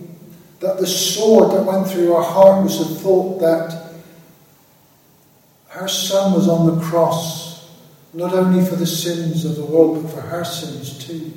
that 0.60 0.76
the 0.76 0.86
sword 0.86 1.52
that 1.52 1.64
went 1.64 1.88
through 1.88 2.12
her 2.14 2.22
heart 2.22 2.64
was 2.64 2.78
the 2.78 2.96
thought 2.96 3.40
that 3.40 3.83
her 5.74 5.88
son 5.88 6.32
was 6.32 6.46
on 6.46 6.66
the 6.66 6.84
cross, 6.84 7.68
not 8.12 8.32
only 8.32 8.64
for 8.64 8.76
the 8.76 8.86
sins 8.86 9.44
of 9.44 9.56
the 9.56 9.64
world, 9.64 10.00
but 10.00 10.12
for 10.12 10.20
her 10.20 10.44
sins 10.44 11.04
too. 11.04 11.32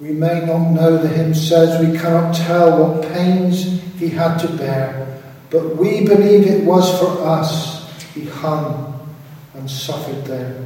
We 0.00 0.12
may 0.12 0.46
not 0.46 0.70
know, 0.70 0.96
the 0.96 1.08
hymn 1.08 1.34
says, 1.34 1.86
we 1.86 1.98
cannot 1.98 2.34
tell 2.34 2.82
what 2.82 3.12
pains 3.12 3.82
he 3.98 4.08
had 4.08 4.38
to 4.38 4.48
bear, 4.48 5.20
but 5.50 5.76
we 5.76 6.06
believe 6.06 6.46
it 6.46 6.64
was 6.64 6.98
for 6.98 7.22
us 7.26 8.02
he 8.14 8.24
hung 8.24 9.14
and 9.52 9.70
suffered 9.70 10.24
there. 10.24 10.64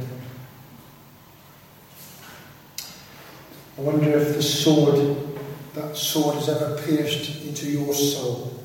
I 3.77 3.81
wonder 3.81 4.17
if 4.17 4.35
the 4.35 4.41
sword, 4.41 5.17
that 5.73 5.97
sword, 5.97 6.35
has 6.35 6.47
ever 6.47 6.81
pierced 6.81 7.43
into 7.43 7.69
your 7.69 7.93
soul. 7.93 8.55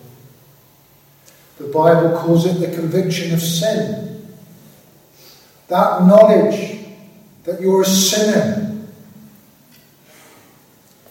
The 1.58 1.68
Bible 1.68 2.16
calls 2.18 2.46
it 2.46 2.54
the 2.54 2.74
conviction 2.74 3.32
of 3.32 3.40
sin. 3.40 4.26
That 5.68 6.02
knowledge 6.02 6.78
that 7.44 7.60
you're 7.60 7.82
a 7.82 7.86
sinner 7.86 8.64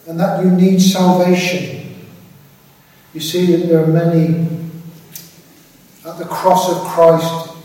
and 0.06 0.20
that 0.20 0.44
you 0.44 0.50
need 0.50 0.80
salvation. 0.80 2.06
You 3.14 3.20
see 3.20 3.56
that 3.56 3.68
there 3.68 3.84
are 3.84 3.86
many 3.86 4.54
at 6.04 6.18
the 6.18 6.26
cross 6.26 6.70
of 6.70 6.82
Christ, 6.88 7.56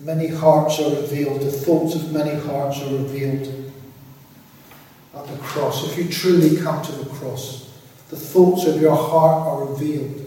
many 0.00 0.28
hearts 0.28 0.78
are 0.78 0.94
revealed, 0.94 1.40
the 1.40 1.50
thoughts 1.50 1.96
of 1.96 2.12
many 2.12 2.38
hearts 2.38 2.80
are 2.82 2.92
revealed 2.92 3.72
at 5.14 5.26
the 5.26 5.36
cross. 5.38 5.90
If 5.90 5.98
you 5.98 6.08
truly 6.08 6.62
come 6.62 6.84
to 6.84 6.92
the 6.92 7.10
cross, 7.10 7.72
the 8.10 8.16
thoughts 8.16 8.66
of 8.66 8.80
your 8.80 8.94
heart 8.94 9.48
are 9.48 9.64
revealed. 9.66 10.25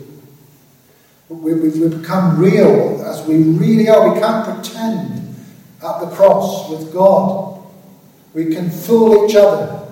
We, 1.30 1.54
we, 1.54 1.70
we 1.70 1.96
become 1.96 2.40
real 2.40 3.04
as 3.06 3.26
we 3.28 3.44
really 3.44 3.88
are. 3.88 4.12
We 4.14 4.20
can't 4.20 4.46
pretend 4.46 5.36
at 5.84 6.00
the 6.00 6.08
cross 6.08 6.70
with 6.70 6.92
God. 6.92 7.64
We 8.34 8.54
can 8.54 8.72
fool 8.72 9.30
each 9.30 9.36
other. 9.36 9.88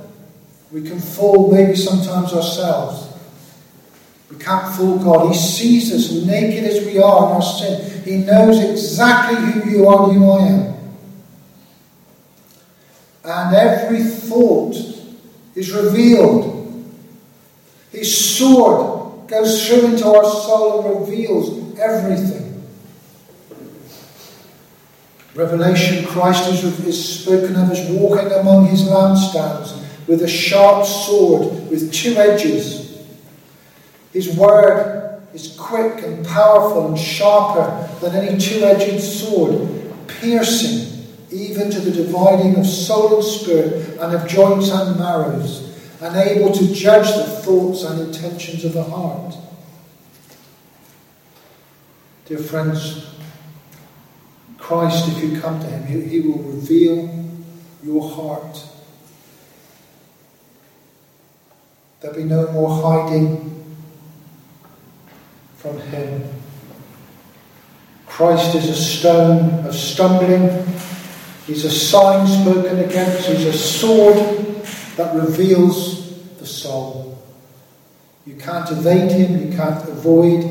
We 0.72 0.82
can 0.82 1.00
fool 1.00 1.52
maybe 1.52 1.76
sometimes 1.76 2.34
ourselves. 2.34 3.08
We 4.32 4.38
can't 4.38 4.76
fool 4.76 4.98
God. 4.98 5.32
He 5.32 5.38
sees 5.38 5.94
us 5.94 6.26
naked 6.26 6.66
as 6.66 6.86
we 6.86 7.00
are 7.00 7.30
in 7.30 7.36
our 7.36 7.42
sin. 7.42 8.04
He 8.04 8.18
knows 8.18 8.60
exactly 8.60 9.52
who 9.52 9.70
you 9.70 9.88
are 9.88 10.10
and 10.10 10.18
who 10.18 10.30
I 10.32 10.48
am. 10.48 10.78
And 13.24 13.56
every 13.56 14.04
thought 14.04 14.76
is 15.56 15.72
revealed. 15.72 16.56
His 17.92 18.38
sword 18.38 18.97
goes 19.28 19.68
through 19.68 19.88
into 19.88 20.08
our 20.08 20.24
soul 20.24 20.86
and 20.86 21.02
reveals 21.02 21.78
everything. 21.80 22.48
Revelation, 25.36 26.06
Christ 26.06 26.50
is, 26.50 26.64
is 26.86 27.22
spoken 27.22 27.56
of 27.56 27.70
as 27.70 27.88
walking 27.92 28.32
among 28.32 28.68
his 28.68 28.84
lampstands 28.84 29.84
with 30.08 30.24
a 30.24 30.28
sharp 30.28 30.86
sword 30.86 31.70
with 31.70 31.94
two 31.94 32.16
edges. 32.16 33.06
His 34.14 34.36
word 34.36 35.22
is 35.34 35.56
quick 35.60 36.02
and 36.04 36.26
powerful 36.26 36.88
and 36.88 36.98
sharper 36.98 37.88
than 38.00 38.16
any 38.16 38.40
two 38.40 38.64
edged 38.64 39.00
sword, 39.04 39.70
piercing 40.08 41.06
even 41.32 41.70
to 41.70 41.82
the 41.82 41.92
dividing 41.92 42.58
of 42.58 42.66
soul 42.66 43.18
and 43.18 43.24
spirit 43.24 44.00
and 44.00 44.16
of 44.16 44.28
joints 44.28 44.72
and 44.72 44.98
marrows, 44.98 45.67
and 46.02 46.16
able 46.16 46.52
to 46.54 46.74
judge 46.74 47.08
the 47.08 47.24
thoughts 47.24 47.84
and 47.84 48.02
intentions 48.02 48.64
of 48.66 48.74
the 48.74 48.84
heart. 48.84 49.36
Dear 52.26 52.40
friends, 52.40 53.16
Christ, 54.58 55.08
if 55.10 55.24
you 55.24 55.40
come 55.40 55.60
to 55.60 55.68
him, 55.68 55.86
he, 55.86 56.02
he 56.02 56.20
will 56.22 56.40
reveal 56.40 57.26
your 57.84 58.10
heart 58.10 58.68
There'll 62.00 62.16
be 62.16 62.24
no 62.24 62.52
more 62.52 62.70
hiding 62.70 63.66
from 65.56 65.80
Him. 65.80 66.30
Christ 68.06 68.56
is 68.56 68.70
a 68.70 68.76
stone 68.76 69.66
of 69.66 69.76
stumbling. 69.76 70.66
He's 71.48 71.66
a 71.66 71.72
sign 71.72 72.28
spoken 72.28 72.80
against. 72.80 73.28
He's 73.28 73.46
a 73.46 73.54
sword 73.54 74.18
that 74.98 75.16
reveals 75.16 76.22
the 76.40 76.46
soul. 76.46 77.18
You 78.26 78.36
can't 78.36 78.70
evade 78.72 79.12
him. 79.12 79.50
You 79.50 79.56
can't 79.56 79.88
avoid 79.88 80.44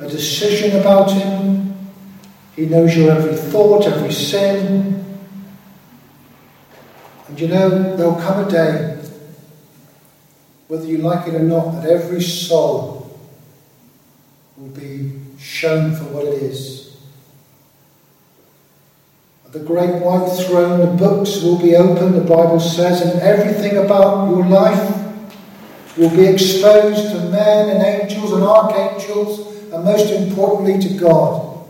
a 0.00 0.08
decision 0.08 0.80
about 0.80 1.12
him. 1.12 1.76
He 2.56 2.66
knows 2.66 2.96
your 2.96 3.12
every 3.12 3.36
thought, 3.36 3.86
every 3.86 4.12
sin. 4.12 5.04
And 7.28 7.40
you 7.40 7.48
know, 7.48 7.96
there'll 7.96 8.16
come 8.16 8.44
a 8.46 8.50
day 8.50 9.00
whether 10.70 10.86
you 10.86 10.98
like 10.98 11.26
it 11.26 11.34
or 11.34 11.40
not, 11.40 11.82
that 11.82 11.90
every 11.90 12.22
soul 12.22 13.20
will 14.56 14.68
be 14.68 15.20
shown 15.36 15.96
for 15.96 16.04
what 16.04 16.24
it 16.26 16.34
is. 16.34 16.79
The 19.52 19.60
great 19.60 20.00
white 20.00 20.28
throne, 20.46 20.78
the 20.80 20.96
books 20.96 21.42
will 21.42 21.58
be 21.58 21.74
opened, 21.74 22.14
the 22.14 22.20
Bible 22.20 22.60
says, 22.60 23.00
and 23.02 23.20
everything 23.20 23.78
about 23.78 24.30
your 24.30 24.46
life 24.46 24.96
will 25.96 26.10
be 26.10 26.24
exposed 26.24 27.10
to 27.10 27.28
men 27.30 27.68
and 27.68 27.82
angels 27.82 28.32
and 28.32 28.44
archangels, 28.44 29.56
and 29.72 29.84
most 29.84 30.10
importantly 30.12 30.78
to 30.88 30.98
God. 30.98 31.66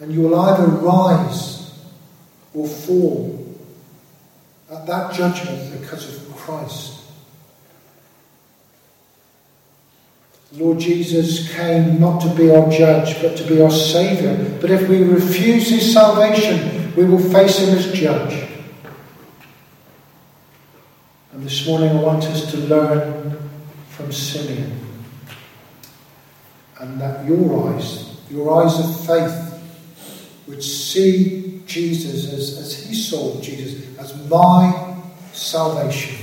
And 0.00 0.12
you 0.12 0.22
will 0.22 0.40
either 0.40 0.66
rise 0.66 1.72
or 2.52 2.66
fall 2.66 3.56
at 4.70 4.86
that 4.86 5.14
judgment 5.14 5.80
because 5.80 6.16
of 6.16 6.36
Christ. 6.36 6.95
Lord 10.56 10.78
Jesus 10.78 11.54
came 11.54 12.00
not 12.00 12.22
to 12.22 12.34
be 12.34 12.50
our 12.50 12.70
judge, 12.70 13.20
but 13.20 13.36
to 13.36 13.44
be 13.44 13.60
our 13.60 13.70
Saviour. 13.70 14.58
But 14.58 14.70
if 14.70 14.88
we 14.88 15.02
refuse 15.02 15.68
His 15.68 15.92
salvation, 15.92 16.94
we 16.96 17.04
will 17.04 17.18
face 17.18 17.58
Him 17.58 17.76
as 17.76 17.92
judge. 17.92 18.48
And 21.32 21.44
this 21.44 21.66
morning 21.66 21.90
I 21.90 22.02
want 22.02 22.24
us 22.24 22.50
to 22.52 22.56
learn 22.56 23.38
from 23.90 24.10
Simeon. 24.10 24.80
And 26.80 26.98
that 27.02 27.26
your 27.26 27.74
eyes, 27.74 28.16
your 28.30 28.62
eyes 28.62 28.78
of 28.78 29.06
faith, 29.06 29.62
would 30.46 30.62
see 30.62 31.62
Jesus 31.66 32.32
as, 32.32 32.58
as 32.58 32.86
he 32.86 32.94
saw 32.94 33.38
Jesus, 33.42 33.98
as 33.98 34.14
my 34.30 34.96
salvation. 35.32 36.16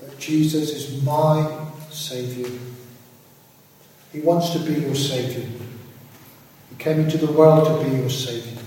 That 0.00 0.18
Jesus 0.18 0.70
is 0.70 1.02
my 1.02 1.66
Saviour. 1.90 2.50
He 4.14 4.20
wants 4.20 4.50
to 4.50 4.60
be 4.60 4.74
your 4.74 4.94
Saviour. 4.94 5.44
He 6.70 6.76
came 6.78 7.00
into 7.00 7.18
the 7.18 7.32
world 7.32 7.66
to 7.66 7.84
be 7.84 7.96
your 7.96 8.08
Saviour. 8.08 8.62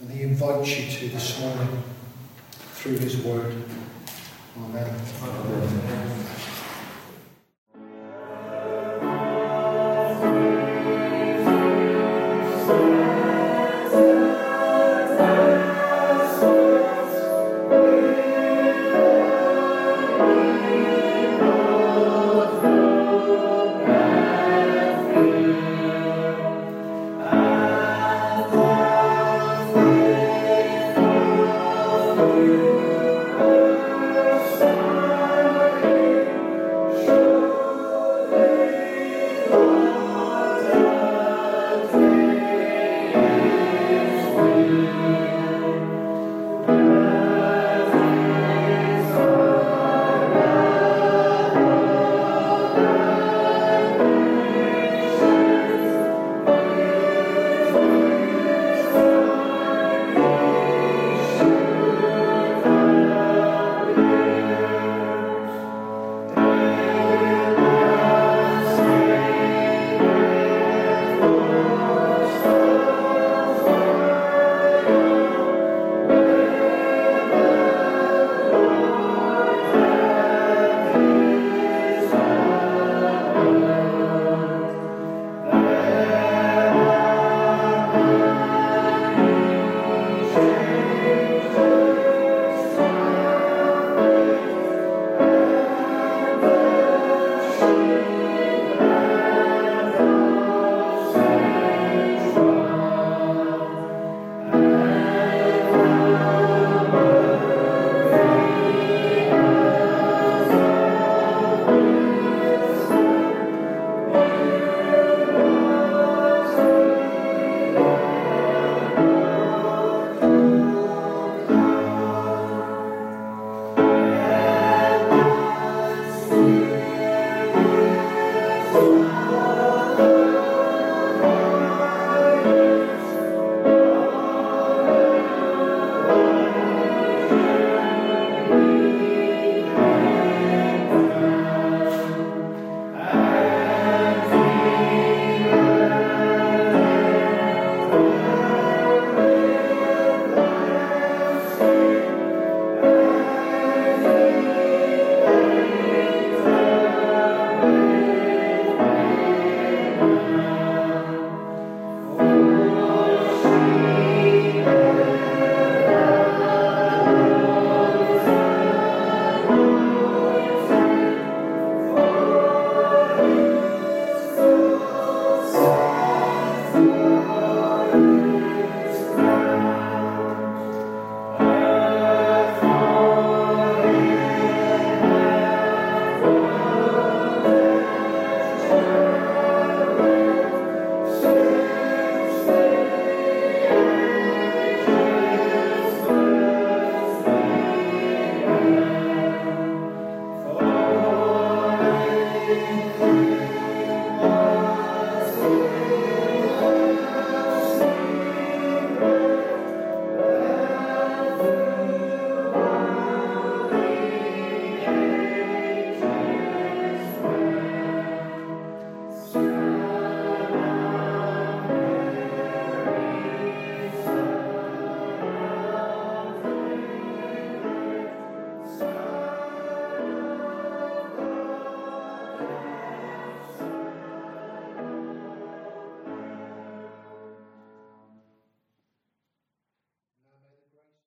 And 0.00 0.10
He 0.10 0.24
invites 0.24 0.76
you 0.76 0.90
to 0.90 1.14
this 1.14 1.38
morning 1.38 1.84
through 2.72 2.98
His 2.98 3.16
Word. 3.18 3.54
Amen. 4.58 5.00
Amen. 5.22 6.51